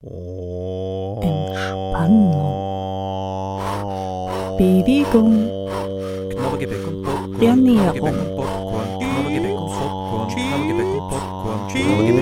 Entspannung. 0.00 1.58
Bewegung. 4.56 5.50
Ernährung. 7.42 8.14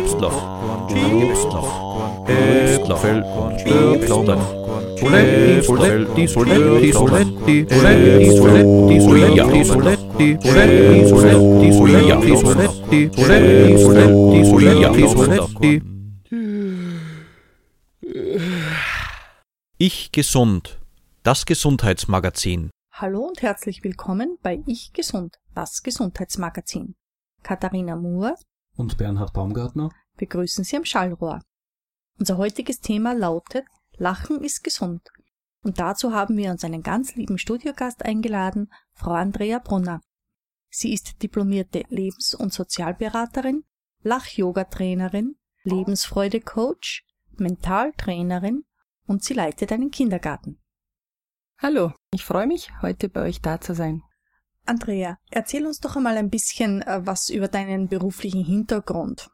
Obstloch. 0.00 0.40
Obstloch. 1.28 1.68
Äpfel 2.26 3.22
und 3.36 3.60
Birnen. 3.62 4.40
Soletti, 4.96 5.60
Soletti, 5.62 6.26
Soletti, 6.26 6.92
Soletti, 6.92 7.66
Soletti, 7.68 8.24
Soletti, 8.30 9.00
Soletti, 9.00 9.64
Soletti. 9.64 10.38
Soletti, 10.40 11.08
Soletti, 11.08 11.72
Soletti, 11.72 11.72
Soletti, 11.72 12.08
Soletti, 12.56 13.10
Soletti, 13.12 13.12
Soletti, 13.12 13.78
Soletti, 13.78 14.44
Soletti, 14.46 15.06
Soletti, 15.06 15.95
Ich 19.78 20.10
gesund. 20.10 20.80
Das 21.22 21.44
Gesundheitsmagazin. 21.44 22.70
Hallo 22.92 23.26
und 23.26 23.42
herzlich 23.42 23.84
willkommen 23.84 24.38
bei 24.40 24.62
Ich 24.64 24.94
Gesund, 24.94 25.36
das 25.54 25.82
Gesundheitsmagazin. 25.82 26.94
Katharina 27.42 27.94
Moore 27.94 28.36
und 28.78 28.96
Bernhard 28.96 29.34
Baumgartner. 29.34 29.90
begrüßen 30.16 30.64
Sie 30.64 30.78
am 30.78 30.86
Schallrohr. 30.86 31.42
Unser 32.18 32.38
heutiges 32.38 32.80
Thema 32.80 33.12
lautet 33.12 33.66
Lachen 33.98 34.42
ist 34.42 34.64
gesund. 34.64 35.02
Und 35.62 35.78
dazu 35.78 36.14
haben 36.14 36.38
wir 36.38 36.52
uns 36.52 36.64
einen 36.64 36.82
ganz 36.82 37.14
lieben 37.14 37.36
Studiogast 37.36 38.02
eingeladen, 38.02 38.72
Frau 38.94 39.10
Andrea 39.10 39.58
Brunner. 39.58 40.00
Sie 40.70 40.94
ist 40.94 41.22
diplomierte 41.22 41.82
Lebens- 41.90 42.34
und 42.34 42.50
Sozialberaterin, 42.50 43.64
Lach-Yoga-Trainerin, 44.00 45.36
Lebensfreude-Coach, 45.64 47.04
Mentaltrainerin 47.36 48.64
und 49.06 49.24
sie 49.24 49.34
leitet 49.34 49.72
einen 49.72 49.90
Kindergarten. 49.90 50.60
Hallo, 51.58 51.92
ich 52.12 52.24
freue 52.24 52.46
mich, 52.46 52.70
heute 52.82 53.08
bei 53.08 53.22
euch 53.22 53.40
da 53.40 53.60
zu 53.60 53.74
sein. 53.74 54.02
Andrea, 54.66 55.18
erzähl 55.30 55.66
uns 55.66 55.80
doch 55.80 55.96
einmal 55.96 56.16
ein 56.16 56.28
bisschen 56.28 56.82
äh, 56.82 57.06
was 57.06 57.30
über 57.30 57.48
deinen 57.48 57.88
beruflichen 57.88 58.44
Hintergrund. 58.44 59.30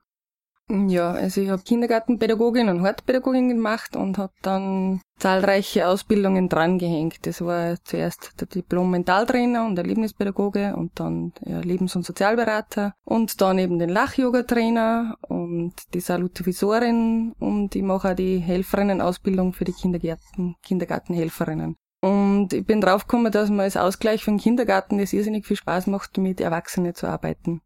Ja, 0.74 1.10
also 1.10 1.42
ich 1.42 1.50
habe 1.50 1.62
Kindergartenpädagogin 1.62 2.70
und 2.70 2.80
Hortpädagogin 2.80 3.50
gemacht 3.50 3.94
und 3.94 4.16
habe 4.16 4.32
dann 4.40 5.02
zahlreiche 5.18 5.86
Ausbildungen 5.86 6.48
drangehängt. 6.48 7.26
Das 7.26 7.44
war 7.44 7.76
zuerst 7.84 8.40
der 8.40 8.46
Diplom-Mentaltrainer 8.46 9.66
und 9.66 9.76
Erlebnispädagoge 9.76 10.74
und 10.74 10.92
dann 10.94 11.34
Lebens- 11.44 11.94
und 11.94 12.06
Sozialberater 12.06 12.94
und 13.04 13.42
dann 13.42 13.58
eben 13.58 13.78
den 13.78 13.90
Lach-Yoga-Trainer 13.90 15.18
und 15.28 15.74
die 15.92 16.00
Salutivisorin 16.00 17.34
und 17.38 17.76
ich 17.76 17.82
mache 17.82 18.12
auch 18.12 18.16
die 18.16 18.38
Helferinnen-Ausbildung 18.38 19.52
für 19.52 19.64
die 19.64 19.74
Kindergärten, 19.74 20.56
Kindergartenhelferinnen. 20.62 21.76
Und 22.00 22.54
ich 22.54 22.64
bin 22.64 22.80
draufgekommen, 22.80 23.30
dass 23.30 23.50
mir 23.50 23.62
als 23.62 23.76
Ausgleich 23.76 24.24
vom 24.24 24.38
Kindergarten 24.38 24.98
es 25.00 25.12
irrsinnig 25.12 25.46
viel 25.46 25.58
Spaß 25.58 25.86
macht, 25.86 26.16
mit 26.16 26.40
Erwachsenen 26.40 26.94
zu 26.94 27.08
arbeiten. 27.08 27.60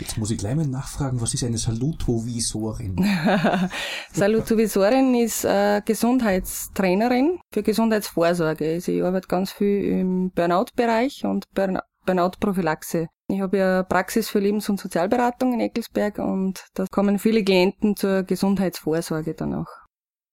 Jetzt 0.00 0.16
muss 0.16 0.30
ich 0.30 0.38
gleich 0.38 0.56
mal 0.56 0.66
nachfragen, 0.66 1.20
was 1.20 1.34
ist 1.34 1.44
eine 1.44 1.58
Salutovisorin? 1.58 2.96
Salutovisorin 4.12 5.14
ist 5.14 5.44
äh, 5.44 5.82
Gesundheitstrainerin 5.84 7.38
für 7.52 7.62
Gesundheitsvorsorge. 7.62 8.72
Also 8.72 8.90
ich 8.90 9.02
arbeite 9.02 9.28
ganz 9.28 9.52
viel 9.52 9.84
im 9.84 10.30
Burnout-Bereich 10.30 11.24
und 11.24 11.44
Burn 11.54 11.78
Burnout-Prophylaxe. 12.06 13.06
Ich 13.28 13.40
habe 13.40 13.58
ja 13.58 13.82
Praxis 13.82 14.28
für 14.28 14.40
Lebens- 14.40 14.68
und 14.68 14.80
Sozialberatung 14.80 15.52
in 15.52 15.60
Eckelsberg 15.60 16.18
und 16.18 16.64
da 16.74 16.86
kommen 16.90 17.18
viele 17.18 17.44
Klienten 17.44 17.94
zur 17.94 18.24
Gesundheitsvorsorge 18.24 19.34
dann 19.34 19.54
auch. 19.54 19.68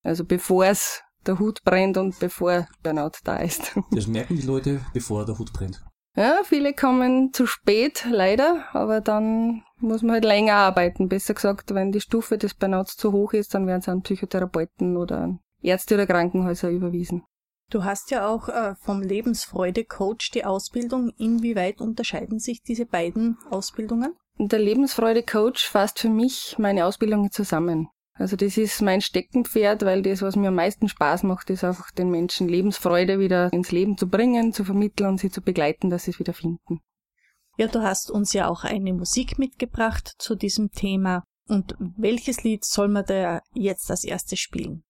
Also 0.04 0.26
bevor 0.26 0.66
es 0.66 1.02
der 1.28 1.38
Hut 1.38 1.64
brennt 1.64 1.98
und 1.98 2.18
bevor 2.20 2.68
Burnout 2.82 3.20
da 3.24 3.38
ist. 3.38 3.78
Das 3.92 4.08
merken 4.08 4.38
die 4.38 4.48
Leute, 4.48 4.82
bevor 4.94 5.26
der 5.26 5.38
Hut 5.38 5.54
brennt. 5.54 5.84
Ja, 6.20 6.42
viele 6.44 6.74
kommen 6.74 7.32
zu 7.32 7.48
spät, 7.48 8.06
leider, 8.12 8.66
aber 8.74 9.00
dann 9.00 9.64
muss 9.78 10.02
man 10.02 10.16
halt 10.16 10.26
länger 10.26 10.56
arbeiten. 10.56 11.08
Besser 11.08 11.34
gesagt, 11.34 11.74
wenn 11.74 11.94
die 11.94 12.02
Stufe 12.02 12.38
des 12.38 12.56
Burnouts 12.56 12.98
zu 12.98 13.14
hoch 13.14 13.32
ist, 13.32 13.54
dann 13.54 13.68
werden 13.68 13.82
sie 13.82 13.90
an 13.90 14.02
Psychotherapeuten 14.02 14.98
oder 14.98 15.20
an 15.20 15.40
Ärzte 15.62 15.96
oder 15.96 16.06
Krankenhäuser 16.06 16.72
überwiesen. 16.72 17.24
Du 17.72 17.86
hast 17.86 18.12
ja 18.12 18.28
auch 18.28 18.50
äh, 18.50 18.76
vom 18.82 19.02
Lebensfreude-Coach 19.02 20.32
die 20.32 20.44
Ausbildung. 20.44 21.14
Inwieweit 21.18 21.80
unterscheiden 21.80 22.40
sich 22.40 22.64
diese 22.64 22.86
beiden 22.86 23.38
Ausbildungen? 23.50 24.14
Der 24.38 24.60
Lebensfreude-Coach 24.60 25.70
fasst 25.70 26.00
für 26.00 26.10
mich 26.10 26.58
meine 26.58 26.86
Ausbildung 26.86 27.32
zusammen. 27.32 27.88
Also 28.20 28.36
das 28.36 28.58
ist 28.58 28.82
mein 28.82 29.00
Steckenpferd, 29.00 29.86
weil 29.86 30.02
das, 30.02 30.22
was 30.22 30.36
mir 30.36 30.50
am 30.50 30.56
meisten 30.56 30.90
Spaß 30.90 31.24
macht, 31.24 31.50
ist 31.50 31.64
einfach 31.64 31.90
den 31.92 32.12
Menschen 32.12 32.50
Lebensfreude 32.50 33.18
wieder 33.18 33.52
ins 33.54 33.72
Leben 33.72 33.98
zu 33.98 34.10
bringen, 34.10 34.52
zu 34.52 34.66
vermitteln 34.66 35.08
und 35.08 35.22
sie 35.22 35.32
zu 35.32 35.42
begleiten, 35.42 35.90
dass 35.90 36.04
sie 36.04 36.12
es 36.12 36.20
wieder 36.20 36.34
finden. 36.34 36.82
Ja, 37.58 37.68
du 37.68 37.82
hast 37.82 38.12
uns 38.12 38.34
ja 38.34 38.50
auch 38.50 38.66
eine 38.66 38.94
Musik 38.94 39.40
mitgebracht 39.40 40.16
zu 40.18 40.36
diesem 40.36 40.70
Thema. 40.72 41.24
Und 41.48 41.76
welches 41.80 42.44
Lied 42.44 42.66
soll 42.66 42.90
man 42.90 43.06
da 43.06 43.40
jetzt 43.54 43.90
als 43.90 44.04
erstes 44.04 44.40
spielen? 44.40 44.84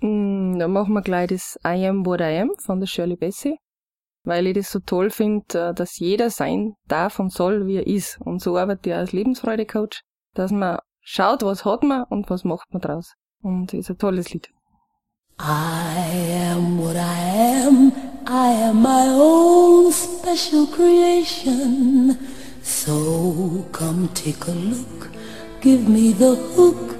Mm, 0.00 0.58
Dann 0.58 0.72
machen 0.72 0.92
wir 0.92 1.02
gleich 1.02 1.28
das 1.28 1.56
I 1.64 1.86
Am 1.86 2.04
What 2.04 2.20
I 2.20 2.38
Am 2.40 2.50
von 2.58 2.80
der 2.80 2.88
Shirley 2.88 3.16
Bassey, 3.16 3.58
weil 4.24 4.48
ich 4.48 4.54
das 4.54 4.72
so 4.72 4.80
toll 4.80 5.10
finde, 5.10 5.72
dass 5.72 6.00
jeder 6.00 6.30
sein 6.30 6.74
darf 6.88 7.20
und 7.20 7.32
soll, 7.32 7.68
wie 7.68 7.76
er 7.76 7.86
ist. 7.86 8.20
Und 8.20 8.42
so 8.42 8.58
arbeite 8.58 8.90
ich 8.90 8.96
als 8.96 9.12
Lebensfreude-Coach, 9.12 10.02
dass 10.34 10.50
man 10.50 10.80
schaut, 11.04 11.42
was 11.42 11.64
hat 11.64 11.82
man 11.82 12.04
und 12.04 12.28
was 12.30 12.42
macht 12.44 12.72
man 12.72 12.80
draus. 12.82 13.14
Und 13.42 13.72
ist 13.74 13.90
ein 13.90 13.98
tolles 13.98 14.32
Lied. 14.32 14.48
I 15.38 16.50
am 16.50 16.78
what 16.78 16.96
I 16.96 17.18
am. 17.66 17.92
I 18.26 18.48
am 18.68 18.82
my 18.82 19.08
own 19.10 19.92
special 19.92 20.66
creation. 20.66 22.16
So 22.62 23.64
come 23.72 24.08
take 24.14 24.46
a 24.48 24.52
look. 24.52 25.10
Give 25.60 25.88
me 25.88 26.12
the 26.12 26.36
hook 26.56 26.96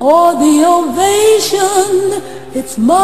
or 0.00 0.34
the 0.34 0.64
ovation. 0.66 2.22
It's 2.54 2.76
my 2.76 2.96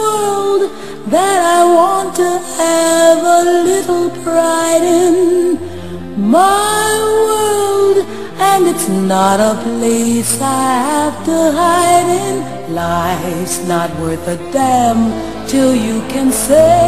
world 0.00 0.70
that 1.10 1.40
I 1.58 1.64
want 1.64 2.14
to 2.16 2.38
have 2.58 3.18
a 3.18 3.42
little 3.64 4.10
pride 4.22 4.82
in. 4.82 5.58
My 6.30 6.96
world, 7.26 7.69
and 8.48 8.66
it's 8.66 8.88
not 8.88 9.38
a 9.38 9.54
place 9.62 10.40
I 10.40 10.72
have 10.92 11.16
to 11.28 11.38
hide 11.60 12.08
in. 12.24 12.36
Life's 12.74 13.58
not 13.66 13.90
worth 14.00 14.26
a 14.28 14.36
damn 14.52 15.02
till 15.46 15.74
you 15.74 16.00
can 16.12 16.32
say, 16.32 16.79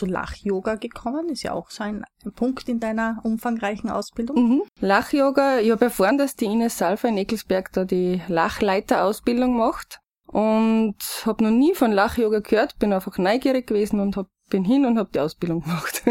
zu 0.00 0.06
Lach-Yoga 0.06 0.76
gekommen? 0.76 1.28
Ist 1.28 1.42
ja 1.42 1.52
auch 1.52 1.70
so 1.70 1.84
ein 1.84 2.04
Punkt 2.34 2.68
in 2.70 2.80
deiner 2.80 3.20
umfangreichen 3.22 3.90
Ausbildung. 3.90 4.48
Mhm. 4.48 4.62
Lach-Yoga, 4.80 5.58
ich 5.58 5.70
habe 5.70 5.86
erfahren, 5.86 6.16
dass 6.16 6.36
die 6.36 6.46
Ines 6.46 6.78
Salva 6.78 7.08
in 7.08 7.18
Eckelsberg 7.18 7.70
da 7.72 7.84
die 7.84 8.22
Lachleiter-Ausbildung 8.28 9.56
macht 9.56 10.00
und 10.26 10.96
habe 11.26 11.44
noch 11.44 11.50
nie 11.50 11.74
von 11.74 11.92
Lach-Yoga 11.92 12.40
gehört, 12.40 12.78
bin 12.78 12.94
einfach 12.94 13.18
neugierig 13.18 13.66
gewesen 13.66 14.00
und 14.00 14.16
hab, 14.16 14.28
bin 14.48 14.64
hin 14.64 14.86
und 14.86 14.98
habe 14.98 15.10
die 15.12 15.20
Ausbildung 15.20 15.62
gemacht. 15.62 16.02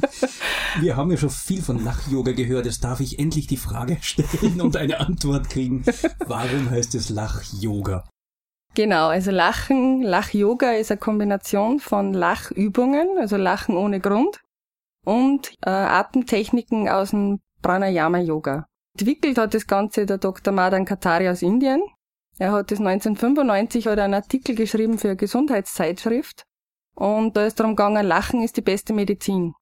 Wir 0.80 0.96
haben 0.96 1.10
ja 1.10 1.18
schon 1.18 1.30
viel 1.30 1.62
von 1.62 1.84
Lach-Yoga 1.84 2.32
gehört. 2.32 2.64
Jetzt 2.64 2.84
darf 2.84 3.00
ich 3.00 3.18
endlich 3.18 3.46
die 3.48 3.58
Frage 3.58 3.98
stellen 4.00 4.62
und 4.62 4.76
eine 4.76 5.00
Antwort 5.00 5.50
kriegen. 5.50 5.84
Warum 6.26 6.70
heißt 6.70 6.94
es 6.94 7.10
Lach-Yoga? 7.10 8.08
Genau, 8.76 9.08
also 9.08 9.30
Lachen, 9.30 10.02
Lach-Yoga 10.02 10.72
ist 10.72 10.90
eine 10.90 11.00
Kombination 11.00 11.80
von 11.80 12.12
Lachübungen, 12.12 13.16
also 13.18 13.38
Lachen 13.38 13.74
ohne 13.74 14.00
Grund, 14.00 14.42
und 15.02 15.54
äh, 15.64 15.70
Atemtechniken 15.70 16.86
aus 16.86 17.08
dem 17.08 17.40
Pranayama-Yoga. 17.62 18.66
Entwickelt 18.98 19.38
hat 19.38 19.54
das 19.54 19.66
Ganze 19.66 20.04
der 20.04 20.18
Dr. 20.18 20.52
Madan 20.52 20.84
Katari 20.84 21.26
aus 21.30 21.40
Indien. 21.40 21.82
Er 22.38 22.52
hat 22.52 22.70
das 22.70 22.78
1995 22.78 23.86
hat 23.86 23.98
einen 23.98 24.12
Artikel 24.12 24.54
geschrieben 24.54 24.98
für 24.98 25.08
eine 25.08 25.16
Gesundheitszeitschrift 25.16 26.44
und 26.94 27.34
da 27.34 27.46
ist 27.46 27.58
darum 27.58 27.76
gegangen, 27.76 28.06
Lachen 28.06 28.42
ist 28.42 28.58
die 28.58 28.62
beste 28.62 28.92
Medizin. 28.92 29.54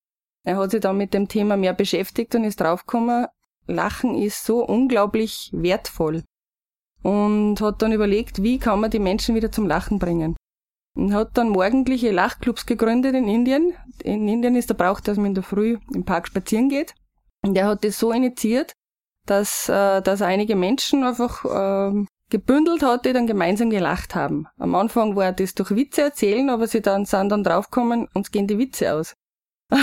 Er 0.42 0.56
hat 0.56 0.73
sich 0.73 0.80
dann 0.80 0.97
mit 0.97 1.14
dem 1.14 1.28
Thema 1.28 1.56
mehr 1.56 1.73
beschäftigt 1.73 2.35
und 2.35 2.42
ist 2.42 2.61
draufgekommen, 2.61 3.28
Lachen 3.68 4.16
ist 4.16 4.44
so 4.44 4.66
unglaublich 4.66 5.50
wertvoll 5.52 6.25
und 7.04 7.61
hat 7.61 7.82
dann 7.82 7.92
überlegt, 7.92 8.42
wie 8.42 8.58
kann 8.58 8.80
man 8.80 8.90
die 8.90 8.99
Menschen 8.99 9.34
wieder 9.34 9.52
zum 9.52 9.68
Lachen 9.68 9.99
bringen. 9.99 10.37
Und 10.96 11.12
hat 11.12 11.37
dann 11.37 11.50
morgendliche 11.50 12.11
Lachclubs 12.12 12.66
gegründet 12.66 13.14
in 13.14 13.28
Indien. 13.28 13.75
In 14.02 14.26
Indien 14.26 14.56
ist 14.56 14.70
der 14.70 14.75
Brauch, 14.75 15.00
dass 15.00 15.16
man 15.16 15.26
in 15.26 15.34
der 15.34 15.42
Früh 15.42 15.78
im 15.92 16.04
Park 16.04 16.28
spazieren 16.28 16.68
geht. 16.68 16.94
Und 17.42 17.56
er 17.56 17.66
hat 17.66 17.84
das 17.84 17.99
so 17.99 18.11
initiiert, 18.11 18.73
dass, 19.26 19.68
äh, 19.68 20.00
dass 20.00 20.23
einige 20.23 20.56
Menschen 20.56 21.04
einfach 21.04 21.44
äh, 21.44 22.04
gebündelt 22.30 22.82
hat, 22.82 23.04
die 23.04 23.12
dann 23.12 23.26
gemeinsam 23.26 23.68
gelacht 23.68 24.14
haben. 24.14 24.46
Am 24.58 24.75
Anfang 24.75 25.14
war 25.14 25.32
das 25.32 25.54
durch 25.54 25.73
Witze 25.73 26.02
erzählen, 26.02 26.49
aber 26.49 26.66
sie 26.66 26.80
dann 26.80 27.04
sind 27.04 27.28
dann 27.28 27.44
draufgekommen, 27.44 28.08
uns 28.14 28.30
gehen 28.30 28.46
die 28.46 28.58
Witze 28.58 28.94
aus. 28.94 29.14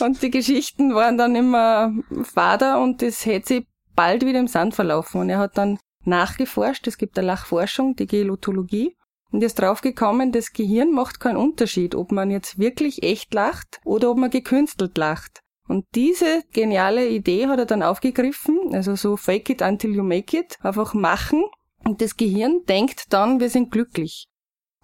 und 0.00 0.22
die 0.22 0.30
Geschichten 0.30 0.94
waren 0.94 1.18
dann 1.18 1.34
immer 1.34 1.92
fader 2.22 2.80
und 2.80 3.02
das 3.02 3.26
hätte 3.26 3.48
sich 3.48 3.66
bald 3.96 4.24
wieder 4.24 4.38
im 4.38 4.48
Sand 4.48 4.74
verlaufen. 4.74 5.22
Und 5.22 5.30
er 5.30 5.38
hat 5.38 5.58
dann 5.58 5.78
nachgeforscht. 6.06 6.86
Es 6.86 6.98
gibt 6.98 7.18
eine 7.18 7.28
Lachforschung, 7.28 7.96
die 7.96 8.06
Gelotologie. 8.06 8.96
Und 9.30 9.42
ist 9.42 9.58
draufgekommen, 9.58 10.30
das 10.30 10.52
Gehirn 10.52 10.92
macht 10.92 11.18
keinen 11.18 11.38
Unterschied, 11.38 11.96
ob 11.96 12.12
man 12.12 12.30
jetzt 12.30 12.58
wirklich 12.58 13.02
echt 13.02 13.34
lacht 13.34 13.80
oder 13.84 14.10
ob 14.10 14.18
man 14.18 14.30
gekünstelt 14.30 14.96
lacht. 14.96 15.40
Und 15.66 15.86
diese 15.94 16.42
geniale 16.52 17.08
Idee 17.08 17.48
hat 17.48 17.58
er 17.58 17.66
dann 17.66 17.82
aufgegriffen, 17.82 18.72
also 18.72 18.94
so 18.94 19.16
fake 19.16 19.50
it 19.50 19.62
until 19.62 19.94
you 19.94 20.04
make 20.04 20.38
it, 20.38 20.56
einfach 20.62 20.94
machen. 20.94 21.44
Und 21.84 22.00
das 22.00 22.16
Gehirn 22.16 22.62
denkt 22.68 23.12
dann, 23.12 23.40
wir 23.40 23.50
sind 23.50 23.72
glücklich. 23.72 24.28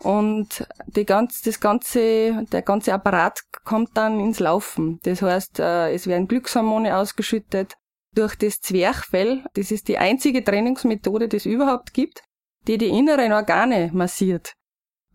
Und 0.02 0.66
die 0.86 1.04
ganz, 1.04 1.42
das 1.42 1.60
ganze, 1.60 2.46
der 2.50 2.62
ganze 2.62 2.94
Apparat 2.94 3.42
kommt 3.64 3.90
dann 3.94 4.18
ins 4.18 4.40
Laufen. 4.40 4.98
Das 5.02 5.20
heißt, 5.20 5.60
äh, 5.60 5.92
es 5.92 6.06
werden 6.06 6.26
Glückshormone 6.26 6.96
ausgeschüttet, 6.96 7.74
durch 8.14 8.36
das 8.36 8.60
Zwerchfell. 8.60 9.44
Das 9.54 9.70
ist 9.70 9.88
die 9.88 9.98
einzige 9.98 10.44
Trainingsmethode, 10.44 11.28
die 11.28 11.36
es 11.36 11.46
überhaupt 11.46 11.94
gibt, 11.94 12.22
die 12.66 12.78
die 12.78 12.88
inneren 12.88 13.32
Organe 13.32 13.90
massiert. 13.92 14.54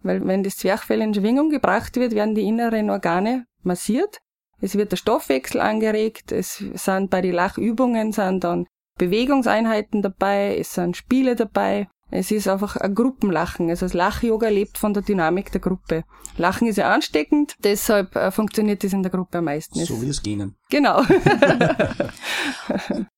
Weil 0.01 0.25
wenn 0.25 0.43
das 0.43 0.57
Zwerchfell 0.57 1.01
in 1.01 1.13
Schwingung 1.13 1.49
gebracht 1.49 1.95
wird, 1.95 2.13
werden 2.13 2.35
die 2.35 2.47
inneren 2.47 2.89
Organe 2.89 3.45
massiert. 3.63 4.19
Es 4.61 4.75
wird 4.75 4.91
der 4.91 4.97
Stoffwechsel 4.97 5.59
angeregt. 5.59 6.31
Es 6.31 6.57
sind 6.57 7.09
bei 7.09 7.21
den 7.21 7.33
Lachübungen 7.33 8.11
sind 8.11 8.43
dann 8.43 8.67
Bewegungseinheiten 8.97 10.01
dabei. 10.01 10.57
Es 10.57 10.73
sind 10.73 10.95
Spiele 10.95 11.35
dabei. 11.35 11.87
Es 12.15 12.31
ist 12.31 12.47
einfach 12.47 12.77
ein 12.77 12.95
Gruppenlachen. 12.95 13.69
Also 13.69 13.85
das 13.85 13.93
Lach-Yoga 13.93 14.47
lebt 14.49 14.77
von 14.77 14.93
der 14.93 15.03
Dynamik 15.03 15.51
der 15.51 15.61
Gruppe. 15.61 16.03
Lachen 16.37 16.67
ist 16.67 16.77
ja 16.77 16.91
ansteckend, 16.93 17.55
deshalb 17.63 18.15
äh, 18.15 18.31
funktioniert 18.31 18.83
das 18.83 18.93
in 18.93 19.03
der 19.03 19.11
Gruppe 19.11 19.37
am 19.37 19.45
meisten. 19.45 19.83
So 19.85 20.01
wie 20.01 20.07
das 20.07 20.21
Genen. 20.23 20.55
Genau. 20.69 20.99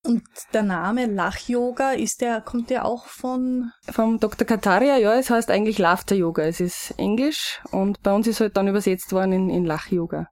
Und 0.03 0.23
der 0.53 0.63
Name 0.63 1.05
Lach-Yoga 1.05 1.91
ist 1.93 2.21
der, 2.21 2.41
kommt 2.41 2.69
der 2.69 2.85
auch 2.85 3.05
von? 3.05 3.71
Vom 3.89 4.19
Dr. 4.19 4.45
Kataria, 4.45 4.97
ja, 4.97 5.15
es 5.15 5.29
heißt 5.29 5.49
eigentlich 5.49 5.77
Laughter 5.77 6.15
Yoga. 6.15 6.43
Es 6.43 6.59
ist 6.59 6.93
Englisch 6.97 7.61
und 7.71 8.03
bei 8.03 8.13
uns 8.13 8.27
ist 8.27 8.39
halt 8.39 8.57
dann 8.57 8.67
übersetzt 8.67 9.13
worden 9.13 9.31
in, 9.31 9.49
in 9.49 9.65
Lach-Yoga. 9.65 10.27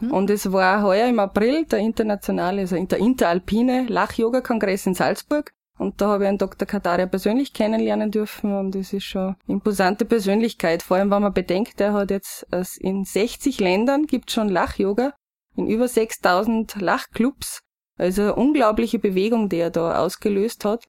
Hm. 0.00 0.10
Und 0.10 0.30
es 0.30 0.52
war 0.52 0.82
heuer 0.82 1.08
im 1.08 1.18
April 1.18 1.64
der 1.64 1.78
internationale, 1.78 2.62
also 2.62 2.76
der 2.76 2.98
interalpine 2.98 3.86
Lach-Yoga-Kongress 3.88 4.86
in 4.86 4.94
Salzburg. 4.94 5.52
Und 5.78 6.00
da 6.00 6.08
habe 6.08 6.24
ich 6.24 6.28
einen 6.28 6.38
Dr. 6.38 6.66
Kataria 6.66 7.06
persönlich 7.06 7.52
kennenlernen 7.52 8.10
dürfen 8.10 8.56
und 8.56 8.74
das 8.74 8.92
ist 8.92 9.04
schon 9.04 9.22
eine 9.22 9.36
imposante 9.46 10.06
Persönlichkeit. 10.06 10.82
Vor 10.82 10.96
allem, 10.96 11.10
wenn 11.10 11.22
man 11.22 11.34
bedenkt, 11.34 11.80
er 11.80 11.92
hat 11.92 12.10
jetzt 12.10 12.46
in 12.80 13.04
60 13.04 13.60
Ländern 13.60 14.06
gibt 14.06 14.30
schon 14.30 14.48
Lach-Yoga, 14.48 15.12
in 15.54 15.66
über 15.66 15.86
6000 15.86 16.80
Lachclubs. 16.80 17.60
Also 17.98 18.22
eine 18.22 18.34
unglaubliche 18.34 18.98
Bewegung, 18.98 19.48
die 19.48 19.58
er 19.58 19.70
da 19.70 19.98
ausgelöst 19.98 20.64
hat. 20.64 20.84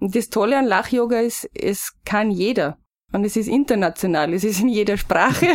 Und 0.00 0.14
das 0.14 0.28
Tolle 0.28 0.58
an 0.58 0.66
Lach-Yoga 0.66 1.20
ist, 1.20 1.48
es 1.54 1.92
kann 2.04 2.30
jeder. 2.30 2.78
Und 3.12 3.24
es 3.24 3.36
ist 3.36 3.46
international, 3.46 4.34
es 4.34 4.44
ist 4.44 4.60
in 4.60 4.68
jeder 4.68 4.98
Sprache. 4.98 5.46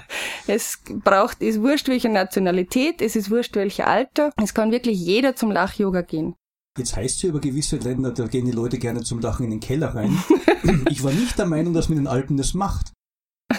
es 0.46 0.78
braucht, 0.88 1.42
ist 1.42 1.60
wurscht 1.60 1.88
welche 1.88 2.08
Nationalität, 2.08 3.02
es 3.02 3.16
ist 3.16 3.30
wurscht 3.30 3.56
welcher 3.56 3.86
Alter. 3.86 4.32
Es 4.42 4.54
kann 4.54 4.70
wirklich 4.70 4.98
jeder 4.98 5.34
zum 5.34 5.50
Lach-Yoga 5.50 6.02
gehen. 6.02 6.36
Jetzt 6.78 6.96
heißt 6.96 7.16
es 7.16 7.22
ja 7.22 7.28
über 7.30 7.40
gewisse 7.40 7.76
Länder, 7.76 8.12
da 8.12 8.26
gehen 8.26 8.46
die 8.46 8.52
Leute 8.52 8.78
gerne 8.78 9.02
zum 9.02 9.20
Lachen 9.20 9.44
in 9.44 9.50
den 9.50 9.60
Keller 9.60 9.94
rein. 9.94 10.16
ich 10.88 11.02
war 11.02 11.12
nicht 11.12 11.38
der 11.38 11.46
Meinung, 11.46 11.74
dass 11.74 11.88
man 11.88 11.98
in 11.98 12.04
den 12.04 12.12
Alpen 12.12 12.36
das 12.36 12.54
macht. 12.54 12.92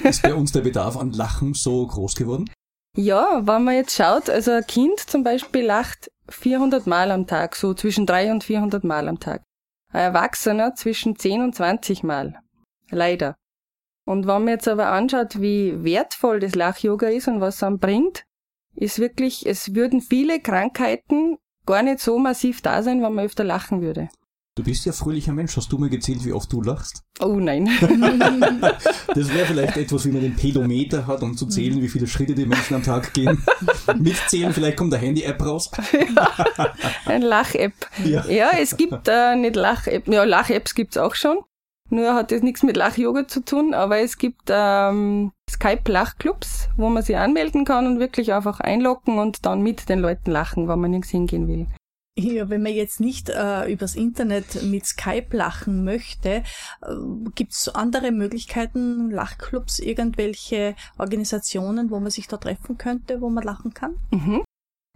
Ist 0.03 0.21
bei 0.23 0.33
uns 0.33 0.53
der 0.53 0.61
Bedarf 0.61 0.95
an 0.95 1.11
Lachen 1.11 1.53
so 1.53 1.85
groß 1.85 2.15
geworden? 2.15 2.49
Ja, 2.95 3.41
wenn 3.45 3.63
man 3.63 3.75
jetzt 3.75 3.95
schaut, 3.95 4.29
also 4.29 4.51
ein 4.51 4.65
Kind 4.65 4.99
zum 4.99 5.23
Beispiel 5.23 5.65
lacht 5.65 6.11
400 6.29 6.87
Mal 6.87 7.11
am 7.11 7.27
Tag, 7.27 7.55
so 7.55 7.73
zwischen 7.73 8.05
300 8.05 8.33
und 8.33 8.43
400 8.43 8.83
Mal 8.83 9.07
am 9.07 9.19
Tag. 9.19 9.43
Ein 9.91 10.01
Erwachsener 10.01 10.75
zwischen 10.75 11.17
10 11.17 11.41
und 11.41 11.55
20 11.55 12.03
Mal. 12.03 12.39
Leider. 12.89 13.35
Und 14.05 14.25
wenn 14.25 14.43
man 14.43 14.47
jetzt 14.47 14.67
aber 14.67 14.87
anschaut, 14.87 15.41
wie 15.41 15.83
wertvoll 15.83 16.39
das 16.39 16.55
Lach-Yoga 16.55 17.09
ist 17.09 17.27
und 17.27 17.41
was 17.41 17.55
es 17.55 17.63
einem 17.63 17.79
bringt, 17.79 18.25
ist 18.75 18.99
wirklich, 18.99 19.45
es 19.45 19.75
würden 19.75 20.01
viele 20.01 20.39
Krankheiten 20.39 21.37
gar 21.65 21.83
nicht 21.83 21.99
so 21.99 22.17
massiv 22.19 22.61
da 22.61 22.83
sein, 22.83 23.01
wenn 23.01 23.13
man 23.13 23.25
öfter 23.25 23.43
lachen 23.43 23.81
würde. 23.81 24.09
Du 24.55 24.63
bist 24.63 24.85
ja 24.85 24.91
fröhlicher 24.91 25.31
Mensch. 25.31 25.55
Hast 25.55 25.71
du 25.71 25.77
mal 25.77 25.89
gezählt, 25.89 26.25
wie 26.25 26.33
oft 26.33 26.51
du 26.51 26.61
lachst? 26.61 27.03
Oh 27.21 27.39
nein. 27.39 27.65
das 29.07 29.33
wäre 29.33 29.45
vielleicht 29.45 29.77
etwas, 29.77 30.05
wie 30.05 30.11
man 30.11 30.21
den 30.21 30.35
Pedometer 30.35 31.07
hat, 31.07 31.21
um 31.23 31.37
zu 31.37 31.45
zählen, 31.45 31.81
wie 31.81 31.87
viele 31.87 32.05
Schritte 32.05 32.35
die 32.35 32.45
Menschen 32.45 32.75
am 32.75 32.83
Tag 32.83 33.13
gehen. 33.13 33.41
Mitzählen, 33.97 34.51
vielleicht 34.51 34.75
kommt 34.75 34.91
der 34.91 34.99
Handy-App 34.99 35.41
raus. 35.41 35.71
ja, 35.93 36.73
ein 37.05 37.21
Lach-App. 37.21 37.73
Ja. 38.03 38.25
ja. 38.25 38.49
es 38.59 38.75
gibt 38.75 39.07
äh, 39.07 39.37
nicht 39.37 39.55
Lach-App. 39.55 40.09
Ja, 40.09 40.25
Lach-Apps 40.25 40.75
gibt's 40.75 40.97
auch 40.97 41.15
schon. 41.15 41.37
Nur 41.91 42.15
hat 42.15 42.31
das 42.31 42.41
nichts 42.41 42.63
mit 42.63 42.77
Lach-Yoga 42.77 43.27
zu 43.27 43.43
tun, 43.43 43.73
aber 43.73 43.99
es 43.99 44.17
gibt 44.17 44.43
ähm, 44.47 45.33
Skype-Lachclubs, 45.49 46.69
wo 46.77 46.89
man 46.89 47.03
sich 47.03 47.17
anmelden 47.17 47.65
kann 47.65 47.85
und 47.85 47.99
wirklich 47.99 48.33
einfach 48.33 48.61
einloggen 48.61 49.19
und 49.19 49.45
dann 49.45 49.61
mit 49.61 49.89
den 49.89 49.99
Leuten 49.99 50.31
lachen, 50.31 50.69
wenn 50.69 50.79
man 50.79 50.91
nirgends 50.91 51.09
hingehen 51.09 51.49
will. 51.49 51.67
Ja, 52.17 52.49
wenn 52.49 52.61
man 52.61 52.73
jetzt 52.73 53.01
nicht 53.01 53.29
äh, 53.29 53.69
übers 53.71 53.95
Internet 53.95 54.63
mit 54.63 54.85
Skype 54.85 55.35
lachen 55.35 55.83
möchte, 55.83 56.43
äh, 56.81 56.95
gibt 57.35 57.51
es 57.51 57.67
andere 57.67 58.11
Möglichkeiten, 58.11 59.11
Lachclubs, 59.11 59.79
irgendwelche 59.79 60.75
Organisationen, 60.97 61.91
wo 61.91 61.99
man 61.99 62.11
sich 62.11 62.27
da 62.27 62.37
treffen 62.37 62.77
könnte, 62.77 63.19
wo 63.19 63.29
man 63.29 63.43
lachen 63.43 63.73
kann? 63.73 63.97
Mhm. 64.11 64.43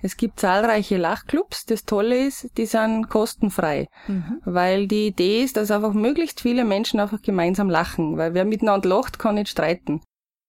Es 0.02 0.18
gibt 0.18 0.40
zahlreiche 0.40 0.98
Lachclubs. 0.98 1.66
Das 1.66 1.86
Tolle 1.86 2.28
ist, 2.28 2.58
die 2.58 2.66
sind 2.66 3.10
kostenfrei, 3.10 3.88
mhm. 4.08 4.42
weil 4.46 4.88
die 4.88 5.08
Idee 5.08 5.44
ist, 5.44 5.58
dass 5.58 5.72
einfach 5.72 5.94
möglichst 5.94 6.42
viele 6.42 6.66
Menschen 6.66 7.00
einfach 7.00 7.22
gemeinsam 7.22 7.70
lachen, 7.70 8.18
weil 8.18 8.34
wer 8.34 8.46
miteinander 8.46 8.90
lacht, 8.90 9.20
kann 9.20 9.36
nicht 9.36 9.50
streiten. 9.50 10.02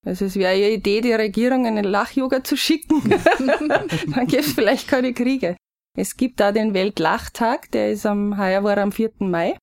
Also 0.04 0.24
es 0.24 0.36
wäre 0.36 0.54
ja 0.54 0.68
Idee, 0.68 1.00
die 1.00 1.12
Regierung 1.12 1.66
einen 1.66 1.84
Lach-Yoga 1.84 2.44
zu 2.44 2.56
schicken. 2.56 3.02
Dann 4.14 4.26
gäbe 4.26 4.42
es 4.42 4.52
vielleicht 4.52 4.86
keine 4.88 5.12
Kriege. 5.12 5.56
Es 5.96 6.16
gibt 6.16 6.40
da 6.40 6.52
den 6.52 6.74
Weltlachtag, 6.74 7.70
der 7.72 7.90
ist 7.90 8.06
am, 8.06 8.38
heuer 8.38 8.62
war 8.62 8.78
am 8.78 8.92
4. 8.92 9.12
Mai. 9.20 9.56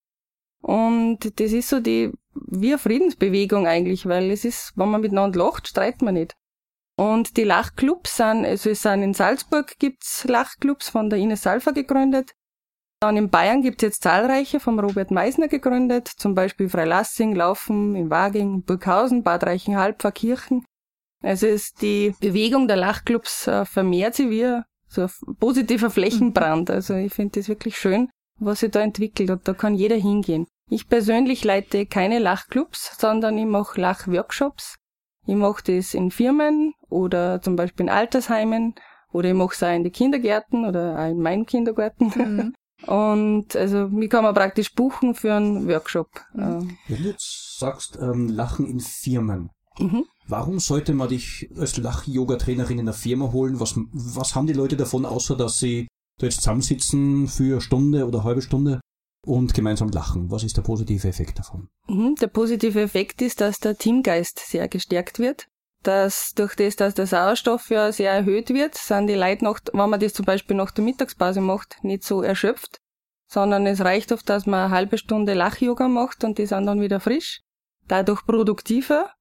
Und 0.61 1.39
das 1.39 1.51
ist 1.51 1.69
so 1.69 1.79
die, 1.79 2.11
eine 2.51 2.77
Friedensbewegung 2.77 3.67
eigentlich, 3.67 4.05
weil 4.05 4.31
es 4.31 4.43
ist, 4.43 4.73
wenn 4.75 4.89
man 4.89 5.01
miteinander 5.01 5.39
lacht, 5.39 5.67
streitet 5.67 6.01
man 6.01 6.15
nicht. 6.15 6.33
Und 6.95 7.37
die 7.37 7.43
Lachclubs 7.43 8.17
sind, 8.17 8.45
also 8.45 8.69
es 8.69 8.83
sind 8.83 9.01
in 9.01 9.13
Salzburg 9.13 9.79
gibt's 9.79 10.25
Lachclubs 10.25 10.89
von 10.89 11.09
der 11.09 11.19
Ines 11.19 11.41
Salva 11.41 11.71
gegründet. 11.71 12.35
Dann 12.99 13.17
in 13.17 13.29
Bayern 13.29 13.61
gibt's 13.61 13.81
jetzt 13.81 14.03
zahlreiche 14.03 14.59
vom 14.59 14.79
Robert 14.79 15.11
Meisner 15.11 15.47
gegründet, 15.47 16.07
zum 16.07 16.35
Beispiel 16.35 16.69
Freilassing, 16.69 17.35
Laufen, 17.35 17.95
in 17.95 18.09
Waging, 18.09 18.63
Burghausen, 18.63 19.23
Bad 19.23 19.43
Reichenhall, 19.43 19.93
Pfarrkirchen. 19.93 20.65
Also 21.21 21.47
ist 21.47 21.81
die 21.81 22.13
Bewegung 22.19 22.67
der 22.67 22.77
Lachclubs 22.77 23.47
äh, 23.47 23.65
vermehrt 23.65 24.15
sich 24.15 24.29
wie 24.29 24.61
so 24.87 25.01
ein 25.01 25.35
positiver 25.37 25.89
Flächenbrand. 25.89 26.69
Also 26.69 26.93
ich 26.93 27.13
finde 27.13 27.39
das 27.39 27.49
wirklich 27.49 27.77
schön, 27.77 28.09
was 28.39 28.59
sich 28.59 28.71
da 28.71 28.81
entwickelt 28.81 29.31
und 29.31 29.47
da 29.47 29.53
kann 29.53 29.73
jeder 29.75 29.95
hingehen. 29.95 30.47
Ich 30.69 30.87
persönlich 30.87 31.43
leite 31.43 31.85
keine 31.85 32.19
Lachclubs, 32.19 32.97
sondern 32.99 33.37
ich 33.37 33.45
mache 33.45 33.81
Lachworkshops. 33.81 34.75
Ich 35.25 35.35
mache 35.35 35.63
das 35.63 35.93
in 35.93 36.11
Firmen 36.11 36.73
oder 36.89 37.41
zum 37.41 37.55
Beispiel 37.55 37.85
in 37.85 37.89
Altersheimen 37.89 38.75
oder 39.11 39.29
ich 39.29 39.35
mache 39.35 39.53
es 39.53 39.63
auch 39.63 39.73
in 39.73 39.83
die 39.83 39.91
Kindergärten 39.91 40.65
oder 40.65 40.99
auch 40.99 41.09
in 41.09 41.21
meinem 41.21 41.45
Kindergarten. 41.45 42.11
Mhm. 42.15 42.53
Und 42.87 43.55
also 43.55 43.87
mich 43.87 44.09
kann 44.09 44.23
man 44.23 44.33
praktisch 44.33 44.73
buchen 44.73 45.15
für 45.15 45.33
einen 45.33 45.67
Workshop. 45.67 46.09
Mhm. 46.33 46.77
Wenn 46.87 47.03
du 47.03 47.09
jetzt 47.09 47.57
sagst, 47.59 47.97
ähm, 48.01 48.27
Lachen 48.27 48.65
in 48.65 48.81
Firmen, 48.81 49.51
mhm. 49.79 50.03
warum 50.27 50.59
sollte 50.59 50.93
man 50.93 51.07
dich 51.07 51.49
als 51.57 51.77
Lach-Yoga-Trainerin 51.77 52.79
in 52.79 52.85
der 52.85 52.93
Firma 52.93 53.31
holen? 53.31 53.61
Was, 53.61 53.75
was 53.93 54.35
haben 54.35 54.47
die 54.47 54.53
Leute 54.53 54.75
davon, 54.75 55.05
außer 55.05 55.37
dass 55.37 55.59
sie 55.59 55.87
da 56.19 56.25
jetzt 56.25 56.41
zusammensitzen 56.41 57.27
für 57.27 57.53
eine 57.53 57.61
Stunde 57.61 58.05
oder 58.05 58.19
eine 58.19 58.25
halbe 58.25 58.41
Stunde 58.41 58.81
und 59.25 59.53
gemeinsam 59.53 59.89
lachen? 59.89 60.29
Was 60.31 60.43
ist 60.43 60.57
der 60.57 60.61
positive 60.61 61.07
Effekt 61.07 61.39
davon? 61.39 61.69
Mhm. 61.87 62.15
Der 62.15 62.27
positive 62.27 62.81
Effekt 62.81 63.21
ist, 63.21 63.41
dass 63.41 63.59
der 63.59 63.77
Teamgeist 63.77 64.39
sehr 64.39 64.67
gestärkt 64.67 65.19
wird 65.19 65.47
dass 65.83 66.31
durch 66.33 66.55
das, 66.55 66.75
dass 66.75 66.95
der 66.95 67.07
Sauerstoff 67.07 67.69
ja 67.69 67.91
sehr 67.91 68.11
erhöht 68.11 68.49
wird, 68.49 68.75
sind 68.75 69.07
die 69.07 69.15
Leute 69.15 69.43
noch, 69.43 69.59
wenn 69.71 69.89
man 69.89 69.99
das 69.99 70.13
zum 70.13 70.25
Beispiel 70.25 70.55
nach 70.55 70.71
der 70.71 70.83
Mittagspause 70.83 71.41
macht, 71.41 71.83
nicht 71.83 72.03
so 72.03 72.21
erschöpft, 72.21 72.79
sondern 73.27 73.67
es 73.67 73.81
reicht 73.81 74.11
oft, 74.11 74.27
dass 74.27 74.45
man 74.45 74.65
eine 74.65 74.73
halbe 74.73 74.97
Stunde 74.97 75.33
Lach-Yoga 75.33 75.87
macht 75.87 76.23
und 76.23 76.37
die 76.37 76.45
sind 76.45 76.65
dann 76.65 76.81
wieder 76.81 76.99
frisch, 76.99 77.41
dadurch 77.87 78.25
produktiver 78.25 79.11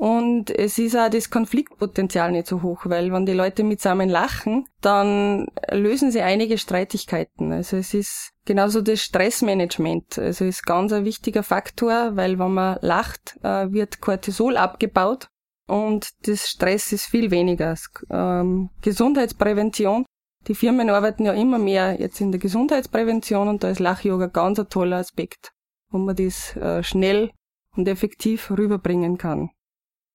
und 0.00 0.48
es 0.48 0.78
ist 0.78 0.96
auch 0.96 1.10
das 1.10 1.28
Konfliktpotenzial 1.28 2.32
nicht 2.32 2.46
so 2.46 2.62
hoch, 2.62 2.86
weil 2.86 3.12
wenn 3.12 3.26
die 3.26 3.34
Leute 3.34 3.64
mitsammen 3.64 4.08
lachen, 4.08 4.64
dann 4.80 5.48
lösen 5.70 6.10
sie 6.10 6.22
einige 6.22 6.56
Streitigkeiten. 6.56 7.52
Also 7.52 7.76
es 7.76 7.92
ist 7.92 8.30
genauso 8.46 8.80
das 8.80 9.02
Stressmanagement. 9.02 10.18
Also 10.18 10.46
ist 10.46 10.64
ganz 10.64 10.94
ein 10.94 11.04
wichtiger 11.04 11.42
Faktor, 11.42 12.16
weil 12.16 12.38
wenn 12.38 12.54
man 12.54 12.78
lacht, 12.80 13.36
äh, 13.42 13.70
wird 13.72 14.00
Cortisol 14.00 14.56
abgebaut 14.56 15.28
und 15.66 16.08
das 16.26 16.48
Stress 16.48 16.92
ist 16.92 17.04
viel 17.04 17.30
weniger. 17.30 17.76
Ähm, 18.08 18.70
Gesundheitsprävention. 18.80 20.06
Die 20.48 20.54
Firmen 20.54 20.88
arbeiten 20.88 21.26
ja 21.26 21.34
immer 21.34 21.58
mehr 21.58 22.00
jetzt 22.00 22.22
in 22.22 22.32
der 22.32 22.40
Gesundheitsprävention 22.40 23.48
und 23.48 23.64
da 23.64 23.68
ist 23.68 23.80
Lach-Yoga 23.80 24.28
ganz 24.28 24.58
ein 24.58 24.70
toller 24.70 24.96
Aspekt, 24.96 25.52
wo 25.90 25.98
man 25.98 26.16
das 26.16 26.56
äh, 26.56 26.82
schnell 26.82 27.32
und 27.76 27.86
effektiv 27.86 28.50
rüberbringen 28.50 29.18
kann. 29.18 29.50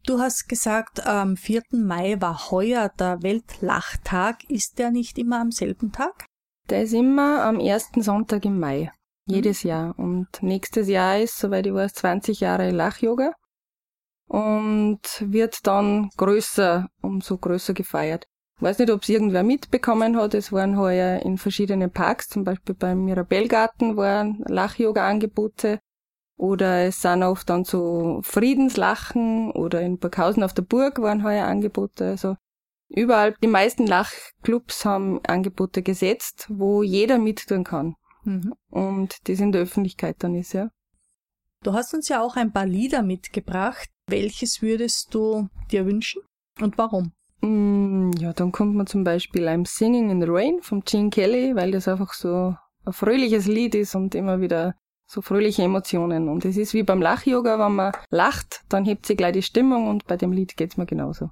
Du 0.06 0.20
hast 0.20 0.48
gesagt, 0.48 1.08
am 1.08 1.36
4. 1.36 1.64
Mai 1.72 2.22
war 2.22 2.52
heuer 2.52 2.92
der 3.00 3.24
Weltlachtag. 3.24 4.48
Ist 4.48 4.78
der 4.78 4.92
nicht 4.92 5.18
immer 5.18 5.42
am 5.42 5.52
selben 5.52 5.92
Tag? 5.92 6.28
Der 6.70 6.84
ist 6.84 6.94
immer 6.94 7.44
am 7.44 7.60
ersten 7.60 8.04
Sonntag 8.04 8.46
im 8.46 8.60
Mai. 8.60 8.92
Jedes 9.26 9.64
mhm. 9.64 9.70
Jahr. 9.70 9.98
Und 9.98 10.28
nächstes 10.42 10.88
Jahr 10.90 11.18
ist, 11.18 11.40
soweit 11.40 11.66
ich 11.66 11.74
weiß, 11.74 11.96
20 11.96 12.40
Jahre 12.40 12.70
Lach-Yoga 12.70 13.34
und 14.28 15.02
wird 15.22 15.66
dann 15.66 16.10
größer, 16.18 16.88
umso 17.02 17.40
größer 17.40 17.74
gefeiert. 17.74 18.28
Ich 18.58 18.62
weiß 18.62 18.78
nicht, 18.80 18.92
ob 18.92 19.02
es 19.02 19.10
irgendwer 19.10 19.44
mitbekommen 19.44 20.18
hat. 20.18 20.36
Es 20.36 20.52
waren 20.52 20.78
heuer 20.78 21.20
in 21.24 21.40
verschiedenen 21.40 21.92
Parks, 21.92 22.28
zum 22.28 22.44
Beispiel 22.44 22.76
beim 22.76 23.06
Mirabellgarten 23.06 23.98
waren 23.98 24.44
Lach-Yoga-Angebote. 24.48 25.80
Oder 26.38 26.86
es 26.86 27.02
sind 27.02 27.24
oft 27.24 27.50
dann 27.50 27.64
so 27.64 28.20
Friedenslachen 28.24 29.52
oder 29.52 29.82
in 29.82 29.98
Burghausen 29.98 30.44
auf 30.44 30.54
der 30.54 30.64
Burg 30.64 31.02
waren 31.02 31.24
heuer 31.24 31.46
Angebote. 31.46 32.08
Also 32.08 32.36
überall, 32.90 33.36
die 33.42 33.48
meisten 33.48 33.88
Lachclubs 33.88 34.84
haben 34.84 35.24
Angebote 35.26 35.82
gesetzt, 35.82 36.48
wo 36.50 36.84
jeder 36.84 37.20
mittun 37.20 37.64
kann. 37.64 37.96
Mhm. 38.26 38.54
Und 38.70 39.30
das 39.30 39.40
in 39.40 39.52
der 39.52 39.62
Öffentlichkeit 39.62 40.18
dann 40.20 40.36
ist, 40.36 40.54
ja. 40.54 40.70
Du 41.64 41.74
hast 41.74 41.94
uns 41.94 42.10
ja 42.10 42.22
auch 42.22 42.36
ein 42.36 42.52
paar 42.52 42.66
Lieder 42.66 43.02
mitgebracht. 43.02 43.90
Welches 44.08 44.62
würdest 44.62 45.14
du 45.16 45.48
dir 45.72 45.86
wünschen 45.86 46.22
und 46.60 46.78
warum? 46.78 47.14
Mm, 47.42 48.12
ja, 48.20 48.34
dann 48.34 48.52
kommt 48.52 48.76
man 48.76 48.88
zum 48.88 49.04
Beispiel 49.04 49.48
I'm 49.48 49.68
Singing 49.68 50.10
in 50.10 50.22
the 50.22 50.28
Rain 50.30 50.60
von 50.62 50.84
Gene 50.84 51.10
Kelly, 51.10 51.56
weil 51.56 51.72
das 51.72 51.88
einfach 51.88 52.14
so 52.14 52.56
ein 52.86 52.94
fröhliches 52.94 53.48
Lied 53.48 53.74
ist 53.74 53.96
und 53.96 54.14
immer 54.16 54.42
wieder 54.42 54.76
so 55.06 55.22
fröhliche 55.22 55.64
Emotionen. 55.64 56.30
Und 56.30 56.46
es 56.46 56.58
ist 56.58 56.74
wie 56.74 56.84
beim 56.84 57.02
Lach-Yoga, 57.02 57.60
wenn 57.60 57.76
man 57.76 57.94
lacht, 58.10 58.62
dann 58.70 58.86
hebt 58.86 59.06
sie 59.06 59.16
gleich 59.16 59.34
die 59.34 59.44
Stimmung 59.44 59.88
und 59.88 60.06
bei 60.06 60.18
dem 60.18 60.32
Lied 60.32 60.58
geht's 60.58 60.78
mir 60.78 60.86
genauso. 60.86 61.30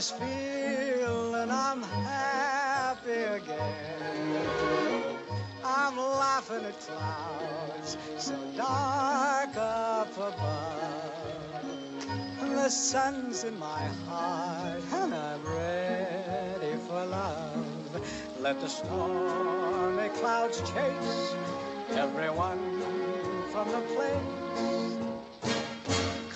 Glorious 0.00 0.10
feeling, 0.12 1.50
I'm 1.50 1.82
happy 1.82 3.10
again. 3.10 4.38
I'm 5.64 5.96
laughing 5.96 6.64
at 6.64 6.80
clouds 6.80 7.98
so 8.18 8.34
dark 8.56 9.56
up 9.56 10.16
above. 10.16 11.12
The 12.40 12.68
sun's 12.68 13.44
in 13.44 13.58
my 13.58 13.86
heart 14.06 14.82
and 14.92 15.14
I'm 15.14 15.44
ready 15.44 16.76
for 16.86 17.04
love. 17.04 18.00
Let 18.40 18.60
the 18.60 18.68
stormy 18.68 20.08
clouds 20.20 20.60
chase 20.60 21.34
everyone 21.90 22.82
from 23.52 23.70
the 23.70 23.80
place. 23.94 24.99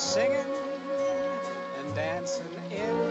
Singing 0.00 0.46
and 1.78 1.94
dancing 1.94 2.46
in 2.70 3.09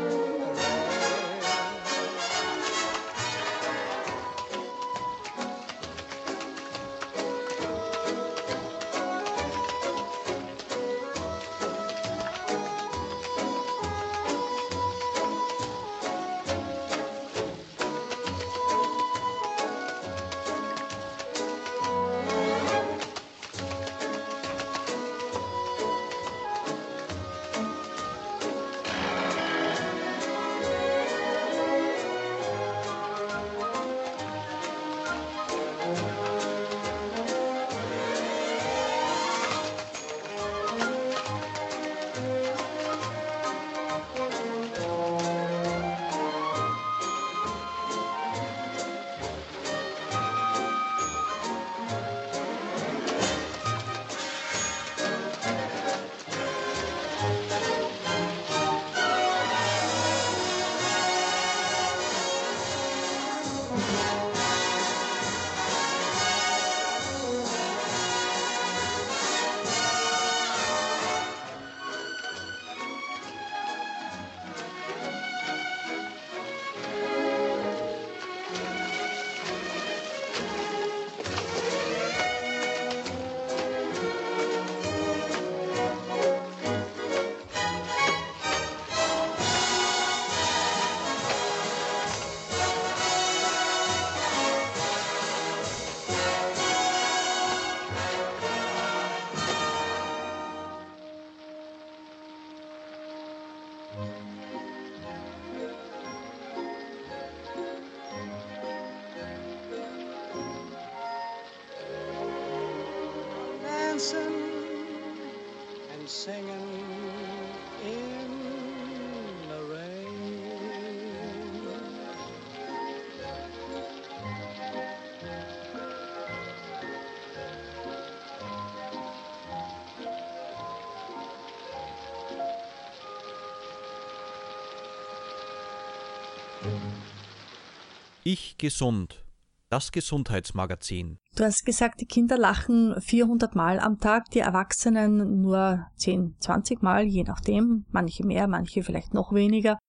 Ich 138.32 138.60
gesund. 138.60 139.26
Das 139.72 139.92
Gesundheitsmagazin. 139.92 141.18
Du 141.36 141.44
hast 141.44 141.66
gesagt, 141.66 142.00
die 142.00 142.06
Kinder 142.06 142.38
lachen 142.38 142.94
400 143.02 143.56
Mal 143.56 143.80
am 143.80 143.98
Tag, 143.98 144.30
die 144.30 144.40
Erwachsenen 144.40 145.42
nur 145.42 145.88
10, 145.96 146.36
20 146.40 146.84
Mal, 146.84 147.06
je 147.06 147.24
nachdem, 147.24 147.88
manche 147.90 148.24
mehr, 148.24 148.48
manche 148.48 148.84
vielleicht 148.84 149.16
noch 149.16 149.34
weniger. 149.34 149.80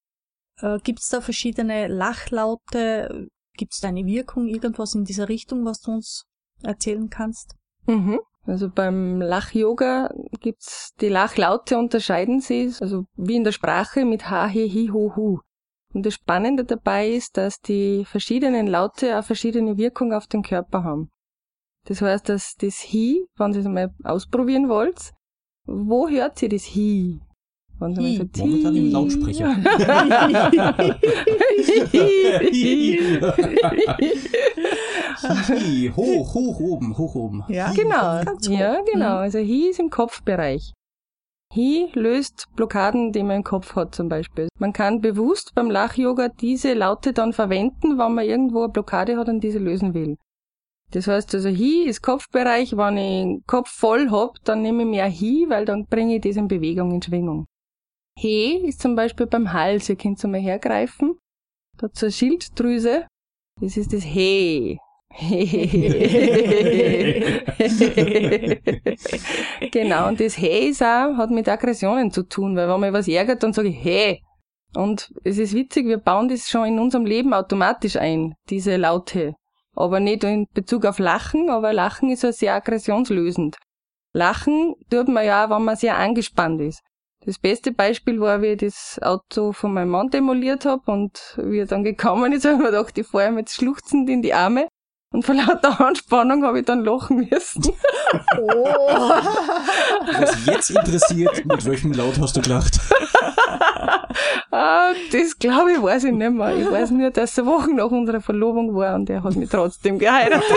Äh, 0.62 0.78
Gibt 0.78 1.00
es 1.00 1.08
da 1.08 1.20
verschiedene 1.20 1.86
Lachlaute? 1.88 3.28
Gibt 3.58 3.74
es 3.74 3.80
da 3.80 3.88
eine 3.88 4.06
Wirkung, 4.06 4.46
irgendwas 4.48 4.94
in 4.94 5.04
dieser 5.04 5.28
Richtung, 5.28 5.66
was 5.66 5.80
du 5.80 5.90
uns 5.90 6.24
erzählen 6.62 7.10
kannst? 7.10 7.56
Mhm. 7.86 8.20
Also 8.44 8.70
beim 8.70 9.20
Lach-Yoga 9.20 10.14
gibt's 10.40 10.94
die 11.02 11.10
Lachlaute 11.10 11.76
unterscheiden 11.76 12.40
sich, 12.40 12.80
also 12.80 13.04
wie 13.16 13.36
in 13.36 13.44
der 13.44 13.52
Sprache 13.52 14.06
mit 14.06 14.30
Ha, 14.30 14.46
He, 14.46 14.66
Hi, 14.66 14.88
Ho, 14.90 15.12
Hu. 15.14 15.40
Und 15.92 16.06
das 16.06 16.14
Spannende 16.14 16.64
dabei 16.64 17.08
ist, 17.10 17.36
dass 17.36 17.60
die 17.60 18.04
verschiedenen 18.04 18.66
Laute 18.68 19.12
eine 19.12 19.22
verschiedene 19.22 19.76
Wirkung 19.76 20.12
auf 20.12 20.26
den 20.28 20.42
Körper 20.42 20.84
haben. 20.84 21.10
Das 21.86 22.00
heißt, 22.02 22.28
dass 22.28 22.54
das 22.56 22.84
Hi, 22.92 23.26
wenn 23.36 23.52
ihr 23.54 23.60
es 23.60 23.66
mal 23.66 23.92
ausprobieren 24.04 24.68
wollt, 24.68 25.12
wo 25.66 26.08
hört 26.08 26.40
ihr 26.42 26.48
das 26.48 26.64
Hi? 26.74 27.20
Wenn 27.78 27.92
ihr 27.94 28.02
mal 28.02 28.08
Hi. 28.10 28.16
sagt, 28.18 28.36
Momentan 28.38 28.76
im 28.76 28.84
Hi. 28.86 28.90
Lautsprecher. 28.90 29.56
Hi, 35.22 35.92
hoch, 35.94 36.34
hoch 36.34 36.60
oben, 36.60 36.96
hoch 36.96 37.14
oben. 37.14 37.44
Ja, 37.48 37.72
Genau, 37.72 38.22
ja, 38.54 38.80
genau. 38.82 39.14
Mhm. 39.16 39.22
Also 39.22 39.38
Hi 39.38 39.68
ist 39.70 39.80
im 39.80 39.90
Kopfbereich. 39.90 40.72
Hi 41.52 41.90
löst 41.94 42.46
Blockaden, 42.54 43.10
die 43.10 43.24
man 43.24 43.38
im 43.38 43.44
Kopf 43.44 43.74
hat 43.74 43.92
zum 43.92 44.08
Beispiel. 44.08 44.48
Man 44.60 44.72
kann 44.72 45.00
bewusst 45.00 45.52
beim 45.56 45.68
Lach-Yoga 45.68 46.28
diese 46.28 46.74
Laute 46.74 47.12
dann 47.12 47.32
verwenden, 47.32 47.98
wenn 47.98 48.14
man 48.14 48.24
irgendwo 48.24 48.62
eine 48.62 48.72
Blockade 48.72 49.16
hat 49.16 49.28
und 49.28 49.40
diese 49.40 49.58
lösen 49.58 49.92
will. 49.92 50.16
Das 50.92 51.08
heißt 51.08 51.34
also, 51.34 51.48
Hi 51.48 51.84
ist 51.84 52.02
Kopfbereich. 52.02 52.76
Wenn 52.76 52.96
ich 52.96 53.22
den 53.22 53.42
Kopf 53.48 53.70
voll 53.70 54.10
hab, 54.10 54.36
dann 54.44 54.62
nehme 54.62 54.84
ich 54.84 54.88
mehr 54.88 55.10
Hi, 55.10 55.46
weil 55.48 55.64
dann 55.64 55.86
bringe 55.86 56.16
ich 56.16 56.20
das 56.20 56.36
in 56.36 56.46
Bewegung, 56.46 56.92
in 56.92 57.02
Schwingung. 57.02 57.46
He 58.16 58.56
ist 58.66 58.80
zum 58.80 58.94
Beispiel 58.94 59.26
beim 59.26 59.52
Hals. 59.52 59.88
Ihr 59.88 59.96
könnt 59.96 60.22
mal 60.24 60.40
hergreifen. 60.40 61.18
Da 61.78 61.88
eine 62.00 62.12
Schilddrüse. 62.12 63.06
Das 63.60 63.76
ist 63.76 63.92
das 63.92 64.02
He. 64.02 64.78
genau, 69.72 70.08
und 70.08 70.20
das 70.20 70.38
Hey 70.38 70.68
ist 70.68 70.82
auch, 70.82 71.16
hat 71.16 71.30
mit 71.30 71.48
Aggressionen 71.48 72.12
zu 72.12 72.22
tun, 72.22 72.54
weil 72.56 72.68
wenn 72.68 72.80
man 72.80 72.92
was 72.92 73.08
ärgert, 73.08 73.42
dann 73.42 73.52
sage 73.52 73.68
ich 73.68 73.82
Hey. 73.82 74.22
Und 74.74 75.12
es 75.24 75.38
ist 75.38 75.54
witzig, 75.54 75.88
wir 75.88 75.98
bauen 75.98 76.28
das 76.28 76.48
schon 76.48 76.66
in 76.66 76.78
unserem 76.78 77.04
Leben 77.04 77.34
automatisch 77.34 77.96
ein, 77.96 78.34
diese 78.48 78.76
Laute. 78.76 79.34
Aber 79.74 79.98
nicht 79.98 80.22
in 80.22 80.46
Bezug 80.54 80.84
auf 80.84 81.00
Lachen, 81.00 81.50
aber 81.50 81.72
Lachen 81.72 82.10
ist 82.10 82.22
ja 82.22 82.30
sehr 82.32 82.54
aggressionslösend. 82.54 83.56
Lachen 84.12 84.74
tut 84.90 85.08
man 85.08 85.24
ja 85.24 85.50
wenn 85.50 85.64
man 85.64 85.76
sehr 85.76 85.96
angespannt 85.96 86.60
ist. 86.60 86.82
Das 87.26 87.38
beste 87.38 87.72
Beispiel 87.72 88.20
war, 88.20 88.42
wie 88.42 88.52
ich 88.52 88.58
das 88.58 88.98
Auto 89.02 89.52
von 89.52 89.74
meinem 89.74 89.90
Mann 89.90 90.08
demoliert 90.08 90.64
habe 90.64 90.90
und 90.90 91.36
wie 91.36 91.58
er 91.58 91.66
dann 91.66 91.84
gekommen 91.84 92.32
ist, 92.32 92.44
habe 92.44 92.54
ich 92.54 92.60
mir 92.60 92.70
gedacht, 92.70 92.96
ich 92.96 93.06
fahre 93.06 93.28
ihm 93.28 93.38
jetzt 93.38 93.56
schluchzend 93.56 94.08
in 94.08 94.22
die 94.22 94.32
Arme. 94.32 94.68
Und 95.12 95.24
vor 95.24 95.34
lauter 95.34 95.80
Anspannung 95.80 96.44
habe 96.44 96.60
ich 96.60 96.66
dann 96.66 96.84
lachen 96.84 97.28
müssen. 97.28 97.64
Was 100.12 100.46
jetzt 100.46 100.70
interessiert, 100.70 101.44
mit 101.44 101.64
welchem 101.64 101.92
Laut 101.92 102.20
hast 102.20 102.36
du 102.36 102.40
gelacht? 102.40 102.78
ah, 104.50 104.92
das 105.12 105.38
glaube 105.38 105.72
ich, 105.72 105.82
weiß 105.82 106.04
ich 106.04 106.12
nicht 106.12 106.32
mehr. 106.32 106.56
Ich 106.56 106.70
weiß 106.70 106.90
nur, 106.90 107.10
dass 107.10 107.36
es 107.36 107.44
Wochen 107.44 107.76
nach 107.76 107.90
unserer 107.90 108.20
Verlobung 108.20 108.74
war 108.74 108.94
und 108.94 109.08
er 109.10 109.22
hat 109.22 109.36
mich 109.36 109.48
trotzdem 109.50 109.98
geheiratet. 109.98 110.44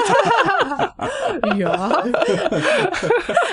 Ja. 1.58 2.04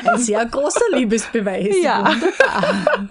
Ein 0.04 0.18
sehr 0.18 0.44
großer 0.46 0.84
Liebesbeweis. 0.92 1.74
Ja. 1.82 2.06
Wunderbar. 2.06 3.08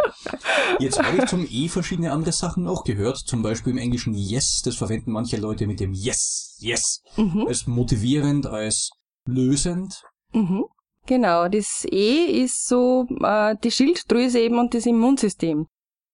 Jetzt 0.80 1.02
habe 1.02 1.17
ich 1.17 1.25
zum 1.25 1.45
E 1.49 1.67
verschiedene 1.67 2.12
andere 2.12 2.32
Sachen 2.32 2.67
auch 2.67 2.84
gehört. 2.84 3.17
Zum 3.17 3.41
Beispiel 3.41 3.73
im 3.73 3.78
Englischen 3.78 4.13
Yes, 4.13 4.62
das 4.63 4.75
verwenden 4.75 5.12
manche 5.12 5.38
Leute 5.38 5.67
mit 5.67 5.80
dem 5.80 5.93
Yes, 5.93 6.56
Yes. 6.60 7.02
Mhm. 7.17 7.45
Als 7.47 7.67
motivierend, 7.67 8.47
als 8.47 8.91
lösend. 9.25 10.04
Mhm. 10.34 10.65
Genau, 11.06 11.47
das 11.47 11.86
E 11.89 12.43
ist 12.43 12.67
so 12.67 13.08
äh, 13.21 13.56
die 13.63 13.71
Schilddrüse 13.71 14.39
eben 14.39 14.60
und 14.60 14.73
das 14.73 14.86
Immunsystem 14.86 15.67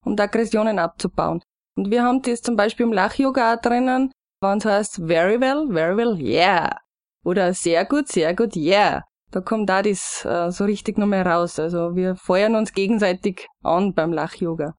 und 0.06 0.20
Aggressionen 0.22 0.80
abzubauen. 0.80 1.41
Und 1.76 1.91
wir 1.91 2.04
haben 2.04 2.22
das 2.22 2.41
zum 2.41 2.56
Beispiel 2.56 2.86
im 2.86 2.94
Lach-Yoga 2.94 3.58
drinnen, 3.58 4.12
wenn 4.41 4.58
es 4.60 4.65
heißt 4.65 4.96
very 5.08 5.39
well, 5.41 5.68
very 5.70 5.98
well, 5.98 6.18
yeah. 6.22 6.78
Oder 7.24 7.54
sehr 7.54 7.84
gut, 7.86 8.08
sehr 8.08 8.34
gut, 8.36 8.56
yeah. 8.56 9.04
Da 9.32 9.41
kommt 9.41 9.70
da 9.70 9.82
das 9.82 10.24
äh, 10.24 10.52
so 10.52 10.63
richtig 10.63 10.98
nochmal 10.98 11.24
raus. 11.28 11.60
Also 11.60 11.96
wir 11.96 12.15
feuern 12.15 12.56
uns 12.56 12.72
gegenseitig 12.72 13.48
an 13.63 13.94
beim 13.94 14.13
Lach-Yoga. 14.13 14.76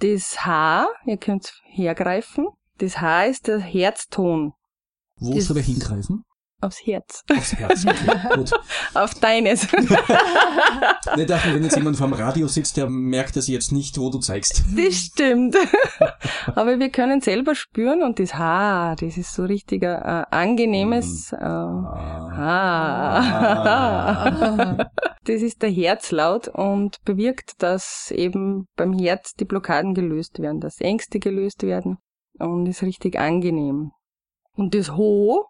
Das 0.00 0.44
H, 0.44 0.86
ihr 1.06 1.16
könnt 1.16 1.52
hergreifen, 1.64 2.46
das 2.78 3.00
H 3.00 3.24
ist 3.24 3.48
der 3.48 3.58
Herzton 3.58 4.52
Wo 5.18 5.34
Das- 5.34 5.46
soll 5.46 5.56
er 5.56 5.62
hingreifen? 5.62 6.22
Aufs 6.60 6.86
Herz. 6.86 7.22
Aufs 7.30 7.54
Herz. 7.54 7.84
Okay, 7.86 8.34
gut. 8.34 8.50
Auf 8.94 9.14
deines. 9.14 9.66
Ich 11.16 11.26
dachte, 11.26 11.54
wenn 11.54 11.62
jetzt 11.62 11.76
jemand 11.76 11.96
vorm 11.96 12.12
Radio 12.12 12.48
sitzt, 12.48 12.76
der 12.76 12.90
merkt 12.90 13.36
das 13.36 13.46
jetzt 13.46 13.70
nicht, 13.72 13.96
wo 13.96 14.10
du 14.10 14.18
zeigst. 14.18 14.64
Das 14.76 14.94
stimmt. 14.94 15.56
Aber 16.54 16.78
wir 16.78 16.90
können 16.90 17.20
selber 17.20 17.54
spüren 17.54 18.02
und 18.02 18.18
das 18.18 18.34
Haar, 18.34 18.96
das 18.96 19.16
ist 19.16 19.32
so 19.32 19.44
richtiger 19.44 20.00
äh, 20.04 20.26
angenehmes 20.34 21.32
äh, 21.32 21.38
Haar. 21.38 22.90
Das 25.24 25.42
ist 25.42 25.62
der 25.62 25.70
Herzlaut 25.70 26.48
und 26.48 27.02
bewirkt, 27.04 27.62
dass 27.62 28.10
eben 28.10 28.66
beim 28.76 28.92
Herz 28.92 29.32
die 29.34 29.44
Blockaden 29.44 29.94
gelöst 29.94 30.40
werden, 30.40 30.60
dass 30.60 30.80
Ängste 30.80 31.18
gelöst 31.18 31.62
werden 31.62 31.98
und 32.38 32.66
ist 32.66 32.82
richtig 32.82 33.18
angenehm. 33.18 33.92
Und 34.54 34.74
das 34.74 34.96
Ho, 34.96 35.46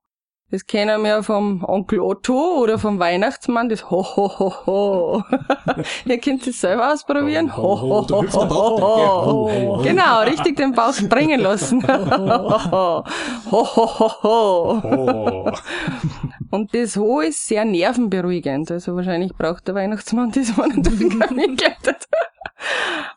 das 0.50 0.64
kennen 0.64 1.02
wir 1.02 1.24
vom 1.24 1.64
Onkel 1.64 2.00
Otto 2.00 2.60
oder 2.62 2.78
vom 2.78 3.00
Weihnachtsmann, 3.00 3.68
das 3.68 3.90
Ho, 3.90 4.04
ho, 4.04 4.38
ho, 4.38 4.66
ho. 4.66 5.24
Ihr 6.04 6.20
könnt 6.20 6.46
es 6.46 6.60
selber 6.60 6.92
ausprobieren. 6.92 7.56
Ho, 7.56 7.80
ho, 7.80 8.06
ho, 8.08 8.24
ho, 8.32 8.80
ho. 8.80 9.80
Genau, 9.82 10.20
richtig 10.22 10.56
den 10.56 10.72
Bauch 10.72 10.94
springen 10.94 11.40
lassen. 11.40 11.82
ho, 11.88 13.04
ho, 13.50 13.64
ho, 13.66 14.22
ho. 14.22 15.52
Und 16.50 16.74
das 16.74 16.96
Ho 16.96 17.20
ist 17.20 17.46
sehr 17.46 17.64
nervenberuhigend. 17.64 18.70
Also 18.70 18.94
wahrscheinlich 18.94 19.32
braucht 19.34 19.66
der 19.66 19.74
Weihnachtsmann 19.74 20.30
das, 20.30 20.56
wenn 20.56 20.84
er 20.84 20.90
den 20.90 21.18
Kamin 21.18 21.56
gleitet. 21.56 22.06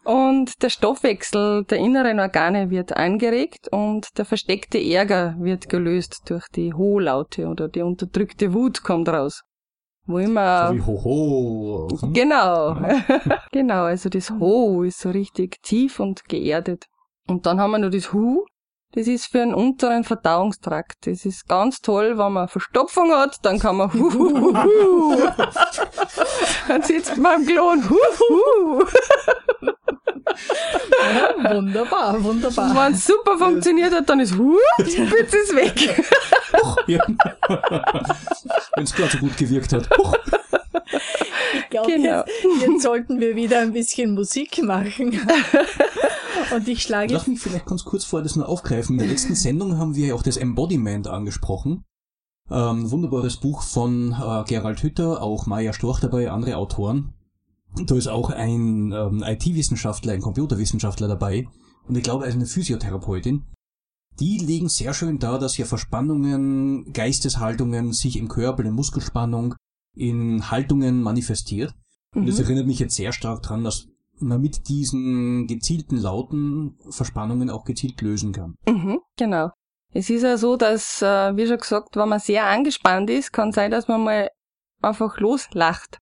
Und 0.04 0.64
der 0.64 0.70
Stoffwechsel 0.70 1.66
der 1.66 1.78
inneren 1.78 2.20
Organe 2.20 2.70
wird 2.70 2.96
angeregt 2.96 3.68
und 3.72 4.18
der 4.18 4.26
versteckte 4.26 4.80
Ärger 4.80 5.36
wird 5.40 5.70
gelöst 5.70 6.24
durch 6.30 6.48
die 6.50 6.74
Ho-Laute 6.74 7.48
oder 7.48 7.68
die 7.68 7.82
unterdrückte 7.82 8.54
Wut 8.54 8.84
kommt 8.84 9.10
raus. 9.10 9.44
Wo 10.06 10.18
immer 10.18 10.70
So 10.70 10.76
wie 10.76 10.82
Hoho. 10.82 11.88
Hm? 12.02 12.14
Genau. 12.14 12.76
genau, 13.52 13.84
also 13.84 14.10
das 14.10 14.32
Ho 14.32 14.84
ist 14.84 15.00
so 15.00 15.12
richtig 15.12 15.62
tief 15.62 16.00
und 16.00 16.28
geerdet. 16.28 16.86
Und 17.28 17.46
dann 17.46 17.60
haben 17.60 17.72
wir 17.72 17.78
noch 17.78 17.92
das 17.92 18.12
Hu. 18.12 18.44
Das 18.94 19.06
ist 19.08 19.28
für 19.28 19.42
einen 19.42 19.54
unteren 19.54 20.04
Verdauungstrakt. 20.04 21.06
Das 21.06 21.24
ist 21.24 21.48
ganz 21.48 21.80
toll, 21.82 22.18
wenn 22.18 22.34
man 22.34 22.48
Verstopfung 22.48 23.12
hat, 23.12 23.38
dann 23.44 23.60
kann 23.60 23.78
man 23.78 23.94
Hu, 23.94 24.12
hu, 24.12 24.40
hu, 24.40 24.58
hu. 24.58 25.16
Dann 26.68 26.82
sitzt 26.82 27.16
man 27.18 27.36
am 27.36 27.46
Klo 27.46 27.70
und 27.70 27.88
Hu, 27.90 27.96
hu. 28.20 28.84
Wunderbar, 31.44 32.24
wunderbar. 32.24 32.76
Wenn 32.76 32.94
es 32.94 33.06
super 33.06 33.38
funktioniert 33.38 33.94
hat, 33.94 34.10
dann 34.10 34.20
ist 34.20 34.36
Hu, 34.38 34.58
jetzt 34.80 35.34
ist 35.36 35.56
weg. 35.56 36.04
Ja. 36.88 37.00
Wenn 38.76 38.84
es 38.84 38.94
gerade 38.94 39.12
so 39.12 39.18
gut 39.20 39.38
gewirkt 39.38 39.72
hat. 39.74 39.88
Huch. 39.98 40.16
Ich 41.54 41.70
glaube, 41.70 41.92
Genau. 41.92 42.24
jetzt, 42.26 42.62
jetzt 42.68 42.82
sollten 42.82 43.20
wir 43.20 43.36
wieder 43.36 43.60
ein 43.60 43.74
bisschen 43.74 44.14
Musik 44.16 44.64
machen. 44.64 45.20
Und 46.56 46.68
ich 46.68 46.82
schlage 46.82 47.14
Lass 47.14 47.28
mich 47.28 47.40
vielleicht 47.40 47.66
ganz 47.66 47.86
kurz 47.86 48.06
vorher 48.06 48.24
das 48.24 48.36
nur 48.36 48.48
aufgreifen. 48.48 48.96
In 48.96 49.00
der 49.00 49.08
letzten 49.08 49.36
Sendung 49.36 49.78
haben 49.78 49.96
wir 49.96 50.08
ja 50.08 50.16
auch 50.16 50.24
das 50.24 50.38
Embodiment 50.38 51.08
angesprochen. 51.08 51.84
Ähm, 52.52 52.90
wunderbares 52.90 53.38
Buch 53.38 53.62
von 53.62 54.14
äh, 54.14 54.44
Gerald 54.48 54.82
Hütter, 54.82 55.22
auch 55.22 55.46
Maya 55.46 55.74
Storch 55.74 56.00
dabei, 56.00 56.32
andere 56.32 56.58
Autoren. 56.58 57.14
Da 57.86 57.96
ist 57.96 58.08
auch 58.08 58.32
ein 58.32 58.92
ähm, 58.92 59.24
IT-Wissenschaftler, 59.24 60.14
ein 60.14 60.22
Computerwissenschaftler 60.22 61.08
dabei 61.08 61.48
und 61.90 61.96
ich 61.96 62.04
glaube, 62.04 62.24
er 62.26 62.30
ist 62.30 62.36
eine 62.36 62.46
Physiotherapeutin. 62.46 63.46
Die 64.20 64.38
legen 64.38 64.70
sehr 64.70 64.94
schön 64.94 65.18
dar, 65.18 65.40
dass 65.40 65.58
ja 65.58 65.66
Verspannungen, 65.66 66.94
Geisteshaltungen 66.94 67.94
sich 67.94 68.18
im 68.18 68.28
Körper, 68.28 68.64
in 68.64 68.74
Muskelspannung, 68.74 69.56
in 69.96 70.52
Haltungen 70.52 71.02
manifestiert. 71.02 71.74
Und 72.16 72.28
das 72.28 72.40
erinnert 72.40 72.68
mich 72.68 72.80
jetzt 72.80 72.96
sehr 72.96 73.12
stark 73.12 73.42
dran, 73.42 73.64
dass 73.64 73.88
man 74.22 74.42
mit 74.42 74.68
diesen 74.68 75.48
gezielten 75.48 75.98
Lauten 75.98 76.78
Verspannungen 76.90 77.50
auch 77.50 77.64
gezielt 77.64 78.02
lösen 78.02 78.32
kann. 78.32 78.56
Mhm, 78.68 79.00
genau. 79.18 79.50
Es 79.92 80.10
ist 80.10 80.22
ja 80.22 80.38
so, 80.38 80.56
dass, 80.56 81.02
äh, 81.02 81.36
wie 81.36 81.48
schon 81.48 81.58
gesagt, 81.58 81.96
wenn 81.96 82.10
man 82.10 82.20
sehr 82.20 82.46
angespannt 82.46 83.10
ist, 83.10 83.34
kann 83.34 83.52
sein, 83.52 83.72
dass 83.72 83.88
man 83.88 84.04
mal 84.04 84.30
einfach 84.82 85.20
loslacht. 85.20 86.00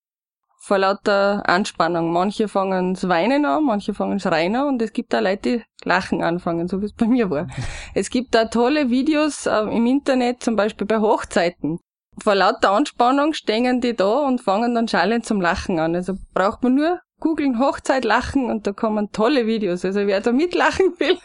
Vor 0.60 0.80
lauter 0.80 1.48
Anspannung. 1.48 2.12
Manche 2.12 2.50
fangen 2.50 2.96
zu 2.96 3.08
weinen 3.08 3.46
an, 3.46 3.64
manche 3.64 3.94
fangen 3.94 4.20
schreien 4.20 4.56
an 4.58 4.68
und 4.68 4.82
es 4.82 4.92
gibt 4.92 5.14
da 5.14 5.20
Leute, 5.20 5.60
die 5.60 5.64
lachen 5.86 6.22
anfangen, 6.22 6.68
so 6.68 6.82
wie 6.82 6.88
es 6.88 6.94
bei 6.94 7.06
mir 7.06 7.30
war. 7.30 7.48
es 7.94 8.10
gibt 8.10 8.36
da 8.36 8.46
tolle 8.46 8.90
Videos 8.90 9.46
äh, 9.46 9.62
im 9.62 9.86
Internet, 9.86 10.44
zum 10.44 10.58
Beispiel 10.58 10.86
bei 10.86 11.00
Hochzeiten. 11.00 11.80
Vor 12.22 12.36
lauter 12.36 12.72
Anspannung 12.72 13.34
stehen 13.34 13.80
die 13.80 13.96
da 13.96 14.28
und 14.28 14.42
fangen 14.42 14.76
dann 14.76 14.88
schallend 14.88 15.26
zum 15.26 15.40
Lachen 15.40 15.80
an. 15.80 15.96
Also 15.96 16.16
braucht 16.34 16.64
man 16.64 16.76
nur 16.76 17.00
googeln 17.20 17.60
Hochzeit 17.60 18.06
lachen 18.06 18.50
und 18.50 18.68
da 18.68 18.74
kommen 18.74 19.12
tolle 19.12 19.48
Videos. 19.48 19.84
Also 19.86 20.06
wer 20.08 20.22
da 20.22 20.32
mitlachen 20.32 20.94
will, 21.00 21.18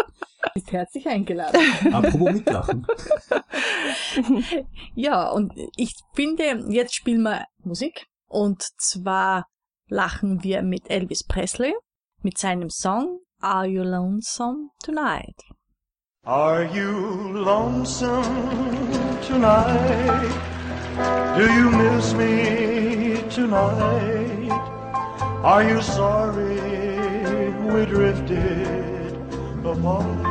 ist 0.54 0.72
herzlich 0.72 1.06
eingeladen. 1.06 1.60
Apropos 1.92 2.32
mitlachen. 2.32 2.86
Ja, 4.94 5.28
und 5.28 5.52
ich 5.76 5.94
finde, 6.14 6.64
jetzt 6.68 6.94
spielen 6.94 7.22
wir 7.22 7.44
Musik. 7.62 8.06
Und 8.28 8.62
zwar 8.78 9.46
lachen 9.88 10.42
wir 10.42 10.62
mit 10.62 10.90
Elvis 10.90 11.24
Presley 11.24 11.74
mit 12.22 12.38
seinem 12.38 12.70
Song 12.70 13.20
Are 13.40 13.66
You 13.66 13.82
Lonesome 13.82 14.70
Tonight? 14.82 15.36
Are 16.24 16.64
you 16.64 17.34
lonesome 17.34 18.24
tonight? 19.28 20.34
Do 21.36 21.44
you 21.44 21.70
miss 21.70 22.14
me 22.14 23.22
tonight? 23.30 24.65
Are 25.46 25.62
you 25.62 25.80
sorry 25.80 26.58
we 27.70 27.86
drifted 27.86 29.14
apart? 29.64 30.24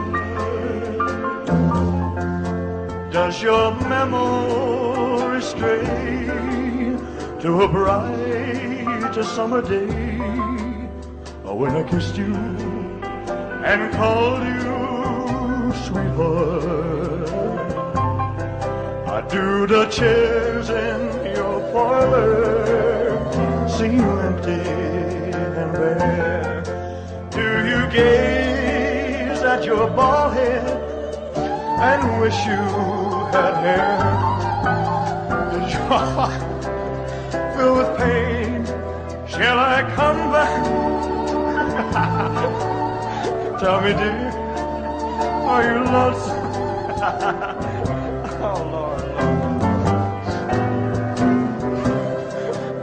Does 3.14 3.42
your 3.42 3.74
memory 3.88 5.42
stray 5.42 5.86
to 7.40 7.62
a 7.62 7.68
bright 7.70 9.16
summer 9.24 9.62
day 9.62 10.20
oh, 11.46 11.56
when 11.56 11.78
I 11.78 11.84
kissed 11.84 12.18
you 12.18 12.36
and 13.64 13.94
called 13.94 14.44
you 14.44 15.72
sweetheart? 15.86 17.30
I 19.08 19.22
do 19.30 19.66
the 19.66 19.86
chairs 19.86 20.70
in 20.70 21.36
your 21.38 21.62
parlor 21.72 22.66
seem 23.70 24.15
Do 25.86 27.46
you 27.70 27.86
gaze 27.92 29.42
at 29.44 29.64
your 29.64 29.88
bald 29.92 30.34
head 30.34 30.66
and 31.80 32.20
wish 32.20 32.44
you 32.48 32.64
had 33.32 33.54
hair? 33.64 34.00
Your 35.70 36.00
heart 36.16 36.42
filled 37.56 37.78
with 37.78 37.92
pain? 38.00 38.66
Shall 39.28 39.60
I 39.60 39.84
come 39.96 40.32
back? 40.32 40.64
Tell 43.60 43.80
me, 43.82 43.94
dear, 43.94 44.32
are 45.52 45.64
you 45.70 45.84
lonesome? 45.84 46.46
oh, 48.42 48.60
Lord, 48.74 49.04
Lord. 49.16 49.36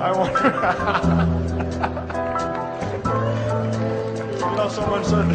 I 0.00 0.02
wonder. 0.16 1.08
someone 4.72 5.04
said 5.04 5.28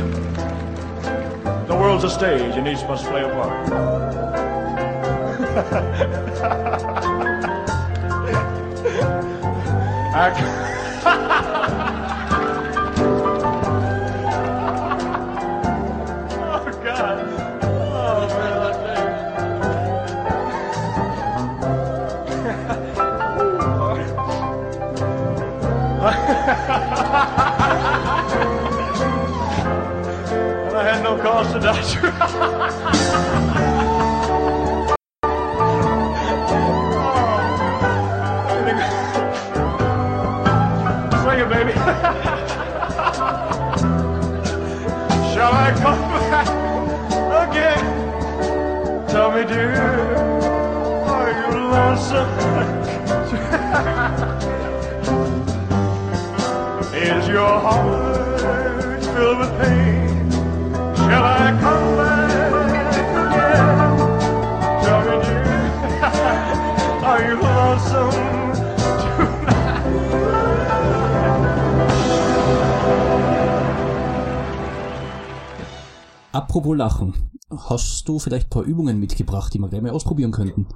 the 1.67 1.75
world's 1.75 2.03
a 2.03 2.09
stage 2.09 2.55
and 2.55 2.67
each 2.67 2.81
must 2.87 3.05
play 3.05 3.23
a 3.23 3.29
part. 3.29 3.69
Act. 10.15 10.66
Oh. 31.39 31.67
it, 41.39 41.49
baby. 41.49 41.71
Shall 45.33 45.53
I 45.53 45.71
come 45.77 46.01
back 46.31 46.47
again? 47.49 47.83
Tell 49.07 49.29
me, 49.31 49.43
dear, 49.45 50.15
are 51.05 51.31
you 51.31 51.47
lonesome? 51.71 52.29
Is 57.21 57.27
your 57.27 57.59
heart 57.59 59.03
filled 59.03 59.39
with 59.39 59.53
pain? 59.61 59.86
Apropos 76.37 76.77
Lachen. 76.77 77.15
Hast 77.49 78.07
du 78.07 78.19
vielleicht 78.19 78.45
ein 78.45 78.49
paar 78.51 78.61
Übungen 78.61 78.99
mitgebracht, 78.99 79.51
die 79.55 79.57
wir 79.57 79.69
gleich 79.69 79.81
mal 79.81 79.89
ausprobieren 79.89 80.29
könnten? 80.29 80.67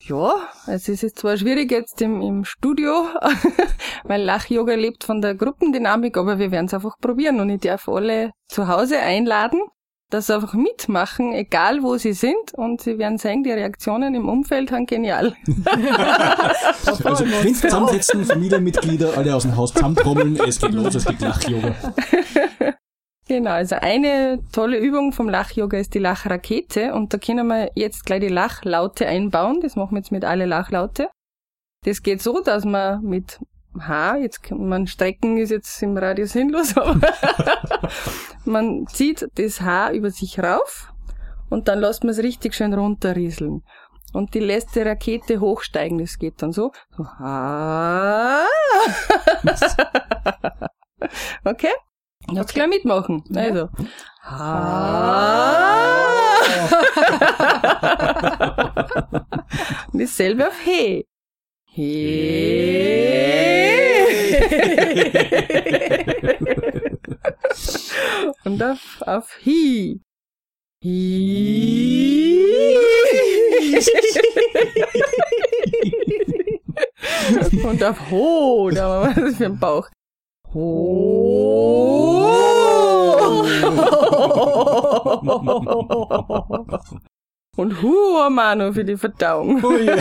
Ja, 0.00 0.32
es 0.66 0.88
ist 0.88 1.02
jetzt 1.02 1.18
zwar 1.18 1.36
schwierig 1.36 1.70
jetzt 1.70 2.00
im, 2.00 2.22
im 2.22 2.46
Studio, 2.46 3.04
weil 4.04 4.22
Lach-Yoga 4.22 4.74
lebt 4.74 5.04
von 5.04 5.20
der 5.20 5.34
Gruppendynamik, 5.34 6.16
aber 6.16 6.38
wir 6.38 6.50
werden 6.50 6.66
es 6.66 6.72
einfach 6.72 6.96
probieren 7.02 7.38
und 7.40 7.50
ich 7.50 7.60
darf 7.60 7.86
alle 7.86 8.30
zu 8.48 8.66
Hause 8.66 8.98
einladen, 8.98 9.60
dass 10.08 10.28
sie 10.28 10.36
einfach 10.36 10.54
mitmachen, 10.54 11.34
egal 11.34 11.82
wo 11.82 11.98
sie 11.98 12.14
sind 12.14 12.54
und 12.54 12.80
sie 12.80 12.96
werden 12.96 13.18
sehen, 13.18 13.42
die 13.42 13.52
Reaktionen 13.52 14.14
im 14.14 14.26
Umfeld 14.26 14.70
sind 14.70 14.88
genial. 14.88 15.34
Also 16.86 17.24
Kind 17.24 17.58
zusammensetzen, 17.58 18.24
Familienmitglieder, 18.24 19.18
alle 19.18 19.36
aus 19.36 19.42
dem 19.42 19.54
Haus 19.54 19.74
zusammentrommeln, 19.74 20.40
es 20.46 20.58
geht 20.58 20.72
los, 20.72 20.94
es 20.94 21.04
gibt 21.04 21.20
Lach-Yoga. 21.20 21.74
Genau, 23.26 23.52
also 23.52 23.76
eine 23.76 24.38
tolle 24.52 24.78
Übung 24.78 25.12
vom 25.12 25.30
Lach-Yoga 25.30 25.78
ist 25.78 25.94
die 25.94 25.98
Lachrakete 25.98 26.92
und 26.92 27.14
da 27.14 27.18
können 27.18 27.46
wir 27.46 27.70
jetzt 27.74 28.04
gleich 28.04 28.20
die 28.20 28.28
Lachlaute 28.28 29.06
einbauen. 29.06 29.60
Das 29.62 29.76
machen 29.76 29.92
wir 29.92 30.00
jetzt 30.00 30.12
mit 30.12 30.26
alle 30.26 30.44
Lachlaute. 30.44 31.08
Das 31.84 32.02
geht 32.02 32.20
so, 32.20 32.40
dass 32.40 32.66
man 32.66 33.02
mit 33.02 33.40
H, 33.78 34.18
jetzt 34.18 34.42
kann 34.42 34.68
man 34.68 34.86
strecken 34.86 35.38
ist 35.38 35.50
jetzt 35.50 35.82
im 35.82 35.96
Radio 35.96 36.26
sinnlos, 36.26 36.76
aber 36.82 37.00
man 38.44 38.86
zieht 38.86 39.26
das 39.34 39.62
H 39.62 39.92
über 39.92 40.10
sich 40.10 40.38
rauf 40.38 40.92
und 41.50 41.68
dann 41.68 41.80
lässt 41.80 42.04
man 42.04 42.10
es 42.10 42.22
richtig 42.22 42.54
schön 42.54 42.74
runterrieseln. 42.74 43.62
Und 44.12 44.34
die 44.34 44.40
lässt 44.40 44.76
die 44.76 44.82
Rakete 44.82 45.40
hochsteigen, 45.40 45.98
das 45.98 46.18
geht 46.18 46.40
dann 46.40 46.52
so. 46.52 46.70
so 46.96 47.04
ha. 52.26 52.32
okay? 52.32 52.38
Jetzt 52.38 52.54
gleich 52.54 52.68
mitmachen. 52.68 53.24
Also. 53.34 53.68
Ha. 54.22 55.64
Und 59.92 60.00
dasselbe 60.00 60.48
auf 60.48 60.58
He. 60.64 61.04
He. 61.66 62.14
Und 68.44 68.62
auf, 68.62 69.02
auf 69.06 69.38
Hi. 69.44 70.00
Hi. 70.82 72.44
Und 77.64 77.82
auf 77.82 78.10
Ho, 78.10 78.70
da 78.70 78.88
war 78.88 79.16
was 79.16 79.36
für 79.36 79.46
ein 79.46 79.58
Bauch. 79.58 79.88
Ho. 80.54 82.14
Und 87.56 87.82
Hu, 87.82 88.30
Manu, 88.30 88.72
für 88.72 88.84
die 88.84 88.96
Verdauung. 88.96 89.62
Oh 89.64 89.76
je. 89.76 89.92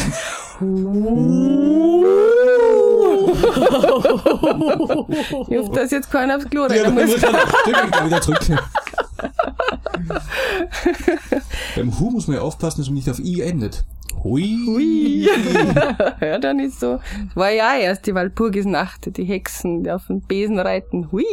Ich 5.50 5.58
hoffe, 5.58 5.72
dass 5.74 5.92
jetzt 5.92 6.12
keiner 6.12 6.38
aufs 6.38 6.50
Klo 6.50 6.64
Ja, 6.68 6.84
dann 6.84 6.94
muss. 6.96 7.12
zurück, 7.16 8.06
wieder 8.06 8.22
zurück. 8.22 8.40
Beim 11.76 12.00
Hu 12.00 12.10
muss 12.12 12.28
man 12.28 12.38
ja 12.38 12.42
aufpassen, 12.44 12.82
dass 12.82 12.88
man 12.88 12.96
nicht 12.96 13.10
auf 13.10 13.20
I 13.20 13.42
endet. 13.42 13.84
Hui. 14.24 14.58
Hui. 14.66 15.28
ja, 16.22 16.40
dann 16.40 16.60
ist 16.60 16.80
so. 16.80 17.00
War 17.36 17.52
ja 17.52 17.72
auch 17.72 17.80
erst 17.80 18.08
die 18.08 18.16
Walpurgisnacht, 18.16 19.18
die 19.18 19.24
Hexen, 19.24 19.84
die 19.84 19.92
auf 19.92 20.08
dem 20.08 20.22
Besen 20.22 20.60
reiten. 20.60 21.12
Hui. 21.12 21.26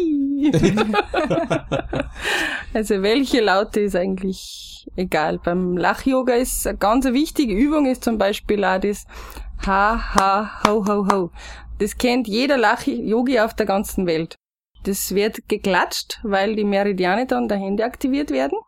also 2.75 3.03
welche 3.03 3.41
Laute 3.41 3.81
ist 3.81 3.97
eigentlich 3.97 4.87
egal. 4.97 5.39
Beim 5.39 5.77
Lach-Yoga 5.77 6.35
ist 6.35 6.67
eine 6.67 6.79
ganz 6.79 7.07
wichtige 7.07 7.55
Übung, 7.55 7.87
ist 7.87 8.05
zum 8.05 8.19
Beispiel 8.19 8.65
auch 8.65 8.81
das 8.81 9.05
Ha, 9.67 10.15
Ha, 10.15 10.63
Ho, 10.67 10.85
Ho, 10.87 11.07
Ho. 11.13 11.31
Das 11.79 11.97
kennt 11.97 12.29
jeder 12.29 12.57
Lach-Yogi 12.57 13.41
auf 13.41 13.55
der 13.55 13.67
ganzen 13.67 14.07
Welt. 14.07 14.37
Das 14.85 15.15
wird 15.15 15.49
geklatscht, 15.49 16.21
weil 16.23 16.57
die 16.57 16.65
Meridiane 16.65 17.27
dann 17.27 17.49
der 17.49 17.59
Hände 17.59 17.85
aktiviert 17.85 18.31
werden. 18.31 18.59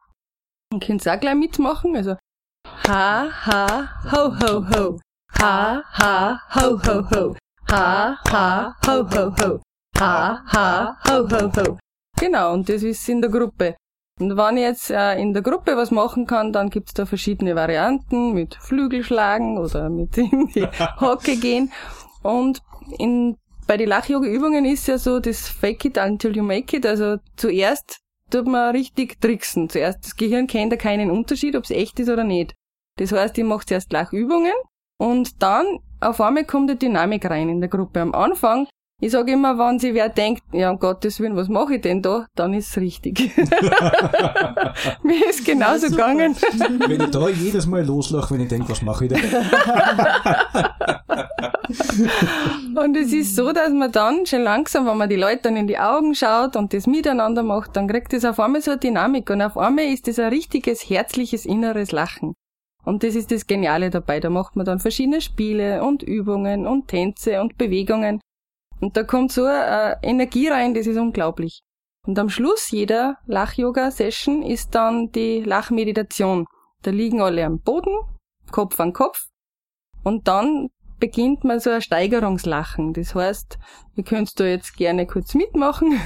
Ihr 0.72 0.80
könnt 0.80 1.06
auch 1.08 1.18
gleich 1.18 1.34
mitmachen, 1.34 1.96
also 1.96 2.16
Ha, 2.64 3.28
ha, 3.46 3.88
ho, 4.10 4.30
ho, 4.40 4.60
ho. 4.60 4.98
Ha, 5.38 5.82
ha, 5.98 6.40
ho, 6.54 6.76
ho, 6.76 7.02
ho. 7.10 7.36
Ha, 7.70 8.18
ha, 8.28 8.74
ho, 8.86 9.04
ho, 9.04 9.30
ho. 9.38 9.60
Ha, 9.98 10.42
ha, 10.52 10.96
ho, 11.06 11.26
ho, 11.26 11.50
ho. 11.56 11.78
Genau, 12.18 12.52
und 12.52 12.68
das 12.68 12.82
ist 12.82 13.08
in 13.08 13.20
der 13.20 13.30
Gruppe. 13.30 13.76
Und 14.20 14.36
wenn 14.36 14.56
ich 14.56 14.62
jetzt 14.64 14.90
äh, 14.90 15.14
in 15.20 15.32
der 15.32 15.42
Gruppe 15.42 15.76
was 15.76 15.90
machen 15.90 16.26
kann, 16.26 16.52
dann 16.52 16.70
gibt's 16.70 16.92
da 16.92 17.06
verschiedene 17.06 17.56
Varianten 17.56 18.32
mit 18.32 18.56
Flügelschlagen 18.56 19.58
oder 19.58 19.88
mit 19.88 20.18
in 20.18 20.48
die 20.48 20.66
Hocke 21.00 21.36
gehen. 21.36 21.72
Und 22.22 22.60
in, 22.98 23.36
bei 23.66 23.76
den 23.76 23.88
Lach-Yoga-Übungen 23.88 24.64
ist 24.64 24.86
ja 24.86 24.98
so 24.98 25.18
das 25.18 25.48
Fake 25.48 25.84
it 25.84 25.98
until 25.98 26.36
you 26.36 26.42
make 26.42 26.76
it. 26.76 26.84
Also 26.84 27.16
zuerst 27.36 28.01
tut 28.32 28.46
man 28.46 28.74
richtig 28.74 29.20
tricksen. 29.20 29.68
Zuerst 29.68 30.04
das 30.04 30.16
Gehirn 30.16 30.46
kennt 30.46 30.72
ja 30.72 30.78
keinen 30.78 31.10
Unterschied, 31.10 31.56
ob 31.56 31.64
es 31.64 31.70
echt 31.70 32.00
ist 32.00 32.08
oder 32.08 32.24
nicht. 32.24 32.54
Das 32.98 33.12
heißt, 33.12 33.36
ich 33.38 33.44
mache 33.44 33.66
zuerst 33.66 33.92
Lachübungen 33.92 34.52
und 34.98 35.42
dann 35.42 35.78
auf 36.00 36.20
einmal 36.20 36.44
kommt 36.44 36.70
die 36.70 36.78
Dynamik 36.78 37.28
rein 37.28 37.48
in 37.48 37.60
der 37.60 37.70
Gruppe. 37.70 38.00
Am 38.00 38.14
Anfang, 38.14 38.66
ich 39.00 39.12
sage 39.12 39.32
immer, 39.32 39.58
wenn 39.58 39.78
sich 39.78 39.94
wer 39.94 40.08
denkt, 40.08 40.42
ja 40.52 40.70
um 40.70 40.78
Gottes 40.78 41.20
Willen, 41.20 41.36
was 41.36 41.48
mache 41.48 41.76
ich 41.76 41.80
denn 41.80 42.02
da, 42.02 42.26
dann 42.34 42.54
ist 42.54 42.70
es 42.70 42.76
richtig. 42.76 43.34
Mir 45.02 45.28
ist 45.28 45.44
genauso 45.44 45.88
gegangen. 45.88 46.36
Wenn 46.86 47.00
ich 47.00 47.10
da 47.10 47.28
jedes 47.28 47.66
Mal 47.66 47.84
loslache, 47.84 48.34
wenn 48.34 48.42
ich 48.42 48.48
denke, 48.48 48.68
was 48.68 48.82
mache 48.82 49.06
ich 49.06 49.12
denn? 49.12 49.22
Und 52.76 52.96
es 52.96 53.12
ist 53.12 53.36
so, 53.36 53.52
dass 53.52 53.70
man 53.70 53.92
dann 53.92 54.26
schon 54.26 54.42
langsam, 54.42 54.86
wenn 54.86 54.96
man 54.96 55.08
die 55.08 55.16
Leute 55.16 55.42
dann 55.42 55.56
in 55.56 55.66
die 55.66 55.78
Augen 55.78 56.14
schaut 56.14 56.56
und 56.56 56.72
das 56.72 56.86
miteinander 56.86 57.42
macht, 57.42 57.76
dann 57.76 57.88
kriegt 57.88 58.12
es 58.12 58.24
auf 58.24 58.40
einmal 58.40 58.62
so 58.62 58.72
eine 58.72 58.80
Dynamik 58.80 59.30
und 59.30 59.42
auf 59.42 59.58
einmal 59.58 59.86
ist 59.86 60.08
das 60.08 60.18
ein 60.18 60.30
richtiges, 60.30 60.88
herzliches, 60.88 61.44
inneres 61.44 61.92
Lachen. 61.92 62.34
Und 62.84 63.04
das 63.04 63.14
ist 63.14 63.30
das 63.30 63.46
Geniale 63.46 63.90
dabei. 63.90 64.20
Da 64.20 64.30
macht 64.30 64.56
man 64.56 64.66
dann 64.66 64.80
verschiedene 64.80 65.20
Spiele 65.20 65.84
und 65.84 66.02
Übungen 66.02 66.66
und 66.66 66.88
Tänze 66.88 67.40
und 67.40 67.56
Bewegungen. 67.56 68.20
Und 68.80 68.96
da 68.96 69.04
kommt 69.04 69.30
so 69.32 69.44
eine 69.44 69.98
Energie 70.02 70.48
rein, 70.48 70.74
das 70.74 70.86
ist 70.86 70.96
unglaublich. 70.96 71.60
Und 72.04 72.18
am 72.18 72.28
Schluss 72.28 72.70
jeder 72.72 73.18
Lach-Yoga-Session 73.26 74.42
ist 74.42 74.74
dann 74.74 75.12
die 75.12 75.40
Lachmeditation. 75.40 76.46
Da 76.82 76.90
liegen 76.90 77.22
alle 77.22 77.44
am 77.44 77.60
Boden, 77.60 77.96
Kopf 78.50 78.80
an 78.80 78.92
Kopf. 78.92 79.28
Und 80.02 80.26
dann 80.26 80.70
beginnt 81.02 81.42
man 81.42 81.58
so 81.58 81.70
ein 81.70 81.82
Steigerungslachen. 81.82 82.92
Das 82.92 83.16
heißt, 83.16 83.58
ihr 83.96 84.04
könnt 84.04 84.38
da 84.38 84.44
jetzt 84.44 84.76
gerne 84.76 85.04
kurz 85.04 85.34
mitmachen. 85.34 86.00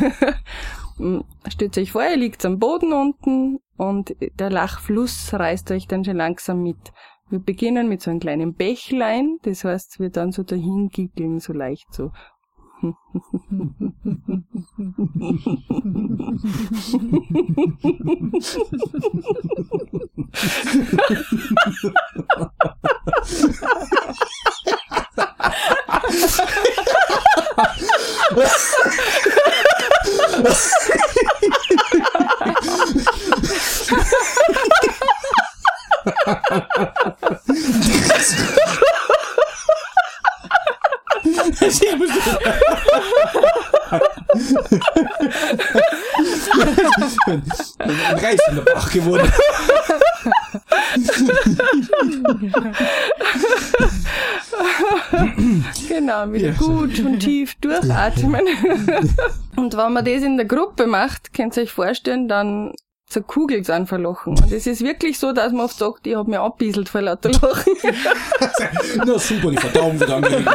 Stellt 1.49 1.77
euch 1.77 1.93
vor, 1.93 2.03
ihr 2.03 2.17
liegt 2.17 2.47
am 2.47 2.59
Boden 2.59 2.95
unten 2.95 3.59
und 3.77 4.17
der 4.39 4.49
Lachfluss 4.49 5.35
reißt 5.35 5.71
euch 5.73 5.87
dann 5.87 6.03
schon 6.03 6.17
langsam 6.17 6.63
mit. 6.63 6.95
Wir 7.29 7.41
beginnen 7.41 7.91
mit 7.91 8.01
so 8.01 8.11
einem 8.11 8.21
kleinen 8.21 8.55
Bächlein, 8.55 9.37
das 9.43 9.65
heißt, 9.65 10.01
wir 10.01 10.09
dann 10.09 10.33
so 10.33 10.45
dahin 10.45 10.89
giggeln, 10.89 11.41
so 11.41 11.53
leicht 11.53 11.93
so. 11.93 12.11
Ich 41.69 41.97
muss 41.97 42.11
ein 47.79 48.19
reißender 48.19 48.63
Bach 48.63 48.93
geworden. 48.93 49.33
Genau, 55.89 56.33
wieder 56.33 56.49
Ja. 56.49 56.53
gut 56.55 56.99
und 57.01 57.21
tief 57.21 57.55
durchatmen. 57.61 58.43
und 59.57 59.77
wenn 59.77 59.93
man 59.93 60.05
das 60.05 60.23
in 60.23 60.37
der 60.37 60.47
Gruppe 60.47 60.87
macht, 60.87 61.33
könnt 61.35 61.57
ihr 61.57 61.65
euch 61.65 61.73
vorstellen, 61.73 62.29
dann 62.29 62.73
zerkugelt 63.09 63.71
an 63.71 63.87
vor 63.87 63.99
Lachen. 63.99 64.37
Und 64.37 64.51
es 64.51 64.67
ist 64.67 64.83
wirklich 64.83 65.19
so, 65.19 65.33
dass 65.33 65.53
man 65.53 65.67
oft 65.67 65.79
sagt, 65.79 66.07
ich 66.07 66.17
hab 66.17 66.27
mich 66.27 66.39
abbieselt 66.39 66.89
vor 66.89 67.03
lauter 67.03 67.31
Lachen. 67.31 67.73
Na 69.07 69.19
super, 69.19 69.51
die 69.53 69.57
Verdauung 69.59 70.01
wird 70.01 70.11
angeregt, 70.11 70.49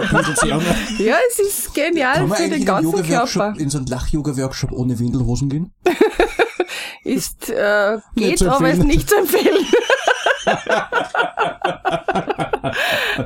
ja, 0.99 1.15
es 1.29 1.39
ist 1.39 1.73
genial 1.73 2.15
Kann 2.15 2.27
man 2.27 2.38
für 2.38 2.49
den 2.49 2.60
in 2.60 2.65
ganzen 2.65 2.91
Yoga-Workshop, 2.91 3.41
Körper. 3.41 3.60
in 3.60 3.69
so 3.69 3.77
einen 3.77 3.88
Lach-Yoga-Workshop 3.88 4.71
ohne 4.73 4.99
Windelhosen 4.99 5.49
gehen? 5.49 5.71
Ist, 7.03 7.49
äh, 7.49 7.97
geht, 8.15 8.43
aber 8.43 8.69
ist 8.69 8.84
nicht 8.84 9.10
zu 9.10 9.15
empfehlen. 9.17 9.65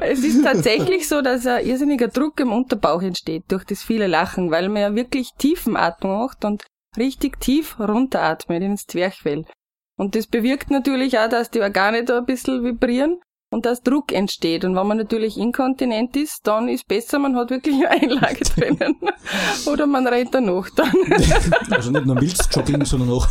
Es 0.01 0.23
ist 0.23 0.43
tatsächlich 0.43 1.07
so, 1.07 1.21
dass 1.21 1.45
ein 1.45 1.65
irrsinniger 1.65 2.07
Druck 2.07 2.39
im 2.39 2.51
Unterbauch 2.51 3.01
entsteht 3.01 3.43
durch 3.49 3.63
das 3.63 3.83
viele 3.83 4.07
Lachen, 4.07 4.51
weil 4.51 4.69
man 4.69 4.81
ja 4.81 4.95
wirklich 4.95 5.31
Tiefenatmung 5.37 6.17
macht 6.19 6.45
und 6.45 6.63
richtig 6.97 7.39
tief 7.39 7.79
runteratmet 7.79 8.63
ins 8.63 8.85
Zwerchfell. 8.85 9.45
Und 9.97 10.15
das 10.15 10.27
bewirkt 10.27 10.71
natürlich 10.71 11.17
auch, 11.19 11.29
dass 11.29 11.51
die 11.51 11.61
Organe 11.61 12.03
da 12.03 12.17
ein 12.19 12.25
bisschen 12.25 12.63
vibrieren 12.63 13.19
und 13.51 13.65
dass 13.65 13.81
Druck 13.81 14.11
entsteht. 14.11 14.65
Und 14.65 14.75
wenn 14.75 14.87
man 14.87 14.97
natürlich 14.97 15.37
inkontinent 15.37 16.15
ist, 16.15 16.41
dann 16.43 16.67
ist 16.67 16.87
besser, 16.87 17.19
man 17.19 17.35
hat 17.35 17.49
wirklich 17.49 17.75
eine 17.75 17.89
Einlage 17.89 18.43
drinnen. 18.55 18.95
Oder 19.65 19.87
man 19.87 20.07
rennt 20.07 20.33
danach 20.33 20.69
dann. 20.75 20.93
Also 21.69 21.91
nicht 21.91 22.05
nur 22.05 22.15
Milzjogging, 22.15 22.85
sondern 22.85 23.11
auch 23.11 23.27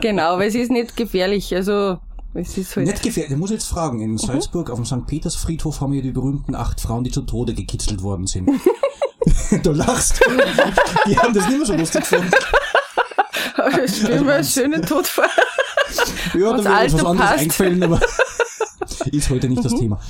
genau, 0.00 0.38
weil 0.38 0.48
es 0.48 0.54
ist 0.54 0.70
nicht 0.70 0.96
gefährlich. 0.96 1.54
Also 1.54 1.98
es 2.34 2.56
ist 2.56 2.76
halt. 2.76 2.86
nicht 2.86 3.02
gefährlich. 3.02 3.32
Ich 3.32 3.38
muss 3.38 3.50
jetzt 3.50 3.66
fragen, 3.68 4.00
in 4.00 4.18
Salzburg 4.18 4.70
auf 4.70 4.76
dem 4.76 4.84
St. 4.84 5.06
Petersfriedhof 5.06 5.80
haben 5.80 5.92
wir 5.92 6.02
die 6.02 6.12
berühmten 6.12 6.54
acht 6.54 6.80
Frauen, 6.80 7.04
die 7.04 7.10
zu 7.10 7.22
Tode 7.22 7.54
gekitzelt 7.54 8.02
worden 8.02 8.26
sind. 8.26 8.48
du 9.62 9.72
lachst. 9.72 10.20
Die 11.06 11.18
haben 11.18 11.34
das 11.34 11.48
nicht 11.48 11.58
mehr 11.58 11.66
so 11.66 11.74
lustig 11.74 12.02
gefunden. 12.02 12.30
Ich 13.84 13.96
stelle 13.96 14.22
mir 14.22 14.34
einen 14.34 14.44
schönen 14.44 14.82
Tod 14.82 15.06
vor. 15.06 15.26
Ja, 16.34 16.56
da 16.56 16.64
wäre 16.64 16.84
uns 16.84 16.92
was 16.94 17.04
anderes 17.04 17.30
passt. 17.30 17.40
eingefallen, 17.42 17.82
aber 17.82 18.00
ist 19.12 19.30
heute 19.30 19.48
nicht 19.48 19.64
das 19.64 19.74
Thema. 19.74 20.00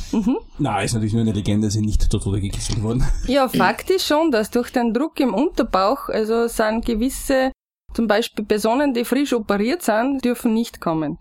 Na, 0.59 0.83
ist 0.83 0.93
natürlich 0.95 1.13
nur 1.15 1.23
eine 1.23 1.33
Legende, 1.33 1.71
sind 1.71 1.87
nicht 1.87 2.03
zu 2.03 2.19
Tode 2.19 2.41
gekitzelt 2.41 2.83
worden. 2.83 3.05
Ja, 3.27 3.49
Fakt 3.49 3.91
ist 3.91 4.07
schon, 4.07 4.31
dass 4.31 4.51
durch 4.51 4.71
den 4.71 4.93
Druck 4.93 5.19
im 5.21 5.35
Unterbauch, 5.35 6.09
also 6.09 6.47
sind 6.49 6.85
gewisse, 6.85 7.53
zum 7.95 8.07
Beispiel 8.07 8.45
Personen, 8.45 8.95
die 8.95 9.05
frisch 9.05 9.33
operiert 9.33 9.83
sind, 9.83 10.25
dürfen 10.25 10.55
nicht 10.55 10.81
kommen. 10.81 11.19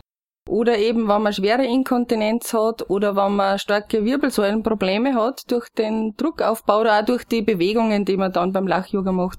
Oder 0.48 0.78
eben, 0.78 1.06
wenn 1.06 1.22
man 1.22 1.32
schwere 1.32 1.64
Inkontinenz 1.64 2.52
hat 2.52 2.90
oder 2.90 3.14
wenn 3.14 3.36
man 3.36 3.58
starke 3.58 4.04
Wirbelsäulenprobleme 4.04 5.14
hat, 5.14 5.42
durch 5.48 5.68
den 5.78 6.14
Druckaufbau 6.16 6.80
oder 6.80 6.98
auch 7.00 7.04
durch 7.04 7.24
die 7.24 7.42
Bewegungen, 7.42 8.04
die 8.04 8.16
man 8.16 8.32
dann 8.32 8.52
beim 8.52 8.66
Lach-Yoga 8.66 9.12
macht, 9.12 9.38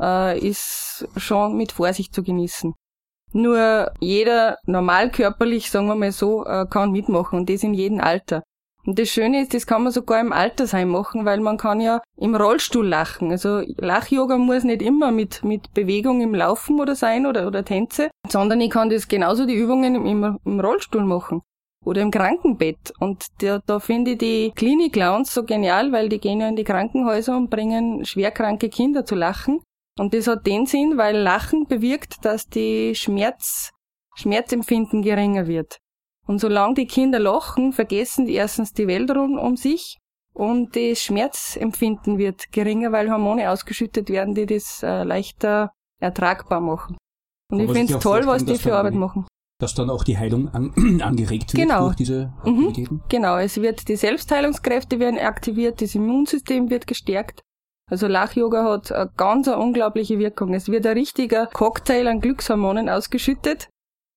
äh, 0.00 0.38
ist 0.38 1.08
schon 1.16 1.56
mit 1.56 1.72
Vorsicht 1.72 2.14
zu 2.14 2.22
genießen. 2.22 2.74
Nur 3.32 3.92
jeder 4.00 4.58
normal 4.66 5.10
körperlich, 5.10 5.70
sagen 5.70 5.86
wir 5.86 5.94
mal 5.94 6.12
so, 6.12 6.44
äh, 6.44 6.66
kann 6.68 6.92
mitmachen 6.92 7.38
und 7.38 7.50
das 7.50 7.62
in 7.62 7.74
jedem 7.74 8.00
Alter. 8.00 8.42
Und 8.84 8.98
das 8.98 9.08
Schöne 9.08 9.42
ist, 9.42 9.54
das 9.54 9.66
kann 9.66 9.84
man 9.84 9.92
sogar 9.92 10.20
im 10.20 10.32
Altersheim 10.32 10.88
machen, 10.88 11.24
weil 11.24 11.40
man 11.40 11.56
kann 11.56 11.80
ja 11.80 12.00
im 12.16 12.34
Rollstuhl 12.34 12.86
lachen. 12.86 13.30
Also 13.30 13.62
Lachyoga 13.76 14.38
muss 14.38 14.64
nicht 14.64 14.82
immer 14.82 15.12
mit, 15.12 15.44
mit 15.44 15.72
Bewegung 15.72 16.20
im 16.20 16.34
Laufen 16.34 16.80
oder 16.80 16.96
sein 16.96 17.26
oder, 17.26 17.46
oder 17.46 17.64
Tänze, 17.64 18.10
sondern 18.28 18.60
ich 18.60 18.70
kann 18.70 18.90
das 18.90 19.06
genauso 19.06 19.46
die 19.46 19.54
Übungen 19.54 19.94
im, 19.94 20.38
im 20.44 20.60
Rollstuhl 20.60 21.04
machen 21.04 21.42
oder 21.84 22.02
im 22.02 22.10
Krankenbett. 22.10 22.92
Und 22.98 23.26
da, 23.40 23.60
da 23.64 23.78
finde 23.78 24.12
ich 24.12 24.18
die 24.18 24.52
Klinik-Clowns 24.54 25.32
so 25.32 25.44
genial, 25.44 25.92
weil 25.92 26.08
die 26.08 26.18
gehen 26.18 26.40
ja 26.40 26.48
in 26.48 26.56
die 26.56 26.64
Krankenhäuser 26.64 27.36
und 27.36 27.50
bringen 27.50 28.04
schwerkranke 28.04 28.68
Kinder 28.68 29.04
zu 29.04 29.14
lachen. 29.14 29.60
Und 29.98 30.14
das 30.14 30.26
hat 30.26 30.46
den 30.46 30.66
Sinn, 30.66 30.96
weil 30.96 31.16
Lachen 31.16 31.66
bewirkt, 31.66 32.24
dass 32.24 32.48
die 32.48 32.94
Schmerz, 32.94 33.70
Schmerzempfinden 34.14 35.02
geringer 35.02 35.46
wird. 35.46 35.78
Und 36.26 36.38
solange 36.38 36.74
die 36.74 36.86
Kinder 36.86 37.18
lachen, 37.18 37.72
vergessen 37.72 38.26
die 38.26 38.34
erstens 38.34 38.72
die 38.72 38.86
Welt 38.86 39.10
rund 39.10 39.38
um 39.38 39.56
sich 39.56 39.98
und 40.34 40.76
das 40.76 41.00
Schmerzempfinden 41.00 42.16
wird 42.18 42.52
geringer, 42.52 42.92
weil 42.92 43.10
Hormone 43.10 43.50
ausgeschüttet 43.50 44.08
werden, 44.08 44.34
die 44.34 44.46
das 44.46 44.82
äh, 44.82 45.02
leichter 45.02 45.72
ertragbar 46.00 46.60
machen. 46.60 46.96
Und 47.50 47.60
Aber 47.60 47.72
ich 47.72 47.78
finde 47.78 47.94
es 47.94 48.02
toll, 48.02 48.26
was 48.26 48.44
die 48.44 48.56
für 48.56 48.74
Arbeit 48.76 48.94
machen. 48.94 49.26
Dass 49.58 49.74
dann 49.74 49.90
auch 49.90 50.04
die 50.04 50.16
Heilung 50.16 50.48
an, 50.48 50.72
angeregt 51.02 51.52
wird 51.52 51.62
Genau. 51.68 51.84
durch 51.86 51.96
diese 51.96 52.32
Mhm. 52.44 52.68
Aktivitäten. 52.68 53.02
Genau, 53.08 53.36
es 53.36 53.60
wird 53.60 53.88
die 53.88 53.96
Selbstheilungskräfte 53.96 54.98
werden 54.98 55.18
aktiviert, 55.18 55.82
das 55.82 55.94
Immunsystem 55.94 56.70
wird 56.70 56.86
gestärkt. 56.86 57.42
Also 57.92 58.06
Lach-Yoga 58.06 58.64
hat 58.64 58.90
eine 58.90 59.10
ganz 59.18 59.48
eine 59.48 59.58
unglaubliche 59.58 60.18
Wirkung. 60.18 60.54
Es 60.54 60.68
wird 60.70 60.86
ein 60.86 60.94
richtiger 60.96 61.46
Cocktail 61.46 62.06
an 62.08 62.20
Glückshormonen 62.22 62.88
ausgeschüttet 62.88 63.68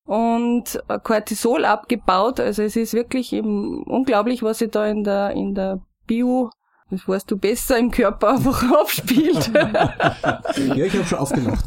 und 0.08 0.82
Cortisol 1.04 1.66
abgebaut. 1.66 2.40
Also 2.40 2.62
es 2.64 2.78
ist 2.78 2.94
wirklich 2.94 3.34
eben 3.34 3.84
unglaublich, 3.84 4.42
was 4.44 4.60
sich 4.60 4.72
da 4.72 4.88
in 4.88 5.04
der, 5.04 5.32
in 5.32 5.56
der 5.56 5.82
Bio, 6.08 6.52
das 6.90 7.06
weißt 7.06 7.30
du 7.30 7.36
besser, 7.38 7.78
im 7.78 7.92
Körper 7.92 8.36
einfach 8.36 8.64
abspielt. 8.82 9.52
Ja, 9.54 10.86
ich 10.86 10.94
habe 10.94 11.04
schon 11.04 11.20
aufgemacht. 11.20 11.66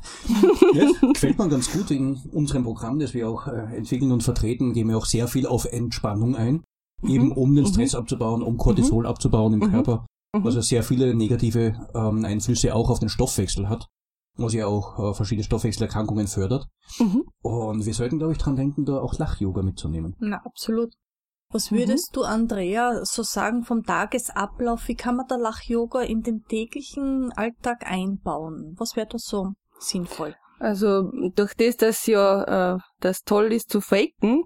Ja, 0.72 0.86
gefällt 1.12 1.38
mir 1.38 1.48
ganz 1.50 1.70
gut 1.70 1.90
in 1.90 2.18
unserem 2.32 2.62
Programm, 2.64 2.98
das 3.00 3.12
wir 3.12 3.28
auch 3.28 3.48
äh, 3.48 3.76
entwickeln 3.76 4.12
und 4.12 4.22
vertreten, 4.22 4.72
gehen 4.72 4.88
wir 4.88 4.96
auch 4.96 5.04
sehr 5.04 5.28
viel 5.28 5.46
auf 5.46 5.66
Entspannung 5.66 6.36
ein. 6.36 6.64
Eben 7.06 7.32
um 7.32 7.54
den 7.54 7.66
Stress 7.66 7.94
abzubauen, 7.94 8.42
um 8.42 8.56
Cortisol 8.56 9.06
abzubauen 9.06 9.52
im 9.52 9.61
Mhm. 9.61 9.72
Körper, 9.72 10.06
Mhm. 10.35 10.45
was 10.45 10.55
ja 10.55 10.62
sehr 10.62 10.83
viele 10.83 11.14
negative 11.14 11.89
ähm, 11.95 12.24
Einflüsse 12.24 12.74
auch 12.74 12.91
auf 12.91 12.99
den 12.99 13.09
Stoffwechsel 13.09 13.68
hat, 13.68 13.87
was 14.37 14.53
ja 14.53 14.66
auch 14.66 14.99
äh, 14.99 15.14
verschiedene 15.14 15.45
Stoffwechselerkrankungen 15.45 16.26
fördert. 16.26 16.66
Mhm. 16.99 17.24
Und 17.43 17.87
wir 17.87 17.95
sollten, 17.95 18.18
glaube 18.18 18.33
ich, 18.33 18.39
dran 18.39 18.57
denken, 18.57 18.85
da 18.85 18.99
auch 19.01 19.18
Lach-Yoga 19.18 19.62
mitzunehmen. 19.62 20.14
Na, 20.20 20.43
absolut. 20.45 20.93
Was 21.51 21.70
Mhm. 21.70 21.79
würdest 21.79 22.11
du, 22.14 22.24
Andrea, 22.24 23.01
so 23.05 23.22
sagen 23.22 23.64
vom 23.64 23.83
Tagesablauf? 23.85 24.87
Wie 24.87 24.95
kann 24.97 25.16
man 25.16 25.26
da 25.29 25.37
Lach-Yoga 25.37 26.03
in 26.03 26.20
den 26.20 26.43
täglichen 26.45 27.33
Alltag 27.33 27.87
einbauen? 27.91 28.74
Was 28.76 28.97
wäre 28.97 29.07
da 29.07 29.16
so 29.18 29.53
sinnvoll? 29.79 30.35
Also 30.61 31.11
durch 31.37 31.55
das, 31.55 31.76
dass 31.79 32.07
ja 32.07 32.74
äh, 32.74 32.79
das 33.01 33.22
toll 33.22 33.53
ist 33.53 33.70
zu 33.70 33.81
faken, 33.81 34.45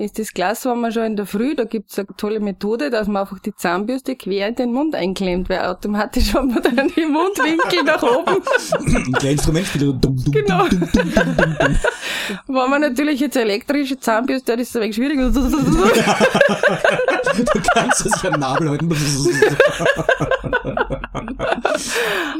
ist 0.00 0.18
das 0.18 0.32
klasse, 0.32 0.70
wenn 0.70 0.80
man 0.80 0.92
schon 0.92 1.04
in 1.04 1.16
der 1.16 1.26
Früh, 1.26 1.54
da 1.54 1.64
gibt's 1.64 1.98
eine 1.98 2.08
tolle 2.16 2.40
Methode, 2.40 2.90
dass 2.90 3.06
man 3.08 3.22
einfach 3.22 3.38
die 3.38 3.54
Zahnbürste 3.54 4.16
quer 4.16 4.48
in 4.48 4.54
den 4.54 4.72
Mund 4.72 4.94
einklemmt, 4.94 5.48
weil 5.48 5.60
automatisch 5.60 6.34
hat 6.34 6.44
man 6.46 6.62
dann 6.62 6.88
die 6.96 7.06
Mundwinkel 7.06 7.82
nach 7.84 8.02
oben. 8.02 8.42
Ein 8.96 9.12
kleines 9.12 9.24
Instrument 9.24 9.66
spielt 9.66 9.84
so 9.84 9.92
dumm, 9.92 10.16
dumm, 10.24 10.32
Genau. 10.32 10.66
dumm, 10.68 10.88
dumm, 10.92 11.12
dumm, 11.14 11.36
dumm. 11.36 11.76
Wenn 12.46 12.70
man 12.70 12.80
natürlich 12.80 13.20
jetzt 13.20 13.36
elektrische 13.36 13.98
Zahnbürste 13.98 14.52
hat, 14.52 14.60
ist 14.60 14.70
es 14.70 14.76
ein 14.76 14.82
wenig 14.82 14.96
schwierig. 14.96 15.18
Du 15.20 15.32
kannst 17.72 18.06
es 18.06 18.22
ja 18.22 18.30
am 18.30 18.40
Nabel 18.40 18.70
halten. 18.70 18.88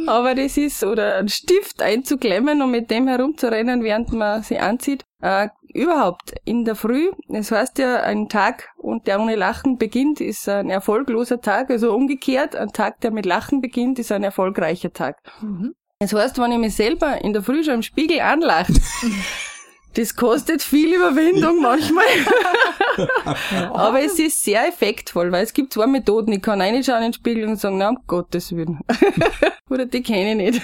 Aber 0.06 0.34
das 0.34 0.56
ist, 0.56 0.82
oder 0.84 1.16
einen 1.16 1.28
Stift 1.28 1.82
einzuklemmen 1.82 2.62
und 2.62 2.70
mit 2.70 2.90
dem 2.90 3.08
herumzurennen, 3.08 3.82
während 3.84 4.12
man 4.12 4.42
sie 4.42 4.58
anzieht. 4.58 5.04
Äh, 5.22 5.48
überhaupt, 5.74 6.34
in 6.44 6.64
der 6.64 6.74
Früh, 6.74 7.10
das 7.28 7.50
heißt 7.50 7.78
ja, 7.78 8.00
ein 8.02 8.28
Tag, 8.28 8.68
und 8.76 9.06
der 9.06 9.20
ohne 9.20 9.36
Lachen 9.36 9.78
beginnt, 9.78 10.20
ist 10.20 10.48
ein 10.48 10.70
erfolgloser 10.70 11.40
Tag. 11.40 11.70
Also 11.70 11.94
umgekehrt, 11.94 12.56
ein 12.56 12.72
Tag, 12.72 13.00
der 13.00 13.10
mit 13.10 13.26
Lachen 13.26 13.60
beginnt, 13.60 13.98
ist 13.98 14.12
ein 14.12 14.24
erfolgreicher 14.24 14.92
Tag. 14.92 15.16
Mhm. 15.40 15.74
Das 15.98 16.14
heißt, 16.14 16.38
wenn 16.38 16.52
ich 16.52 16.58
mich 16.58 16.74
selber 16.74 17.22
in 17.22 17.32
der 17.32 17.42
Früh 17.42 17.62
schon 17.62 17.74
im 17.74 17.82
Spiegel 17.82 18.20
anlache, 18.20 18.72
das 19.94 20.14
kostet 20.14 20.62
viel 20.62 20.94
Überwindung 20.94 21.60
manchmal. 21.62 22.04
Aber 23.72 24.02
es 24.02 24.18
ist 24.18 24.42
sehr 24.42 24.68
effektvoll, 24.68 25.32
weil 25.32 25.44
es 25.44 25.52
gibt 25.52 25.72
zwei 25.72 25.86
Methoden. 25.86 26.32
Ich 26.32 26.42
kann 26.42 26.60
reinschauen 26.60 26.98
in 26.98 27.04
den 27.04 27.12
Spiegel 27.12 27.48
und 27.48 27.56
sagen, 27.56 27.78
na, 27.78 27.88
um 27.88 27.98
Gottes 28.06 28.54
Willen. 28.54 28.80
Oder 29.70 29.86
die 29.86 30.02
kenne 30.02 30.44
ich 30.44 30.60
nicht. 30.60 30.62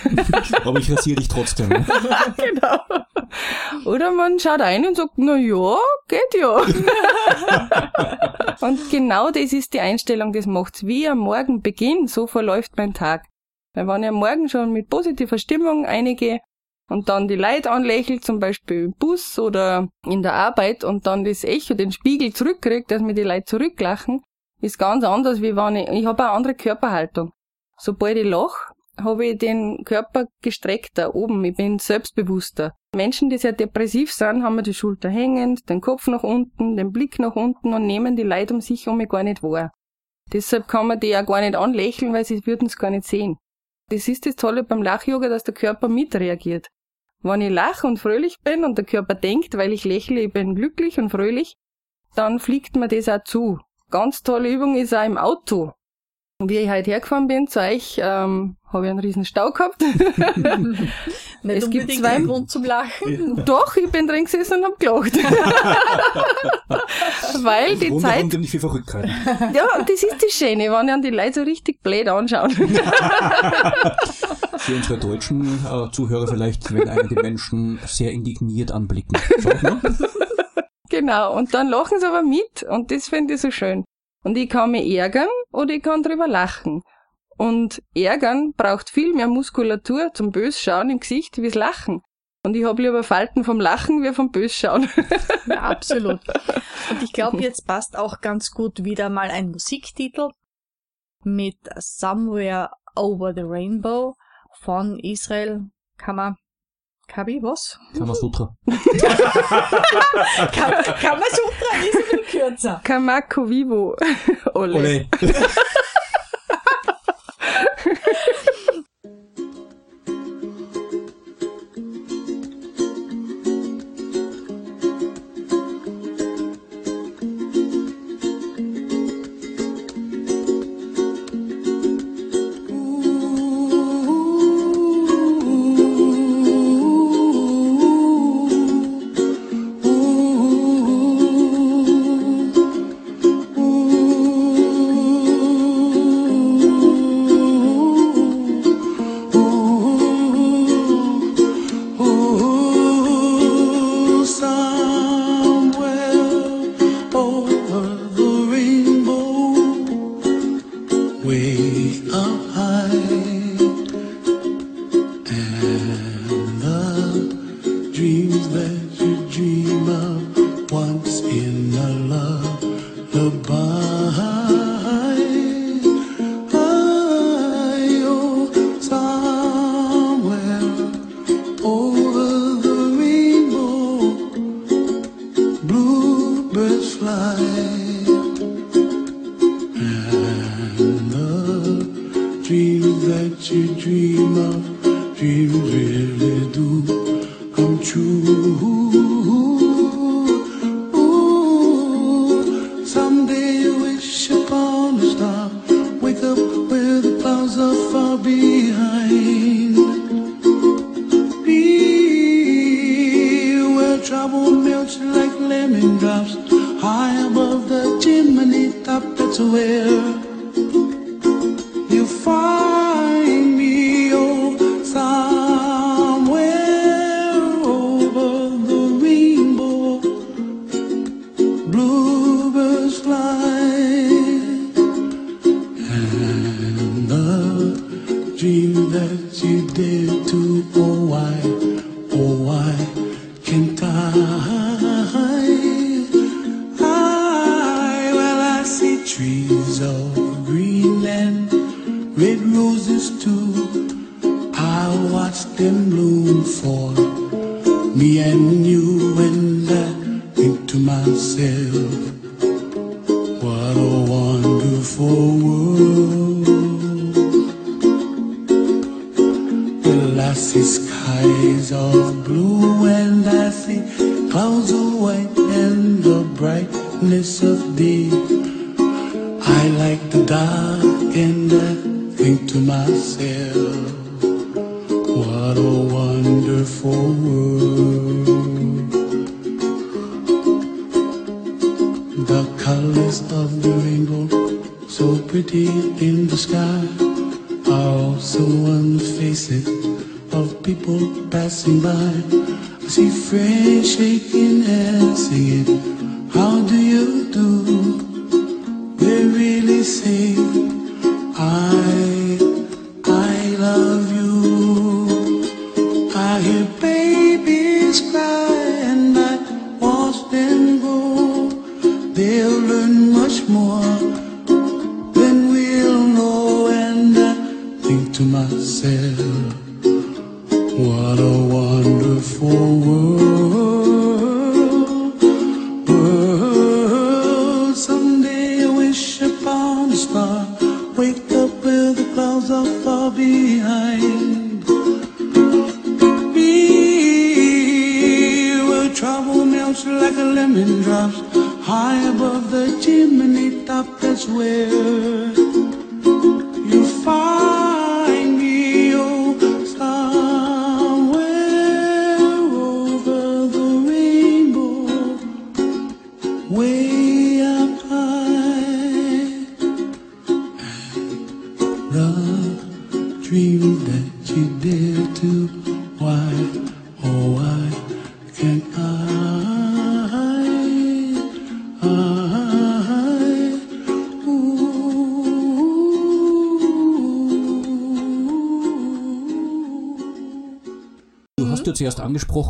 Aber 0.64 0.79
ich 0.79 0.91
rasiere 0.91 1.16
dich 1.16 1.29
trotzdem. 1.29 1.68
genau. 1.68 2.79
Oder 3.85 4.11
man 4.11 4.39
schaut 4.39 4.61
ein 4.61 4.87
und 4.87 4.97
sagt, 4.97 5.12
na 5.16 5.37
ja, 5.37 5.77
geht 6.09 6.41
ja. 6.41 6.57
und 8.61 8.91
genau 8.91 9.31
das 9.31 9.53
ist 9.53 9.74
die 9.74 9.81
Einstellung, 9.81 10.33
das 10.33 10.47
macht's. 10.47 10.85
Wie 10.85 11.09
am 11.09 11.18
Morgen 11.18 11.62
beginnt, 11.62 12.11
so 12.11 12.27
verläuft 12.27 12.72
mein 12.77 12.95
Tag. 12.95 13.24
Weil 13.74 13.87
wenn 13.87 14.03
ich 14.03 14.09
am 14.09 14.16
Morgen 14.16 14.49
schon 14.49 14.72
mit 14.72 14.89
positiver 14.89 15.39
Stimmung 15.39 15.87
einige 15.87 16.41
und 16.89 17.09
dann 17.09 17.28
die 17.28 17.37
Leute 17.37 17.70
anlächelt, 17.70 18.24
zum 18.24 18.39
Beispiel 18.39 18.84
im 18.84 18.93
Bus 18.93 19.39
oder 19.39 19.89
in 20.05 20.22
der 20.22 20.34
Arbeit 20.34 20.84
und 20.84 21.07
dann 21.07 21.24
das 21.24 21.45
Echo, 21.45 21.74
den 21.74 21.93
Spiegel 21.93 22.32
zurückkriegt, 22.32 22.91
dass 22.91 23.03
mir 23.03 23.14
die 23.14 23.22
Leute 23.22 23.45
zurücklachen, 23.45 24.22
ist 24.61 24.78
ganz 24.78 25.05
anders, 25.05 25.43
wie 25.43 25.57
wenn 25.57 25.76
ich, 25.76 25.89
ich 25.89 26.07
habe 26.07 26.24
eine 26.24 26.32
andere 26.32 26.55
Körperhaltung. 26.55 27.32
Sobald 27.78 28.16
ich 28.16 28.26
lach, 28.26 28.70
habe 28.99 29.26
ich 29.26 29.39
den 29.39 29.84
Körper 29.84 30.26
gestreckter 30.43 31.14
oben, 31.14 31.45
ich 31.45 31.57
bin 31.57 31.78
selbstbewusster. 31.78 32.72
Menschen, 32.95 33.28
die 33.28 33.37
sehr 33.37 33.53
depressiv 33.53 34.12
sind, 34.12 34.43
haben 34.43 34.62
die 34.62 34.72
Schulter 34.72 35.11
hängend, 35.11 35.68
den 35.68 35.82
Kopf 35.82 36.07
nach 36.07 36.22
unten, 36.22 36.76
den 36.76 36.93
Blick 36.93 37.18
nach 37.18 37.37
unten 37.37 37.74
und 37.74 37.87
nehmen 37.87 38.16
die 38.16 38.22
Leute 38.22 38.55
um 38.55 38.61
sich 38.61 38.89
um 38.89 38.97
mich 38.97 39.09
gar 39.09 39.22
nicht 39.22 39.43
wahr. 39.43 39.70
Deshalb 40.32 40.66
kann 40.66 40.87
man 40.87 40.99
die 40.99 41.09
ja 41.09 41.22
gar 41.22 41.41
nicht 41.41 41.55
anlächeln, 41.55 42.12
weil 42.12 42.24
sie 42.24 42.45
würden 42.47 42.66
es 42.66 42.76
gar 42.76 42.91
nicht 42.91 43.07
sehen. 43.07 43.37
Das 43.91 44.09
ist 44.09 44.26
das 44.26 44.34
Tolle 44.34 44.64
beim 44.64 44.82
Lach-Yoga, 44.82 45.28
dass 45.28 45.45
der 45.45 45.55
Körper 45.55 45.89
mitreagiert. 45.89 46.68
Wenn 47.23 47.41
ich 47.41 47.51
lache 47.51 47.87
und 47.87 47.99
fröhlich 47.99 48.37
bin 48.45 48.64
und 48.64 48.77
der 48.79 48.85
Körper 48.85 49.14
denkt, 49.14 49.57
weil 49.57 49.73
ich 49.73 49.85
lächle, 49.85 50.21
ich 50.21 50.33
bin 50.33 50.55
glücklich 50.55 50.99
und 50.99 51.11
fröhlich, 51.11 51.57
dann 52.14 52.39
fliegt 52.39 52.77
mir 52.77 52.89
das 52.89 53.09
auch 53.09 53.25
zu. 53.25 53.59
Ganz 53.91 54.23
tolle 54.23 54.49
Übung 54.51 54.77
ist 54.77 54.95
auch 54.95 55.05
im 55.05 55.19
Auto. 55.19 55.73
Wie 56.39 56.59
ich 56.59 56.69
heute 56.69 56.91
hergefahren 56.91 57.29
bin 57.29 57.47
zu 57.49 57.61
euch, 57.61 57.99
ähm, 58.03 58.57
habe 58.71 58.85
ich 58.85 58.91
einen 58.91 58.99
riesen 58.99 59.25
Stau 59.25 59.51
gehabt. 59.53 59.81
Nicht 61.43 61.62
Es 61.62 61.71
gibt 61.71 61.91
zwei- 61.93 62.21
Grund 62.21 62.51
zum 62.51 62.64
Lachen. 62.64 63.43
Doch, 63.47 63.75
ich 63.77 63.91
bin 63.91 64.07
drin 64.07 64.25
gesessen 64.25 64.59
und 64.59 64.64
hab 64.67 64.79
gelacht. 64.79 65.17
Weil 67.43 67.77
die 67.77 67.91
Wunder 67.91 68.09
Zeit, 68.09 68.31
die 68.33 68.39
nicht 68.39 68.51
viel 68.51 68.61
verrückt 68.61 68.89
gehalten. 68.89 69.11
ja, 69.55 69.67
das 69.79 70.03
ist 70.03 70.23
das 70.23 70.33
Schöne, 70.33 70.71
wenn 70.71 70.89
ich 70.89 71.01
die 71.09 71.17
Leute 71.17 71.33
so 71.35 71.43
richtig 71.43 71.83
blöd 71.83 72.09
anschauen. 72.09 72.51
Für 74.59 74.74
unsere 74.74 74.98
deutschen 74.98 75.64
äh, 75.64 75.90
Zuhörer 75.90 76.28
vielleicht, 76.28 76.72
wenn 76.72 76.88
einen 76.88 77.09
die 77.09 77.14
Menschen 77.14 77.78
sehr 77.86 78.12
indigniert 78.12 78.72
anblicken. 78.72 79.18
Mal. 79.62 79.80
genau, 80.88 81.36
und 81.36 81.54
dann 81.54 81.68
lachen 81.68 82.00
sie 82.00 82.07
aber 82.07 82.22
mit 82.22 82.62
und 82.62 82.90
das 82.90 83.09
finde 83.09 83.34
ich 83.34 83.40
so 83.40 83.50
schön. 83.50 83.84
Und 84.24 84.36
ich 84.36 84.48
kann 84.48 84.72
mich 84.72 84.90
ärgern 84.90 85.28
oder 85.52 85.74
ich 85.74 85.82
kann 85.82 86.02
drüber 86.02 86.26
lachen. 86.26 86.82
Und 87.36 87.82
ärgern 87.94 88.54
braucht 88.57 88.90
viel 88.90 89.12
mehr 89.12 89.28
Muskulatur 89.28 90.11
zum 90.14 90.30
Bösschauen 90.30 90.90
im 90.90 91.00
Gesicht 91.00 91.36
wie 91.38 91.46
das 91.46 91.54
Lachen. 91.54 92.00
Und 92.42 92.54
ich 92.54 92.64
habe 92.64 92.82
lieber 92.82 93.02
Falten 93.02 93.44
vom 93.44 93.61
Lachen 93.61 94.02
wie 94.02 94.12
vom 94.12 94.30
Bösschauen. 94.30 94.88
Ja, 95.46 95.62
absolut. 95.62 96.20
Und 96.90 97.02
ich 97.02 97.12
glaube, 97.12 97.40
jetzt 97.40 97.66
passt 97.68 97.96
auch 97.96 98.20
ganz 98.20 98.50
gut 98.50 98.82
wieder 98.82 99.11
mal 99.11 99.30
ein 99.30 99.50
Musiktitel 99.50 100.30
mit 101.22 101.57
Somewhere 101.78 102.70
Over 102.96 103.32
the 103.32 103.42
Rainbow 103.44 104.16
von 104.67 104.99
Israel 104.99 105.62
Kama. 105.97 106.37
Kabi, 107.07 107.41
was? 107.41 107.79
Kamasutra. 107.97 108.53
Kam, 108.67 108.81
Kamasutra 111.01 111.71
ist 111.87 111.95
bisschen 112.11 112.27
kürzer. 112.29 112.81
Kamako 112.83 113.49
Vivo. 113.49 113.95
Ole. 114.55 114.75
Ole. 114.75 115.09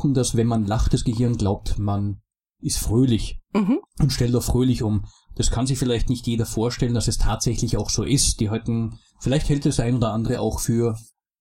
angesprochen, 0.07 0.15
dass 0.15 0.37
wenn 0.37 0.47
man 0.47 0.67
lacht, 0.67 0.93
das 0.93 1.05
Gehirn 1.05 1.37
glaubt, 1.37 1.79
man 1.79 2.21
ist 2.63 2.79
fröhlich 2.79 3.41
Mhm. 3.55 3.81
und 3.99 4.13
stellt 4.13 4.35
auch 4.35 4.43
fröhlich 4.43 4.83
um. 4.83 5.05
Das 5.35 5.51
kann 5.51 5.67
sich 5.67 5.79
vielleicht 5.79 6.09
nicht 6.09 6.27
jeder 6.27 6.47
vorstellen, 6.47 6.95
dass 6.95 7.09
es 7.09 7.19
tatsächlich 7.19 7.77
auch 7.77 7.91
so 7.91 8.03
ist. 8.03 8.41
Die 8.41 8.49
halten, 8.49 8.99
vielleicht 9.21 9.49
hält 9.49 9.65
das 9.67 9.81
ein 9.81 9.97
oder 9.97 10.13
andere 10.13 10.41
auch 10.41 10.61
für 10.61 10.97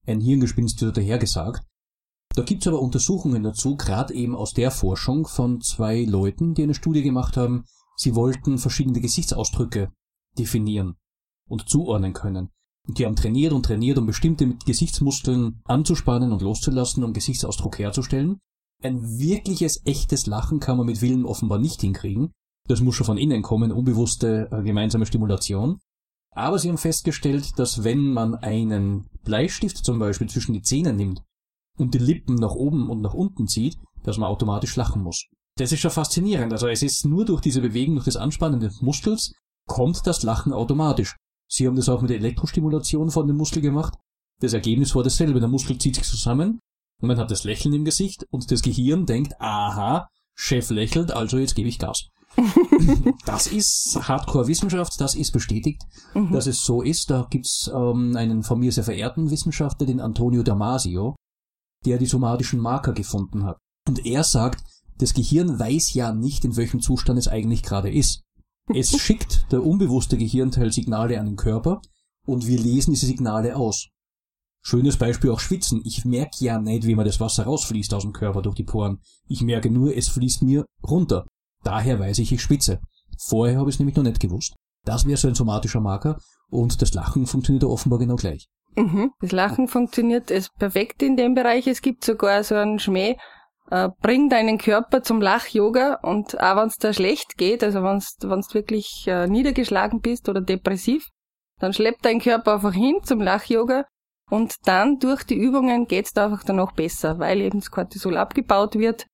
ein 0.06 0.22
Hirngespinst 0.22 0.82
oder 0.84 0.92
dahergesagt. 0.92 1.64
Da 2.36 2.44
gibt's 2.44 2.68
aber 2.68 2.82
Untersuchungen 2.82 3.44
dazu, 3.44 3.78
gerade 3.78 4.14
eben 4.14 4.36
aus 4.36 4.54
der 4.54 4.72
Forschung 4.72 5.26
von 5.26 5.62
zwei 5.62 6.04
Leuten, 6.04 6.54
die 6.54 6.64
eine 6.64 6.74
Studie 6.74 7.02
gemacht 7.02 7.38
haben. 7.38 7.64
Sie 7.96 8.14
wollten 8.14 8.58
verschiedene 8.58 9.00
Gesichtsausdrücke 9.00 9.92
definieren 10.38 10.96
und 11.48 11.70
zuordnen 11.70 12.12
können. 12.12 12.50
Und 12.88 13.00
die 13.00 13.06
haben 13.06 13.16
trainiert 13.16 13.54
und 13.54 13.64
trainiert, 13.66 13.98
um 13.98 14.06
bestimmte 14.06 14.54
Gesichtsmuskeln 14.66 15.62
anzuspannen 15.64 16.34
und 16.34 16.42
loszulassen, 16.42 17.06
um 17.06 17.14
Gesichtsausdruck 17.14 17.80
herzustellen. 17.80 18.40
Ein 18.86 19.18
wirkliches, 19.18 19.82
echtes 19.86 20.28
Lachen 20.28 20.60
kann 20.60 20.78
man 20.78 20.86
mit 20.86 21.02
Willen 21.02 21.26
offenbar 21.26 21.58
nicht 21.58 21.82
hinkriegen. 21.82 22.32
Das 22.68 22.82
muss 22.82 22.94
schon 22.94 23.08
von 23.08 23.18
innen 23.18 23.42
kommen, 23.42 23.72
unbewusste 23.72 24.48
äh, 24.52 24.62
gemeinsame 24.62 25.08
Stimulation. 25.08 25.80
Aber 26.36 26.60
sie 26.60 26.70
haben 26.70 26.78
festgestellt, 26.78 27.58
dass 27.58 27.84
wenn 27.84 28.14
man 28.14 28.36
einen 28.36 29.10
Bleistift 29.24 29.84
zum 29.84 29.98
Beispiel 29.98 30.30
zwischen 30.30 30.54
die 30.54 30.62
Zähne 30.62 30.94
nimmt 30.94 31.24
und 31.80 31.96
die 31.96 32.00
Lippen 32.00 32.36
nach 32.36 32.52
oben 32.52 32.92
und 32.92 33.02
nach 33.02 33.16
unten 33.16 33.48
zieht, 33.48 33.76
dass 34.04 34.20
man 34.20 34.30
automatisch 34.30 34.76
lachen 34.76 35.02
muss. 35.02 35.26
Das 35.58 35.72
ist 35.72 35.80
schon 35.80 35.90
faszinierend. 35.90 36.54
Also 36.54 36.68
es 36.68 36.84
ist 36.84 37.06
nur 37.06 37.26
durch 37.26 37.42
diese 37.42 37.62
Bewegung, 37.62 37.96
durch 37.96 38.06
das 38.06 38.18
Anspannen 38.18 38.60
des 38.60 38.84
Muskels, 38.84 39.34
kommt 39.68 40.06
das 40.06 40.22
Lachen 40.22 40.54
automatisch. 40.54 41.16
Sie 41.52 41.66
haben 41.66 41.76
das 41.76 41.90
auch 41.90 42.02
mit 42.02 42.12
der 42.12 42.18
Elektrostimulation 42.18 43.10
von 43.10 43.26
dem 43.26 43.38
Muskel 43.38 43.64
gemacht. 43.64 43.96
Das 44.42 44.54
Ergebnis 44.54 44.94
war 44.94 45.02
dasselbe. 45.02 45.40
Der 45.40 45.50
Muskel 45.50 45.76
zieht 45.80 45.96
sich 45.96 46.04
zusammen 46.04 46.60
und 47.06 47.10
man 47.10 47.18
hat 47.20 47.30
das 47.30 47.44
Lächeln 47.44 47.76
im 47.76 47.86
Gesicht 47.86 48.26
und 48.32 48.50
das 48.50 48.64
Gehirn 48.64 49.06
denkt, 49.06 49.40
aha, 49.40 50.10
Chef 50.34 50.72
lächelt, 50.72 51.12
also 51.12 51.38
jetzt 51.38 51.54
gebe 51.54 51.70
ich 51.70 51.78
Gas. 51.78 52.08
das 53.28 53.46
ist 53.46 53.96
Hardcore-Wissenschaft, 54.02 55.00
das 55.00 55.14
ist 55.14 55.32
bestätigt, 55.32 55.84
dass 56.32 56.48
es 56.48 56.66
so 56.66 56.82
ist. 56.82 57.12
Da 57.12 57.28
gibt's 57.30 57.70
ähm, 57.72 58.18
einen 58.18 58.42
von 58.42 58.60
mir 58.60 58.72
sehr 58.72 58.84
verehrten 58.84 59.30
Wissenschaftler, 59.30 59.86
den 59.86 60.02
Antonio 60.02 60.42
Damasio, 60.42 61.16
der 61.86 62.00
die 62.00 62.08
somatischen 62.08 62.60
Marker 62.60 62.94
gefunden 62.94 63.44
hat. 63.44 63.60
Und 63.88 64.04
er 64.04 64.24
sagt, 64.24 64.64
das 64.98 65.14
Gehirn 65.14 65.60
weiß 65.60 65.94
ja 65.94 66.12
nicht, 66.12 66.44
in 66.44 66.58
welchem 66.58 66.82
Zustand 66.82 67.20
es 67.20 67.28
eigentlich 67.28 67.62
gerade 67.62 67.94
ist. 67.94 68.24
Es 68.74 68.90
schickt 69.00 69.46
der 69.52 69.64
unbewusste 69.64 70.18
Gehirnteil 70.18 70.72
Signale 70.72 71.20
an 71.20 71.28
den 71.28 71.36
Körper 71.36 71.82
und 72.26 72.48
wir 72.48 72.60
lesen 72.60 72.94
diese 72.94 73.06
Signale 73.06 73.56
aus. 73.56 73.90
Schönes 74.68 74.98
Beispiel 74.98 75.30
auch 75.30 75.40
Schwitzen. 75.40 75.84
Ich 75.86 76.06
merke 76.06 76.44
ja 76.44 76.60
nicht, 76.60 76.88
wie 76.88 76.96
man 76.96 77.06
das 77.06 77.20
Wasser 77.20 77.44
rausfließt 77.44 77.94
aus 77.94 78.02
dem 78.02 78.14
Körper 78.14 78.42
durch 78.42 78.56
die 78.56 78.64
Poren. 78.64 78.98
Ich 79.28 79.44
merke 79.44 79.70
nur, 79.70 79.96
es 79.96 80.08
fließt 80.08 80.42
mir 80.42 80.66
runter. 80.82 81.28
Daher 81.64 82.00
weiß 82.00 82.18
ich, 82.18 82.32
ich 82.32 82.42
schwitze. 82.42 82.80
Vorher 83.28 83.60
habe 83.60 83.70
ich 83.70 83.76
es 83.76 83.80
nämlich 83.80 83.96
noch 83.96 84.04
nicht 84.04 84.20
gewusst. 84.20 84.56
Das 84.84 85.06
wäre 85.06 85.18
so 85.18 85.28
ein 85.28 85.36
somatischer 85.36 85.82
Marker 85.82 86.18
und 86.50 86.82
das 86.82 86.96
Lachen 86.96 87.28
funktioniert 87.28 87.64
offenbar 87.64 88.00
genau 88.00 88.16
gleich. 88.16 88.48
Mhm. 88.76 89.12
Das 89.22 89.32
Lachen 89.32 89.68
funktioniert 89.68 90.32
es 90.32 90.50
perfekt 90.58 91.04
in 91.04 91.16
dem 91.16 91.36
Bereich. 91.36 91.68
Es 91.68 91.84
gibt 91.84 92.04
sogar 92.04 92.44
so 92.44 92.56
einen 92.56 92.80
Schmäh, 92.80 93.18
äh, 93.70 93.90
bring 94.02 94.30
deinen 94.30 94.58
Körper 94.58 95.04
zum 95.04 95.22
Lach-Yoga 95.22 96.00
und 96.02 96.42
auch 96.42 96.58
wenn 96.58 96.70
es 96.70 96.78
da 96.78 96.92
schlecht 96.92 97.38
geht, 97.38 97.64
also 97.64 97.84
wenn 97.84 98.00
du 98.00 98.54
wirklich 98.56 99.06
äh, 99.06 99.28
niedergeschlagen 99.28 100.02
bist 100.02 100.28
oder 100.28 100.42
depressiv, 100.42 101.08
dann 101.60 101.72
schleppt 101.72 102.04
dein 102.04 102.20
Körper 102.20 102.56
einfach 102.56 102.74
hin 102.74 102.96
zum 103.04 103.22
Lach-Yoga 103.22 103.86
und 104.30 104.56
dann 104.66 105.00
durch 105.00 105.24
die 105.24 105.38
Übungen 105.38 105.88
geht's 105.88 106.14
da 106.14 106.26
einfach 106.26 106.44
dann 106.44 106.60
auch 106.60 106.72
besser, 106.72 107.20
weil 107.20 107.42
eben 107.42 107.60
das 107.60 107.72
Cortisol 107.72 108.18
abgebaut 108.18 108.76
wird 108.76 109.06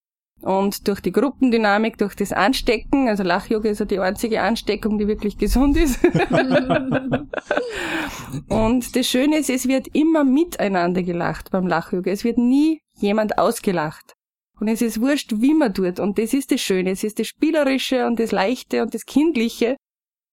und 0.42 0.88
durch 0.88 1.02
die 1.02 1.12
Gruppendynamik, 1.12 1.98
durch 2.00 2.16
das 2.16 2.32
Anstecken, 2.34 3.08
also 3.08 3.22
Lach-Yoga 3.22 3.70
ist 3.70 3.80
ja 3.80 3.86
die 3.86 4.00
einzige 4.00 4.42
Ansteckung, 4.42 4.98
die 4.98 5.08
wirklich 5.08 5.38
gesund 5.38 5.78
ist. 5.78 6.04
und 8.50 8.96
das 8.96 9.08
Schöne 9.08 9.38
ist, 9.38 9.52
es 9.52 9.68
wird 9.68 9.90
immer 9.94 10.24
miteinander 10.24 11.04
gelacht 11.04 11.52
beim 11.52 11.68
Lach-Yoga. 11.68 12.10
Es 12.10 12.24
wird 12.24 12.40
nie 12.40 12.80
jemand 12.98 13.38
ausgelacht. 13.38 14.14
Und 14.60 14.68
es 14.68 14.82
ist 14.82 15.00
wurscht, 15.00 15.34
wie 15.38 15.54
man 15.54 15.76
tut. 15.76 16.00
Und 16.00 16.18
das 16.18 16.34
ist 16.34 16.52
das 16.52 16.62
Schöne. 16.62 16.90
Es 16.92 17.04
ist 17.04 17.20
das 17.20 17.28
Spielerische 17.28 18.08
und 18.08 18.20
das 18.20 18.32
Leichte 18.32 18.82
und 18.82 18.96
das 18.96 19.06
Kindliche, 19.06 19.78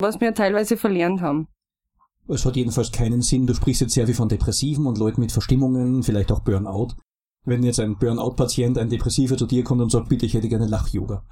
was 0.01 0.22
wir 0.22 0.33
teilweise 0.35 0.79
verlernt 0.79 1.20
haben. 1.20 1.49
Es 2.29 2.45
hat 2.45 2.57
jedenfalls 2.57 2.93
keinen 2.93 3.22
Sinn. 3.22 3.47
Du 3.47 3.55
sprichst 3.55 3.81
jetzt 3.81 3.95
sehr 3.95 4.07
viel 4.07 4.14
von 4.14 4.29
Depressiven 4.29 4.87
und 4.87 4.99
Leuten 4.99 5.20
mit 5.20 5.33
Verstimmungen, 5.33 6.03
vielleicht 6.03 6.31
auch 6.31 6.41
Burnout. 6.41 6.89
Wenn 7.45 7.62
jetzt 7.62 7.81
ein 7.81 7.97
Burnout-Patient, 7.97 8.76
ein 8.76 8.91
Depressiver 8.91 9.39
zu 9.39 9.47
dir 9.47 9.64
kommt 9.64 9.81
und 9.81 9.91
sagt, 9.91 10.11
bitte, 10.11 10.26
ich 10.26 10.35
hätte 10.35 10.49
gerne 10.49 10.66
Lach-Yoga. 10.66 11.24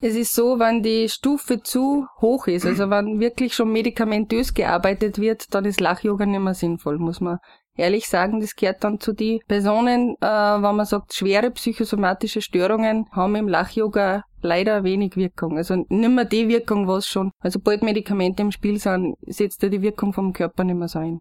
Es 0.00 0.14
ist 0.14 0.34
so, 0.34 0.58
wenn 0.58 0.82
die 0.82 1.08
Stufe 1.08 1.60
zu 1.60 2.06
hoch 2.20 2.46
ist, 2.46 2.64
also 2.64 2.88
wenn 2.88 3.18
wirklich 3.18 3.52
schon 3.52 3.72
medikamentös 3.72 4.54
gearbeitet 4.54 5.18
wird, 5.18 5.52
dann 5.52 5.64
ist 5.64 5.80
Lach-Yoga 5.80 6.24
nicht 6.24 6.40
mehr 6.40 6.54
sinnvoll, 6.54 6.98
muss 6.98 7.20
man 7.20 7.38
ehrlich 7.76 8.08
sagen. 8.08 8.40
Das 8.40 8.54
gehört 8.54 8.84
dann 8.84 9.00
zu 9.00 9.12
den 9.12 9.40
Personen, 9.48 10.14
äh, 10.20 10.26
wenn 10.26 10.76
man 10.76 10.86
sagt, 10.86 11.14
schwere 11.14 11.50
psychosomatische 11.50 12.40
Störungen 12.40 13.06
haben 13.10 13.34
im 13.34 13.48
Lach-Yoga 13.48 14.22
leider 14.42 14.84
wenig 14.84 15.16
Wirkung. 15.16 15.56
Also 15.56 15.76
nicht 15.88 16.10
mehr 16.10 16.24
die 16.24 16.48
Wirkung, 16.48 16.86
was 16.86 17.06
schon, 17.06 17.30
also 17.40 17.58
bald 17.60 17.82
Medikamente 17.82 18.42
im 18.42 18.52
Spiel 18.52 18.78
sind, 18.78 19.16
setzt 19.26 19.62
ja 19.62 19.68
die 19.68 19.82
Wirkung 19.82 20.12
vom 20.12 20.32
Körper 20.32 20.64
nicht 20.64 20.76
mehr 20.76 20.88
so 20.88 20.98
ein. 20.98 21.20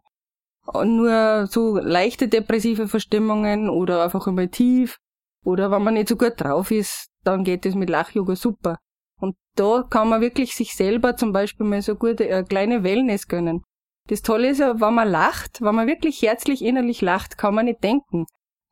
Nur 0.73 1.47
so 1.47 1.77
leichte 1.77 2.27
depressive 2.27 2.87
Verstimmungen 2.87 3.69
oder 3.69 4.03
einfach 4.03 4.27
einmal 4.27 4.49
tief 4.49 4.97
oder 5.45 5.71
wenn 5.71 5.83
man 5.83 5.93
nicht 5.93 6.09
so 6.09 6.17
gut 6.17 6.33
drauf 6.37 6.71
ist, 6.71 7.07
dann 7.23 7.43
geht 7.43 7.65
es 7.65 7.73
mit 7.73 7.89
Lach-Yoga 7.89 8.35
super. 8.35 8.77
Und 9.19 9.35
da 9.55 9.85
kann 9.89 10.09
man 10.09 10.21
wirklich 10.21 10.55
sich 10.55 10.75
selber 10.75 11.15
zum 11.15 11.31
Beispiel 11.31 11.65
mal 11.65 11.81
so 11.81 11.95
gute 11.95 12.25
eine 12.25 12.43
kleine 12.45 12.83
Wellness 12.83 13.27
gönnen. 13.27 13.63
Das 14.07 14.21
Tolle 14.21 14.49
ist 14.49 14.59
ja, 14.59 14.79
wenn 14.79 14.93
man 14.93 15.09
lacht, 15.09 15.61
wenn 15.61 15.75
man 15.75 15.87
wirklich 15.87 16.21
herzlich 16.21 16.63
innerlich 16.63 17.01
lacht, 17.01 17.37
kann 17.37 17.55
man 17.55 17.65
nicht 17.65 17.83
denken. 17.83 18.25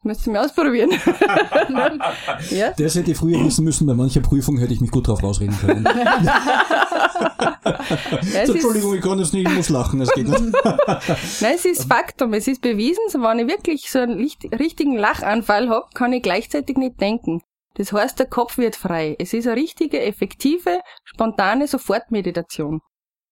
Müsst 0.06 0.28
ihr 0.28 0.34
mir 0.34 0.42
ausprobieren. 0.42 0.92
ja? 2.52 2.72
Das 2.78 2.94
hätte 2.94 3.10
ich 3.10 3.18
früher 3.18 3.44
wissen 3.44 3.66
müssen, 3.66 3.88
bei 3.88 3.96
mancher 3.96 4.22
Prüfung 4.22 4.60
hätte 4.60 4.72
ich 4.72 4.80
mich 4.80 4.92
gut 4.92 5.08
drauf 5.08 5.24
rausreden 5.24 5.58
können. 5.58 5.84
so, 8.46 8.54
Entschuldigung, 8.54 8.94
ich 8.94 9.02
kann 9.02 9.18
jetzt 9.18 9.34
nicht, 9.34 9.50
ich 9.50 9.56
muss 9.56 9.70
lachen, 9.70 10.00
es 10.02 10.12
geht 10.12 10.28
nicht. 10.28 10.40
Nein, 11.42 11.56
es 11.56 11.66
ist 11.66 11.86
Faktum, 11.86 12.34
es 12.34 12.48
ist 12.48 12.62
bewiesen, 12.62 13.02
so 13.10 13.20
wenn 13.20 13.40
ich 13.40 13.48
wirklich 13.48 13.90
so 13.90 13.98
einen 13.98 14.20
richtigen 14.20 14.96
Lachanfall 14.96 15.70
habe, 15.70 15.88
kann 15.96 16.14
ich 16.14 16.22
gleichzeitig 16.22 16.78
nicht 16.78 17.02
denken. 17.02 17.42
Das 17.74 17.92
heißt, 17.92 18.20
der 18.20 18.28
Kopf 18.28 18.60
wird 18.60 18.76
frei. 18.76 19.16
Es 19.18 19.34
ist 19.34 19.48
eine 19.48 19.56
richtige, 19.56 20.02
effektive, 20.02 20.82
spontane 21.04 21.68
Sofortmeditation. 21.68 22.82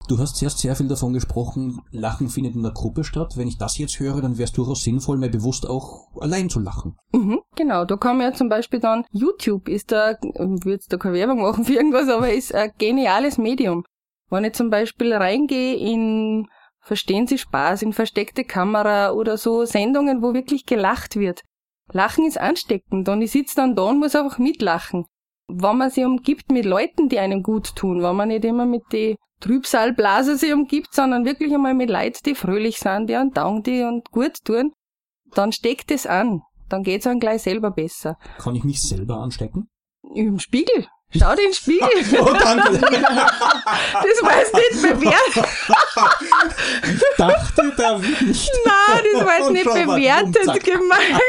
Du 0.06 0.18
hast 0.18 0.36
zuerst 0.36 0.58
sehr 0.58 0.76
viel 0.76 0.88
davon 0.88 1.14
gesprochen, 1.14 1.80
Lachen 1.90 2.28
findet 2.28 2.54
in 2.54 2.62
der 2.62 2.72
Gruppe 2.72 3.04
statt. 3.04 3.36
Wenn 3.36 3.48
ich 3.48 3.56
das 3.56 3.78
jetzt 3.78 3.98
höre, 4.00 4.20
dann 4.20 4.36
wäre 4.36 4.44
es 4.44 4.52
durchaus 4.52 4.82
sinnvoll, 4.82 5.16
mir 5.16 5.30
bewusst 5.30 5.66
auch 5.68 6.08
allein 6.20 6.50
zu 6.50 6.60
lachen. 6.60 6.96
Mhm, 7.12 7.40
genau, 7.56 7.84
da 7.84 7.96
kann 7.96 8.18
man 8.18 8.26
ja 8.26 8.32
zum 8.34 8.50
Beispiel 8.50 8.80
dann, 8.80 9.04
YouTube 9.10 9.68
ist 9.68 9.92
da, 9.92 10.16
würde 10.20 10.84
da 10.88 10.96
keine 10.98 11.14
Werbung 11.14 11.40
machen 11.40 11.64
für 11.64 11.72
irgendwas, 11.72 12.08
aber 12.08 12.32
ist 12.32 12.54
ein 12.54 12.72
geniales 12.76 13.38
Medium. 13.38 13.84
Wenn 14.28 14.44
ich 14.44 14.52
zum 14.52 14.70
Beispiel 14.70 15.14
reingehe 15.14 15.76
in 15.76 16.48
Verstehen 16.84 17.26
Sie 17.26 17.38
Spaß, 17.38 17.80
in 17.80 17.94
versteckte 17.94 18.44
Kamera 18.44 19.12
oder 19.12 19.38
so 19.38 19.64
Sendungen, 19.64 20.22
wo 20.22 20.34
wirklich 20.34 20.66
gelacht 20.66 21.16
wird. 21.16 21.40
Lachen 21.90 22.26
ist 22.26 22.38
ansteckend 22.38 23.08
und 23.08 23.22
ich 23.22 23.30
sitze 23.30 23.56
dann 23.56 23.74
da 23.74 23.84
und 23.84 24.00
muss 24.00 24.14
einfach 24.14 24.38
mitlachen. 24.38 25.06
Wenn 25.48 25.76
man 25.76 25.90
sich 25.90 26.04
umgibt 26.04 26.50
mit 26.50 26.64
Leuten, 26.64 27.08
die 27.08 27.18
einem 27.18 27.42
gut 27.42 27.76
tun, 27.76 28.02
wenn 28.02 28.16
man 28.16 28.28
nicht 28.28 28.44
immer 28.44 28.64
mit 28.66 28.82
die 28.92 29.16
Trübsalblase 29.40 30.38
sich 30.38 30.52
umgibt, 30.52 30.94
sondern 30.94 31.24
wirklich 31.24 31.52
einmal 31.52 31.74
mit 31.74 31.90
Leuten, 31.90 32.18
die 32.24 32.34
fröhlich 32.34 32.78
sind, 32.78 33.08
die 33.08 33.16
einen 33.16 33.32
Daumen 33.32 33.62
die 33.62 33.82
und 33.82 34.10
gut 34.10 34.42
tun, 34.44 34.72
dann 35.34 35.52
steckt 35.52 35.90
es 35.90 36.06
an. 36.06 36.42
Dann 36.70 36.82
geht's 36.82 37.06
einem 37.06 37.20
gleich 37.20 37.42
selber 37.42 37.70
besser. 37.70 38.16
Kann 38.38 38.54
ich 38.54 38.64
mich 38.64 38.80
selber 38.82 39.16
anstecken? 39.18 39.68
Im 40.14 40.38
Spiegel. 40.38 40.86
Schau 41.16 41.34
den 41.36 41.52
Spiegel. 41.52 41.88
Oh, 42.20 42.32
danke. 42.32 42.80
Das 42.80 44.22
war 44.22 44.38
jetzt 44.38 44.54
nicht 44.54 44.82
bewertet. 44.82 45.46
Ich 46.82 47.16
dachte 47.16 47.72
da 47.76 47.98
nicht. 47.98 48.52
Nein, 48.64 49.04
das 49.12 49.24
war 49.24 49.38
jetzt 49.38 49.50
nicht 49.50 49.64
bewertet 49.64 50.64
gemeint. 50.64 51.22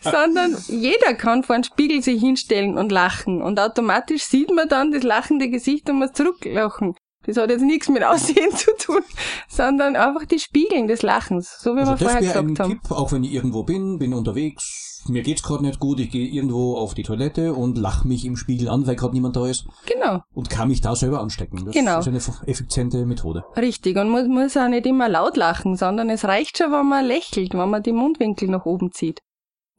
Sondern 0.00 0.56
jeder 0.68 1.14
kann 1.14 1.42
vor 1.42 1.56
den 1.56 1.64
Spiegel 1.64 2.02
sich 2.02 2.20
hinstellen 2.20 2.76
und 2.78 2.92
lachen. 2.92 3.42
Und 3.42 3.60
automatisch 3.60 4.24
sieht 4.24 4.54
man 4.54 4.68
dann 4.68 4.92
das 4.92 5.02
lachende 5.02 5.48
Gesicht 5.48 5.88
und 5.90 5.98
muss 5.98 6.12
zurücklachen. 6.12 6.94
Das 7.26 7.36
hat 7.36 7.50
jetzt 7.50 7.62
nichts 7.62 7.88
mit 7.88 8.02
Aussehen 8.02 8.50
zu 8.56 8.70
tun, 8.78 9.02
sondern 9.48 9.94
einfach 9.94 10.24
die 10.24 10.38
Spiegeln 10.38 10.86
des 10.86 11.02
Lachens, 11.02 11.58
so 11.60 11.76
wie 11.76 11.80
also 11.80 11.92
wir 11.92 11.98
vorher 11.98 12.20
gesagt 12.20 12.36
ein 12.38 12.58
haben. 12.58 12.70
Tipp, 12.70 12.90
auch 12.90 13.12
wenn 13.12 13.24
ich 13.24 13.34
irgendwo 13.34 13.62
bin, 13.62 13.98
bin 13.98 14.14
unterwegs, 14.14 15.04
mir 15.06 15.22
geht's 15.22 15.42
gerade 15.42 15.64
nicht 15.64 15.78
gut, 15.80 16.00
ich 16.00 16.10
gehe 16.10 16.26
irgendwo 16.26 16.76
auf 16.76 16.94
die 16.94 17.02
Toilette 17.02 17.52
und 17.52 17.76
lach 17.76 18.04
mich 18.04 18.24
im 18.24 18.36
Spiegel 18.36 18.68
an, 18.70 18.86
weil 18.86 18.96
gerade 18.96 19.14
niemand 19.14 19.36
da 19.36 19.46
ist. 19.46 19.66
Genau. 19.86 20.22
Und 20.34 20.48
kann 20.48 20.68
mich 20.68 20.80
da 20.80 20.94
selber 20.94 21.20
anstecken. 21.20 21.64
Das 21.66 21.74
genau. 21.74 21.98
ist 21.98 22.08
eine 22.08 22.20
effiziente 22.46 23.04
Methode. 23.04 23.44
Richtig. 23.56 23.96
Und 23.96 24.10
man 24.10 24.28
muss 24.28 24.56
auch 24.56 24.68
nicht 24.68 24.86
immer 24.86 25.08
laut 25.08 25.36
lachen, 25.36 25.76
sondern 25.76 26.08
es 26.10 26.24
reicht 26.24 26.58
schon, 26.58 26.72
wenn 26.72 26.88
man 26.88 27.04
lächelt, 27.04 27.52
wenn 27.52 27.70
man 27.70 27.82
die 27.82 27.92
Mundwinkel 27.92 28.48
nach 28.48 28.64
oben 28.64 28.92
zieht. 28.92 29.20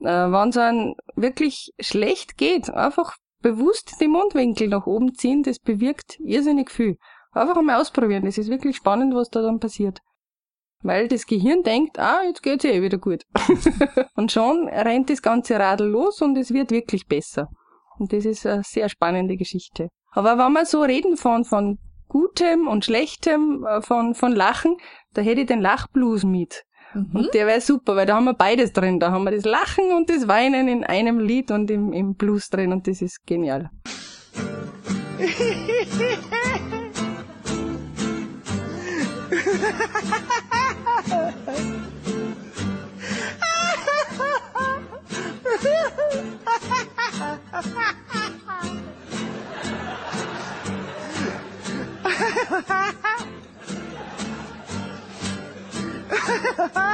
Äh, 0.02 0.32
wenn 0.32 0.50
es 0.50 0.58
einem 0.58 0.96
wirklich 1.16 1.72
schlecht 1.80 2.38
geht, 2.38 2.70
einfach 2.70 3.16
bewusst 3.42 3.96
die 4.00 4.08
Mundwinkel 4.08 4.68
nach 4.68 4.86
oben 4.86 5.14
ziehen, 5.14 5.44
das 5.44 5.60
bewirkt 5.60 6.20
irrsinnig 6.20 6.72
viel. 6.72 6.98
Einfach 7.32 7.58
einmal 7.58 7.80
ausprobieren. 7.80 8.26
Das 8.26 8.38
ist 8.38 8.50
wirklich 8.50 8.76
spannend, 8.76 9.16
was 9.16 9.30
da 9.30 9.42
dann 9.42 9.60
passiert. 9.60 10.00
Weil 10.84 11.08
das 11.08 11.26
Gehirn 11.26 11.64
denkt, 11.64 12.00
ah, 12.00 12.24
jetzt 12.26 12.42
geht's 12.42 12.66
eh 12.66 12.82
wieder 12.82 12.98
gut. 12.98 13.24
und 14.16 14.32
schon 14.32 14.68
rennt 14.68 15.10
das 15.10 15.22
ganze 15.22 15.60
Radl 15.60 15.86
los 15.86 16.22
und 16.22 16.38
es 16.38 16.52
wird 16.52 16.72
wirklich 16.72 17.08
besser. 17.08 17.50
Und 18.00 18.14
das 18.14 18.26
ist 18.26 18.46
eine 18.48 18.64
sehr 18.64 18.90
spannende 18.90 19.38
Geschichte. 19.38 19.90
Aber 20.12 20.38
wenn 20.38 20.54
wir 20.54 20.66
so 20.66 20.82
reden 20.82 21.18
von, 21.18 21.46
von 21.46 21.78
Gutem 22.08 22.68
und 22.68 22.84
Schlechtem, 22.84 23.66
äh, 23.66 23.82
von, 23.82 24.16
von 24.16 24.34
Lachen, 24.34 24.78
da 25.14 25.22
hätte 25.22 25.42
ich 25.42 25.48
den 25.48 25.62
Lachblues 25.62 26.24
mit. 26.24 26.64
Mhm. 26.94 27.10
Und 27.14 27.34
der 27.34 27.48
wäre 27.48 27.62
super, 27.62 27.96
weil 27.96 28.06
da 28.06 28.16
haben 28.16 28.26
wir 28.26 28.34
beides 28.34 28.74
drin. 28.74 29.00
Da 29.00 29.12
haben 29.12 29.24
wir 29.24 29.32
das 29.32 29.46
Lachen 29.46 29.94
und 29.96 30.10
das 30.10 30.28
Weinen 30.28 30.68
in 30.68 30.84
einem 30.84 31.20
Lied 31.20 31.52
und 31.52 31.72
im, 31.72 31.94
im 31.94 32.16
Blues 32.16 32.50
drin 32.50 32.74
und 32.74 32.88
das 32.88 33.02
ist 33.02 33.26
genial. 33.26 33.70
Baby, 56.12 56.92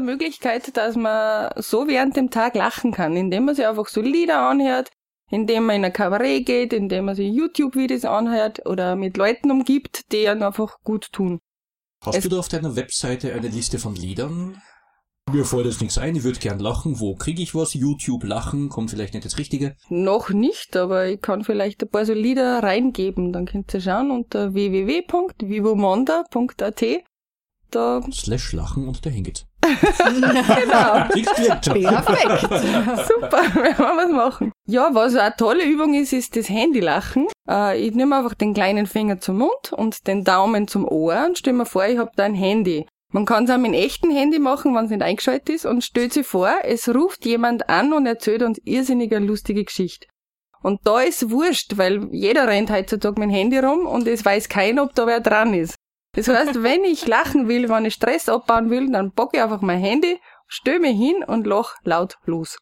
Eine 0.00 0.12
Möglichkeit, 0.12 0.76
dass 0.78 0.96
man 0.96 1.50
so 1.56 1.86
während 1.86 2.16
dem 2.16 2.30
Tag 2.30 2.54
lachen 2.54 2.90
kann, 2.92 3.14
indem 3.16 3.44
man 3.44 3.54
sich 3.54 3.66
einfach 3.66 3.86
so 3.86 4.00
Lieder 4.00 4.48
anhört, 4.48 4.88
indem 5.30 5.66
man 5.66 5.76
in 5.76 5.84
ein 5.84 5.92
Kabarett 5.92 6.46
geht, 6.46 6.72
indem 6.72 7.04
man 7.04 7.14
sich 7.14 7.30
YouTube-Videos 7.32 8.06
anhört 8.06 8.64
oder 8.66 8.96
mit 8.96 9.18
Leuten 9.18 9.50
umgibt, 9.50 10.10
die 10.12 10.26
einem 10.26 10.42
einfach 10.42 10.78
gut 10.84 11.12
tun. 11.12 11.38
Hast 12.02 12.16
Es- 12.16 12.22
du 12.24 12.30
da 12.30 12.38
auf 12.38 12.48
deiner 12.48 12.76
Webseite 12.76 13.34
eine 13.34 13.48
Liste 13.48 13.78
von 13.78 13.94
Liedern? 13.94 14.62
Mir 15.30 15.44
fällt 15.44 15.66
jetzt 15.66 15.82
nichts 15.82 15.98
ein, 15.98 16.16
ich 16.16 16.24
würde 16.24 16.38
gern 16.40 16.58
lachen. 16.58 16.98
Wo 16.98 17.14
kriege 17.14 17.42
ich 17.42 17.54
was? 17.54 17.74
YouTube 17.74 18.24
lachen, 18.24 18.70
kommt 18.70 18.88
vielleicht 18.90 19.12
nicht 19.12 19.26
das 19.26 19.36
Richtige. 19.38 19.76
Noch 19.90 20.30
nicht, 20.30 20.76
aber 20.78 21.06
ich 21.08 21.20
kann 21.20 21.44
vielleicht 21.44 21.82
ein 21.82 21.90
paar 21.90 22.06
so 22.06 22.14
Lieder 22.14 22.62
reingeben. 22.62 23.32
Dann 23.34 23.44
könnt 23.44 23.72
ihr 23.74 23.80
schauen 23.82 24.10
unter 24.10 24.54
www.vivomonda.at. 24.54 26.84
Da, 27.70 28.00
Slash 28.10 28.52
lachen 28.54 28.88
und 28.88 29.04
dahin 29.06 29.22
geht's. 29.24 29.44
Genau. 29.60 31.08
Perfekt. 31.90 32.40
Super, 33.08 33.42
werden 33.54 33.78
wir 33.78 33.96
was 33.96 34.12
machen. 34.12 34.52
Ja, 34.66 34.90
was 34.92 35.14
eine 35.16 35.34
tolle 35.36 35.64
Übung 35.64 35.94
ist, 35.94 36.12
ist 36.12 36.36
das 36.36 36.48
Handylachen. 36.48 37.26
Äh, 37.48 37.78
ich 37.80 37.94
nehme 37.94 38.16
einfach 38.16 38.34
den 38.34 38.54
kleinen 38.54 38.86
Finger 38.86 39.20
zum 39.20 39.38
Mund 39.38 39.72
und 39.72 40.06
den 40.06 40.24
Daumen 40.24 40.68
zum 40.68 40.86
Ohr 40.86 41.24
und 41.26 41.38
stell 41.38 41.52
mir 41.52 41.66
vor, 41.66 41.86
ich 41.86 41.98
habe 41.98 42.10
da 42.16 42.24
ein 42.24 42.34
Handy. 42.34 42.86
Man 43.12 43.24
kann 43.24 43.44
es 43.44 43.50
auch 43.50 43.56
mit 43.56 43.66
einem 43.66 43.74
echten 43.74 44.10
Handy 44.10 44.38
machen, 44.38 44.74
wenn 44.74 44.84
es 44.84 44.90
nicht 44.90 45.02
eingeschaltet 45.02 45.48
ist 45.50 45.66
und 45.66 45.82
stellt 45.82 46.12
sich 46.12 46.26
vor, 46.26 46.52
es 46.62 46.88
ruft 46.88 47.26
jemand 47.26 47.68
an 47.68 47.92
und 47.92 48.06
erzählt 48.06 48.42
uns 48.42 48.60
irrsinnig 48.64 49.14
eine 49.14 49.26
lustige 49.26 49.64
Geschichte. 49.64 50.06
Und 50.62 50.80
da 50.84 51.00
ist 51.00 51.30
wurscht, 51.30 51.76
weil 51.76 52.08
jeder 52.12 52.46
rennt 52.46 52.70
heutzutage 52.70 53.18
mit 53.18 53.30
dem 53.30 53.34
Handy 53.34 53.58
rum 53.58 53.86
und 53.86 54.06
es 54.06 54.24
weiß 54.24 54.48
keiner, 54.48 54.82
ob 54.84 54.94
da 54.94 55.06
wer 55.06 55.20
dran 55.20 55.54
ist. 55.54 55.74
Das 56.12 56.26
heißt, 56.26 56.62
wenn 56.62 56.84
ich 56.84 57.06
lachen 57.06 57.48
will, 57.48 57.68
wenn 57.68 57.84
ich 57.84 57.94
Stress 57.94 58.28
abbauen 58.28 58.70
will, 58.70 58.90
dann 58.90 59.12
packe 59.12 59.36
ich 59.36 59.42
einfach 59.42 59.60
mein 59.60 59.78
Handy, 59.78 60.20
mich 60.80 60.96
hin 60.96 61.22
und 61.24 61.46
lach 61.46 61.76
laut 61.84 62.16
los. 62.24 62.58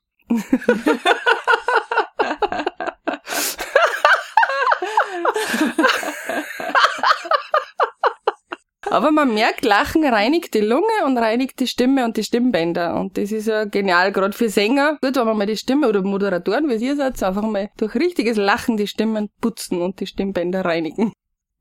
Aber 8.91 9.11
man 9.11 9.35
merkt, 9.35 9.65
Lachen 9.65 10.05
reinigt 10.05 10.55
die 10.55 10.61
Lunge 10.61 11.05
und 11.05 11.19
reinigt 11.19 11.61
die 11.61 11.67
Stimme 11.67 12.05
und 12.05 12.17
die 12.17 12.25
Stimmbänder. 12.25 12.99
Und 12.99 13.19
das 13.19 13.33
ist 13.33 13.47
ja 13.47 13.65
genial, 13.65 14.13
gerade 14.13 14.33
für 14.33 14.49
Sänger. 14.49 14.99
Gut, 15.03 15.17
wenn 15.17 15.27
man 15.27 15.37
mal 15.37 15.47
die 15.47 15.57
Stimme 15.57 15.89
oder 15.89 16.03
Moderatoren, 16.03 16.69
wie 16.69 16.77
ihr 16.77 16.97
seid, 16.97 17.23
einfach 17.23 17.43
mal 17.43 17.71
durch 17.77 17.95
richtiges 17.95 18.39
Lachen 18.39 18.77
die 18.77 18.87
Stimmen 18.87 19.29
putzen 19.41 19.83
und 19.83 20.01
die 20.01 20.07
Stimmbänder 20.07 20.65
reinigen. 20.65 21.13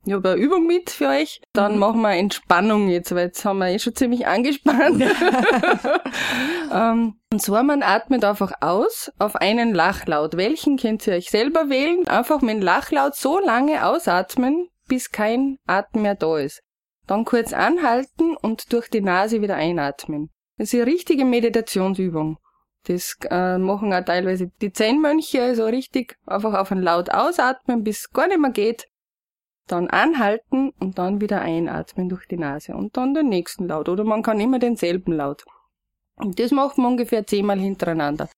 Ich 0.07 0.13
habe 0.13 0.31
eine 0.31 0.41
Übung 0.41 0.65
mit 0.65 0.89
für 0.89 1.09
euch. 1.09 1.41
Dann 1.51 1.77
machen 1.77 1.99
wir 1.99 2.11
Entspannung 2.11 2.87
jetzt, 2.87 3.13
weil 3.13 3.25
jetzt 3.25 3.43
haben 3.43 3.57
wir 3.57 3.67
eh 3.67 3.77
schon 3.77 3.93
ziemlich 3.93 4.25
angespannt. 4.25 5.03
ähm, 6.73 7.19
und 7.29 7.41
zwar, 7.41 7.63
man 7.63 7.83
atmet 7.83 8.23
einfach 8.23 8.53
aus 8.61 9.11
auf 9.19 9.35
einen 9.35 9.75
Lachlaut. 9.75 10.37
Welchen 10.37 10.77
könnt 10.77 11.05
ihr 11.07 11.15
euch 11.15 11.29
selber 11.29 11.69
wählen? 11.69 12.07
Einfach 12.07 12.39
mit 12.39 12.55
dem 12.55 12.61
Lachlaut 12.61 13.15
so 13.15 13.37
lange 13.37 13.85
ausatmen, 13.85 14.69
bis 14.87 15.11
kein 15.11 15.57
Atem 15.67 16.03
mehr 16.03 16.15
da 16.15 16.37
ist. 16.37 16.61
Dann 17.05 17.25
kurz 17.25 17.51
anhalten 17.51 18.37
und 18.37 18.71
durch 18.71 18.89
die 18.89 19.01
Nase 19.01 19.41
wieder 19.41 19.55
einatmen. 19.55 20.29
Das 20.57 20.69
ist 20.69 20.75
eine 20.75 20.85
richtige 20.85 21.25
Meditationsübung. 21.25 22.37
Das 22.85 23.17
äh, 23.29 23.57
machen 23.57 23.93
auch 23.93 24.05
teilweise 24.05 24.51
die 24.61 24.71
Zen-Mönche, 24.71 25.43
also 25.43 25.65
richtig 25.65 26.15
einfach 26.25 26.53
auf 26.53 26.71
einen 26.71 26.81
Laut 26.81 27.09
ausatmen, 27.09 27.83
bis 27.83 27.99
es 27.99 28.09
gar 28.11 28.27
nicht 28.29 28.39
mehr 28.39 28.51
geht. 28.51 28.87
Dann 29.67 29.89
anhalten 29.89 30.71
und 30.79 30.97
dann 30.97 31.19
wieder 31.19 31.41
einatmen 31.41 32.09
durch 32.09 32.27
die 32.27 32.37
Nase 32.37 32.73
und 32.73 32.95
dann 32.95 33.13
den 33.13 33.29
nächsten 33.29 33.67
Laut. 33.67 33.89
Oder 33.89 34.05
man 34.05 34.23
kann 34.23 34.39
immer 34.39 34.59
denselben 34.59 35.11
Laut. 35.13 35.43
Und 36.15 36.39
das 36.39 36.51
macht 36.51 36.77
man 36.77 36.93
ungefähr 36.93 37.27
zehnmal 37.27 37.59
hintereinander. 37.59 38.29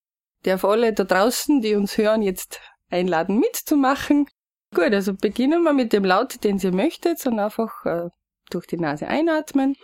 Darf 0.43 0.65
alle 0.65 0.93
da 0.93 1.03
draußen, 1.03 1.61
die 1.61 1.75
uns 1.75 1.97
hören, 1.97 2.21
jetzt 2.21 2.59
einladen 2.89 3.39
mitzumachen. 3.39 4.27
Gut, 4.73 4.93
also 4.93 5.13
beginnen 5.13 5.63
wir 5.63 5.73
mit 5.73 5.93
dem 5.93 6.05
Laut, 6.05 6.43
den 6.43 6.57
ihr 6.59 6.71
möchtet, 6.71 7.25
und 7.25 7.39
einfach 7.39 7.85
äh, 7.85 8.09
durch 8.49 8.67
die 8.67 8.77
Nase 8.77 9.07
einatmen. 9.07 9.75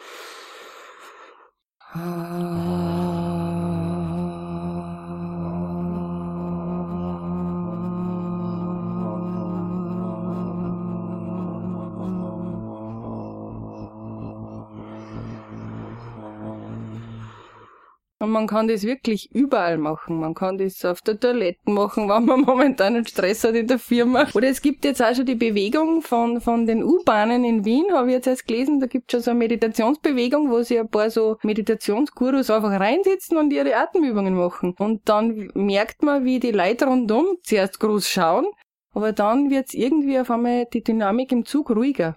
Und 18.19 18.29
man 18.29 18.47
kann 18.47 18.69
das 18.69 18.83
wirklich 18.83 19.29
überall 19.33 19.77
machen. 19.77 20.21
Man 20.21 20.33
kann 20.33 20.57
das 20.57 20.85
auf 20.85 21.01
der 21.01 21.19
Toilette 21.19 21.59
machen, 21.69 22.07
wenn 22.09 22.25
man 22.25 22.41
momentan 22.41 22.95
einen 22.95 23.05
Stress 23.05 23.43
hat 23.43 23.55
in 23.55 23.67
der 23.67 23.79
Firma. 23.79 24.25
Oder 24.33 24.47
es 24.47 24.61
gibt 24.61 24.85
jetzt 24.85 25.01
auch 25.01 25.13
schon 25.13 25.25
die 25.25 25.35
Bewegung 25.35 26.01
von, 26.01 26.39
von 26.39 26.65
den 26.65 26.83
U-Bahnen 26.83 27.43
in 27.43 27.65
Wien, 27.65 27.91
habe 27.91 28.07
ich 28.07 28.13
jetzt 28.13 28.27
erst 28.27 28.47
gelesen. 28.47 28.79
Da 28.79 28.87
gibt 28.87 29.13
es 29.13 29.17
schon 29.17 29.23
so 29.23 29.31
eine 29.31 29.39
Meditationsbewegung, 29.39 30.49
wo 30.49 30.61
sich 30.61 30.79
ein 30.79 30.89
paar 30.89 31.09
so 31.09 31.37
Meditationsgurus 31.43 32.49
einfach 32.49 32.79
reinsitzen 32.79 33.37
und 33.37 33.51
ihre 33.51 33.75
Atemübungen 33.75 34.35
machen. 34.35 34.75
Und 34.79 35.09
dann 35.09 35.51
merkt 35.53 36.01
man, 36.01 36.23
wie 36.23 36.39
die 36.39 36.51
Leute 36.51 36.85
rundum 36.85 37.37
zuerst 37.43 37.81
groß 37.81 38.09
schauen, 38.09 38.45
aber 38.93 39.11
dann 39.11 39.49
wird's 39.49 39.73
irgendwie 39.73 40.17
auf 40.19 40.31
einmal 40.31 40.67
die 40.71 40.83
Dynamik 40.83 41.33
im 41.33 41.43
Zug 41.43 41.69
ruhiger. 41.69 42.15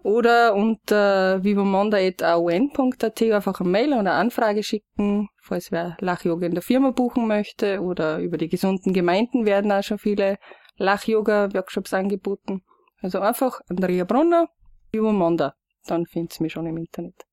Oder 0.07 0.55
unter 0.55 1.43
vivomonda.aon.at 1.43 3.23
einfach 3.23 3.61
eine 3.61 3.69
Mail 3.69 3.89
oder 3.89 3.99
eine 3.99 4.13
Anfrage 4.13 4.63
schicken, 4.63 5.29
falls 5.43 5.73
wer 5.73 5.97
Lach-Yoga 5.99 6.47
in 6.47 6.55
der 6.55 6.63
Firma 6.63 6.93
buchen 6.93 7.27
möchte. 7.27 7.81
Oder 7.81 8.21
über 8.21 8.39
die 8.39 8.49
gesunden 8.49 8.93
Gemeinden 8.93 9.47
werden 9.47 9.73
auch 9.73 9.83
schon 9.83 9.99
viele 9.99 10.39
Lach-Yoga-Workshops 10.77 11.93
angeboten. 11.93 12.63
Also 13.03 13.19
einfach 13.19 13.61
Andrea 13.69 14.05
Brunner, 14.05 14.49
Vivo 14.93 15.11
Monda. 15.11 15.57
Dann 15.87 16.07
findet's 16.07 16.39
mich 16.39 16.53
schon 16.53 16.67
im 16.67 16.77
Internet. 16.77 17.25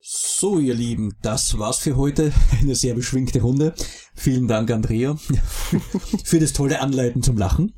So, 0.00 0.58
ihr 0.58 0.74
Lieben, 0.74 1.14
das 1.22 1.58
war's 1.58 1.78
für 1.78 1.96
heute. 1.96 2.32
Eine 2.60 2.76
sehr 2.76 2.94
beschwingte 2.94 3.42
Runde. 3.42 3.74
Vielen 4.14 4.46
Dank, 4.46 4.70
Andrea, 4.70 5.16
für 6.24 6.38
das 6.38 6.52
tolle 6.52 6.80
Anleiten 6.80 7.22
zum 7.22 7.36
Lachen. 7.36 7.74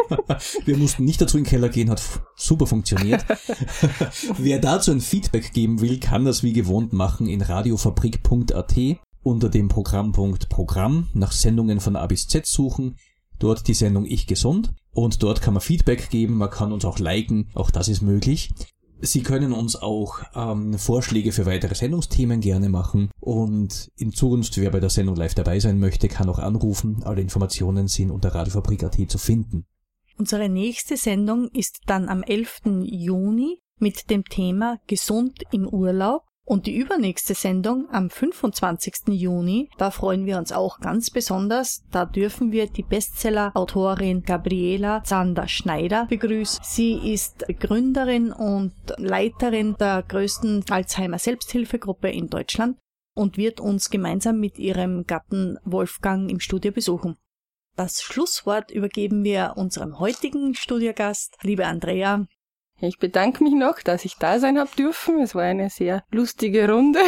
Wir 0.64 0.76
mussten 0.76 1.04
nicht 1.04 1.20
dazu 1.20 1.38
in 1.38 1.44
den 1.44 1.50
Keller 1.50 1.68
gehen, 1.70 1.90
hat 1.90 2.02
super 2.36 2.66
funktioniert. 2.66 3.24
Wer 4.38 4.58
dazu 4.58 4.92
ein 4.92 5.00
Feedback 5.00 5.52
geben 5.52 5.80
will, 5.80 5.98
kann 6.00 6.24
das 6.24 6.42
wie 6.42 6.52
gewohnt 6.52 6.92
machen 6.92 7.26
in 7.26 7.42
radiofabrik.at 7.42 8.74
unter 9.22 9.48
dem 9.48 9.68
Programmpunkt 9.68 10.50
Programm 10.50 11.08
nach 11.14 11.32
Sendungen 11.32 11.80
von 11.80 11.96
A 11.96 12.06
bis 12.06 12.28
Z 12.28 12.46
suchen. 12.46 12.96
Dort 13.38 13.66
die 13.66 13.74
Sendung 13.74 14.04
Ich 14.04 14.26
Gesund. 14.26 14.74
Und 14.92 15.22
dort 15.22 15.42
kann 15.42 15.54
man 15.54 15.60
Feedback 15.60 16.08
geben, 16.10 16.36
man 16.36 16.50
kann 16.50 16.72
uns 16.72 16.84
auch 16.84 16.98
liken, 16.98 17.50
auch 17.54 17.70
das 17.70 17.88
ist 17.88 18.00
möglich. 18.00 18.50
Sie 19.00 19.22
können 19.22 19.52
uns 19.52 19.76
auch 19.76 20.20
ähm, 20.34 20.78
Vorschläge 20.78 21.32
für 21.32 21.46
weitere 21.46 21.74
Sendungsthemen 21.74 22.40
gerne 22.40 22.68
machen 22.68 23.10
und 23.20 23.90
in 23.96 24.12
Zukunft, 24.12 24.56
wer 24.58 24.70
bei 24.70 24.80
der 24.80 24.90
Sendung 24.90 25.16
live 25.16 25.34
dabei 25.34 25.60
sein 25.60 25.78
möchte, 25.78 26.08
kann 26.08 26.28
auch 26.28 26.38
anrufen. 26.38 27.02
Alle 27.04 27.20
Informationen 27.20 27.88
sind 27.88 28.10
unter 28.10 28.34
radiofabrik.at 28.34 28.98
zu 29.08 29.18
finden. 29.18 29.66
Unsere 30.16 30.48
nächste 30.48 30.96
Sendung 30.96 31.48
ist 31.48 31.80
dann 31.86 32.08
am 32.08 32.22
11. 32.22 32.62
Juni 32.84 33.60
mit 33.78 34.10
dem 34.10 34.24
Thema 34.24 34.78
Gesund 34.86 35.42
im 35.50 35.66
Urlaub. 35.66 36.22
Und 36.46 36.66
die 36.66 36.76
übernächste 36.76 37.34
Sendung 37.34 37.88
am 37.90 38.10
25. 38.10 39.08
Juni, 39.08 39.70
da 39.78 39.90
freuen 39.90 40.26
wir 40.26 40.36
uns 40.36 40.52
auch 40.52 40.78
ganz 40.78 41.10
besonders. 41.10 41.84
Da 41.90 42.04
dürfen 42.04 42.52
wir 42.52 42.66
die 42.66 42.82
Bestseller-Autorin 42.82 44.22
Gabriela 44.24 45.02
Zander-Schneider 45.02 46.04
begrüßen. 46.06 46.60
Sie 46.62 47.12
ist 47.12 47.46
Gründerin 47.60 48.30
und 48.30 48.74
Leiterin 48.98 49.76
der 49.80 50.02
größten 50.02 50.64
Alzheimer-Selbsthilfegruppe 50.68 52.10
in 52.10 52.28
Deutschland 52.28 52.76
und 53.14 53.38
wird 53.38 53.60
uns 53.60 53.88
gemeinsam 53.88 54.38
mit 54.38 54.58
ihrem 54.58 55.06
Gatten 55.06 55.58
Wolfgang 55.64 56.30
im 56.30 56.40
Studio 56.40 56.72
besuchen. 56.72 57.16
Das 57.76 58.02
Schlusswort 58.02 58.70
übergeben 58.70 59.24
wir 59.24 59.54
unserem 59.56 59.98
heutigen 59.98 60.54
Studiogast, 60.54 61.38
liebe 61.42 61.66
Andrea. 61.66 62.26
Ich 62.86 62.98
bedanke 62.98 63.42
mich 63.42 63.54
noch, 63.54 63.80
dass 63.80 64.04
ich 64.04 64.16
da 64.16 64.38
sein 64.38 64.58
habe 64.58 64.70
dürfen. 64.76 65.20
Es 65.20 65.34
war 65.34 65.42
eine 65.42 65.70
sehr 65.70 66.04
lustige 66.10 66.70
Runde. 66.70 67.00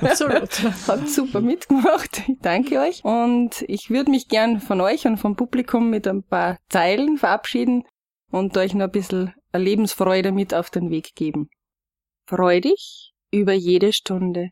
Absolut. 0.00 0.62
Habt 0.88 1.08
super 1.08 1.40
mitgemacht. 1.40 2.28
Ich 2.28 2.38
danke 2.40 2.80
euch. 2.80 3.04
Und 3.04 3.64
ich 3.68 3.90
würde 3.90 4.10
mich 4.10 4.28
gern 4.28 4.60
von 4.60 4.80
euch 4.80 5.06
und 5.06 5.16
vom 5.16 5.36
Publikum 5.36 5.90
mit 5.90 6.06
ein 6.06 6.22
paar 6.22 6.58
Zeilen 6.68 7.16
verabschieden 7.16 7.84
und 8.30 8.56
euch 8.56 8.74
noch 8.74 8.86
ein 8.86 8.92
bisschen 8.92 9.34
Lebensfreude 9.52 10.32
mit 10.32 10.54
auf 10.54 10.70
den 10.70 10.90
Weg 10.90 11.14
geben. 11.14 11.50
Freu 12.26 12.60
dich 12.60 13.12
über 13.30 13.52
jede 13.52 13.92
Stunde, 13.92 14.50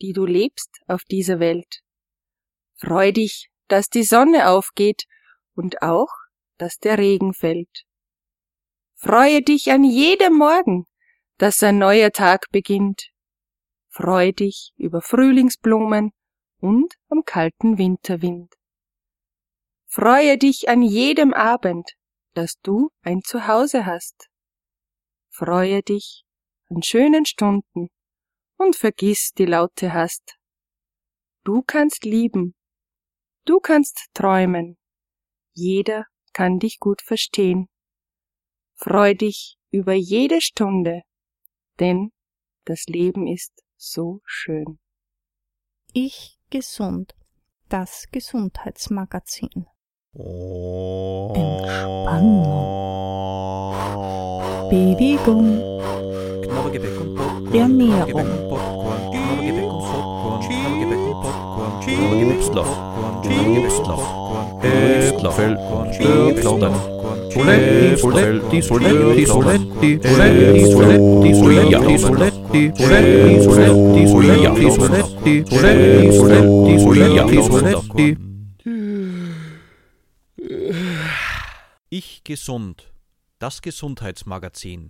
die 0.00 0.12
du 0.12 0.24
lebst 0.24 0.80
auf 0.86 1.02
dieser 1.04 1.40
Welt. 1.40 1.80
Freu 2.76 3.12
dich 3.12 3.48
dass 3.72 3.88
die 3.88 4.02
Sonne 4.02 4.50
aufgeht 4.50 5.04
und 5.54 5.80
auch, 5.80 6.10
dass 6.58 6.76
der 6.76 6.98
Regen 6.98 7.32
fällt. 7.32 7.84
Freue 9.04 9.42
dich 9.42 9.72
an 9.72 9.82
jedem 9.82 10.38
Morgen, 10.38 10.86
dass 11.36 11.60
ein 11.64 11.78
neuer 11.78 12.12
Tag 12.12 12.46
beginnt. 12.52 13.10
Freu 13.88 14.30
dich 14.30 14.72
über 14.76 15.02
Frühlingsblumen 15.02 16.12
und 16.60 16.94
am 17.08 17.24
kalten 17.24 17.78
Winterwind. 17.78 18.54
Freue 19.88 20.38
dich 20.38 20.68
an 20.68 20.82
jedem 20.82 21.34
Abend, 21.34 21.90
dass 22.34 22.60
du 22.62 22.90
ein 23.02 23.22
Zuhause 23.22 23.86
hast. 23.86 24.28
Freue 25.30 25.82
dich 25.82 26.22
an 26.70 26.82
schönen 26.84 27.26
Stunden 27.26 27.88
und 28.56 28.76
vergiss 28.76 29.32
die 29.36 29.46
laute 29.46 29.92
Hast. 29.92 30.38
Du 31.42 31.62
kannst 31.62 32.04
lieben 32.04 32.54
Du 33.44 33.58
kannst 33.58 34.06
träumen. 34.14 34.78
Jeder 35.52 36.06
kann 36.32 36.60
dich 36.60 36.78
gut 36.78 37.02
verstehen. 37.02 37.68
Freu 38.82 39.14
dich 39.14 39.58
über 39.70 39.92
jede 39.92 40.40
Stunde, 40.40 41.02
denn 41.78 42.10
das 42.64 42.86
Leben 42.86 43.28
ist 43.28 43.52
so 43.76 44.20
schön. 44.24 44.80
Ich 45.92 46.40
gesund. 46.50 47.14
Das 47.68 48.06
Gesundheitsmagazin. 48.10 49.66
Entspannung. 51.34 51.92
Bewegung. 54.68 55.62
Ernährung. 57.54 58.26
Und 61.98 63.62
Popcorn. 63.84 64.62
Äpfelfeld. 64.62 65.58
Störklotter. 65.94 66.72
Soletti, 67.32 67.96
Soletti, 67.96 68.62
Soletti, 68.62 69.26
Soletti, 69.26 70.00
Soletti, 70.02 70.66
Soletti, 70.70 71.34
Soletti, 71.34 71.34
Soletti, 71.34 71.68
Soletti, 72.74 74.06
Soletti, 74.06 74.06
Soletti, 74.06 74.36
Soletti, 74.66 75.44
Soletti, 75.48 76.12
Soletti, 76.12 76.78
Soletti, 76.78 77.42
Soletti. 77.42 78.16
Ich 81.90 82.22
gesund. 82.24 82.76
Das 83.38 83.60
Gesundheitsmagazin. 83.60 84.80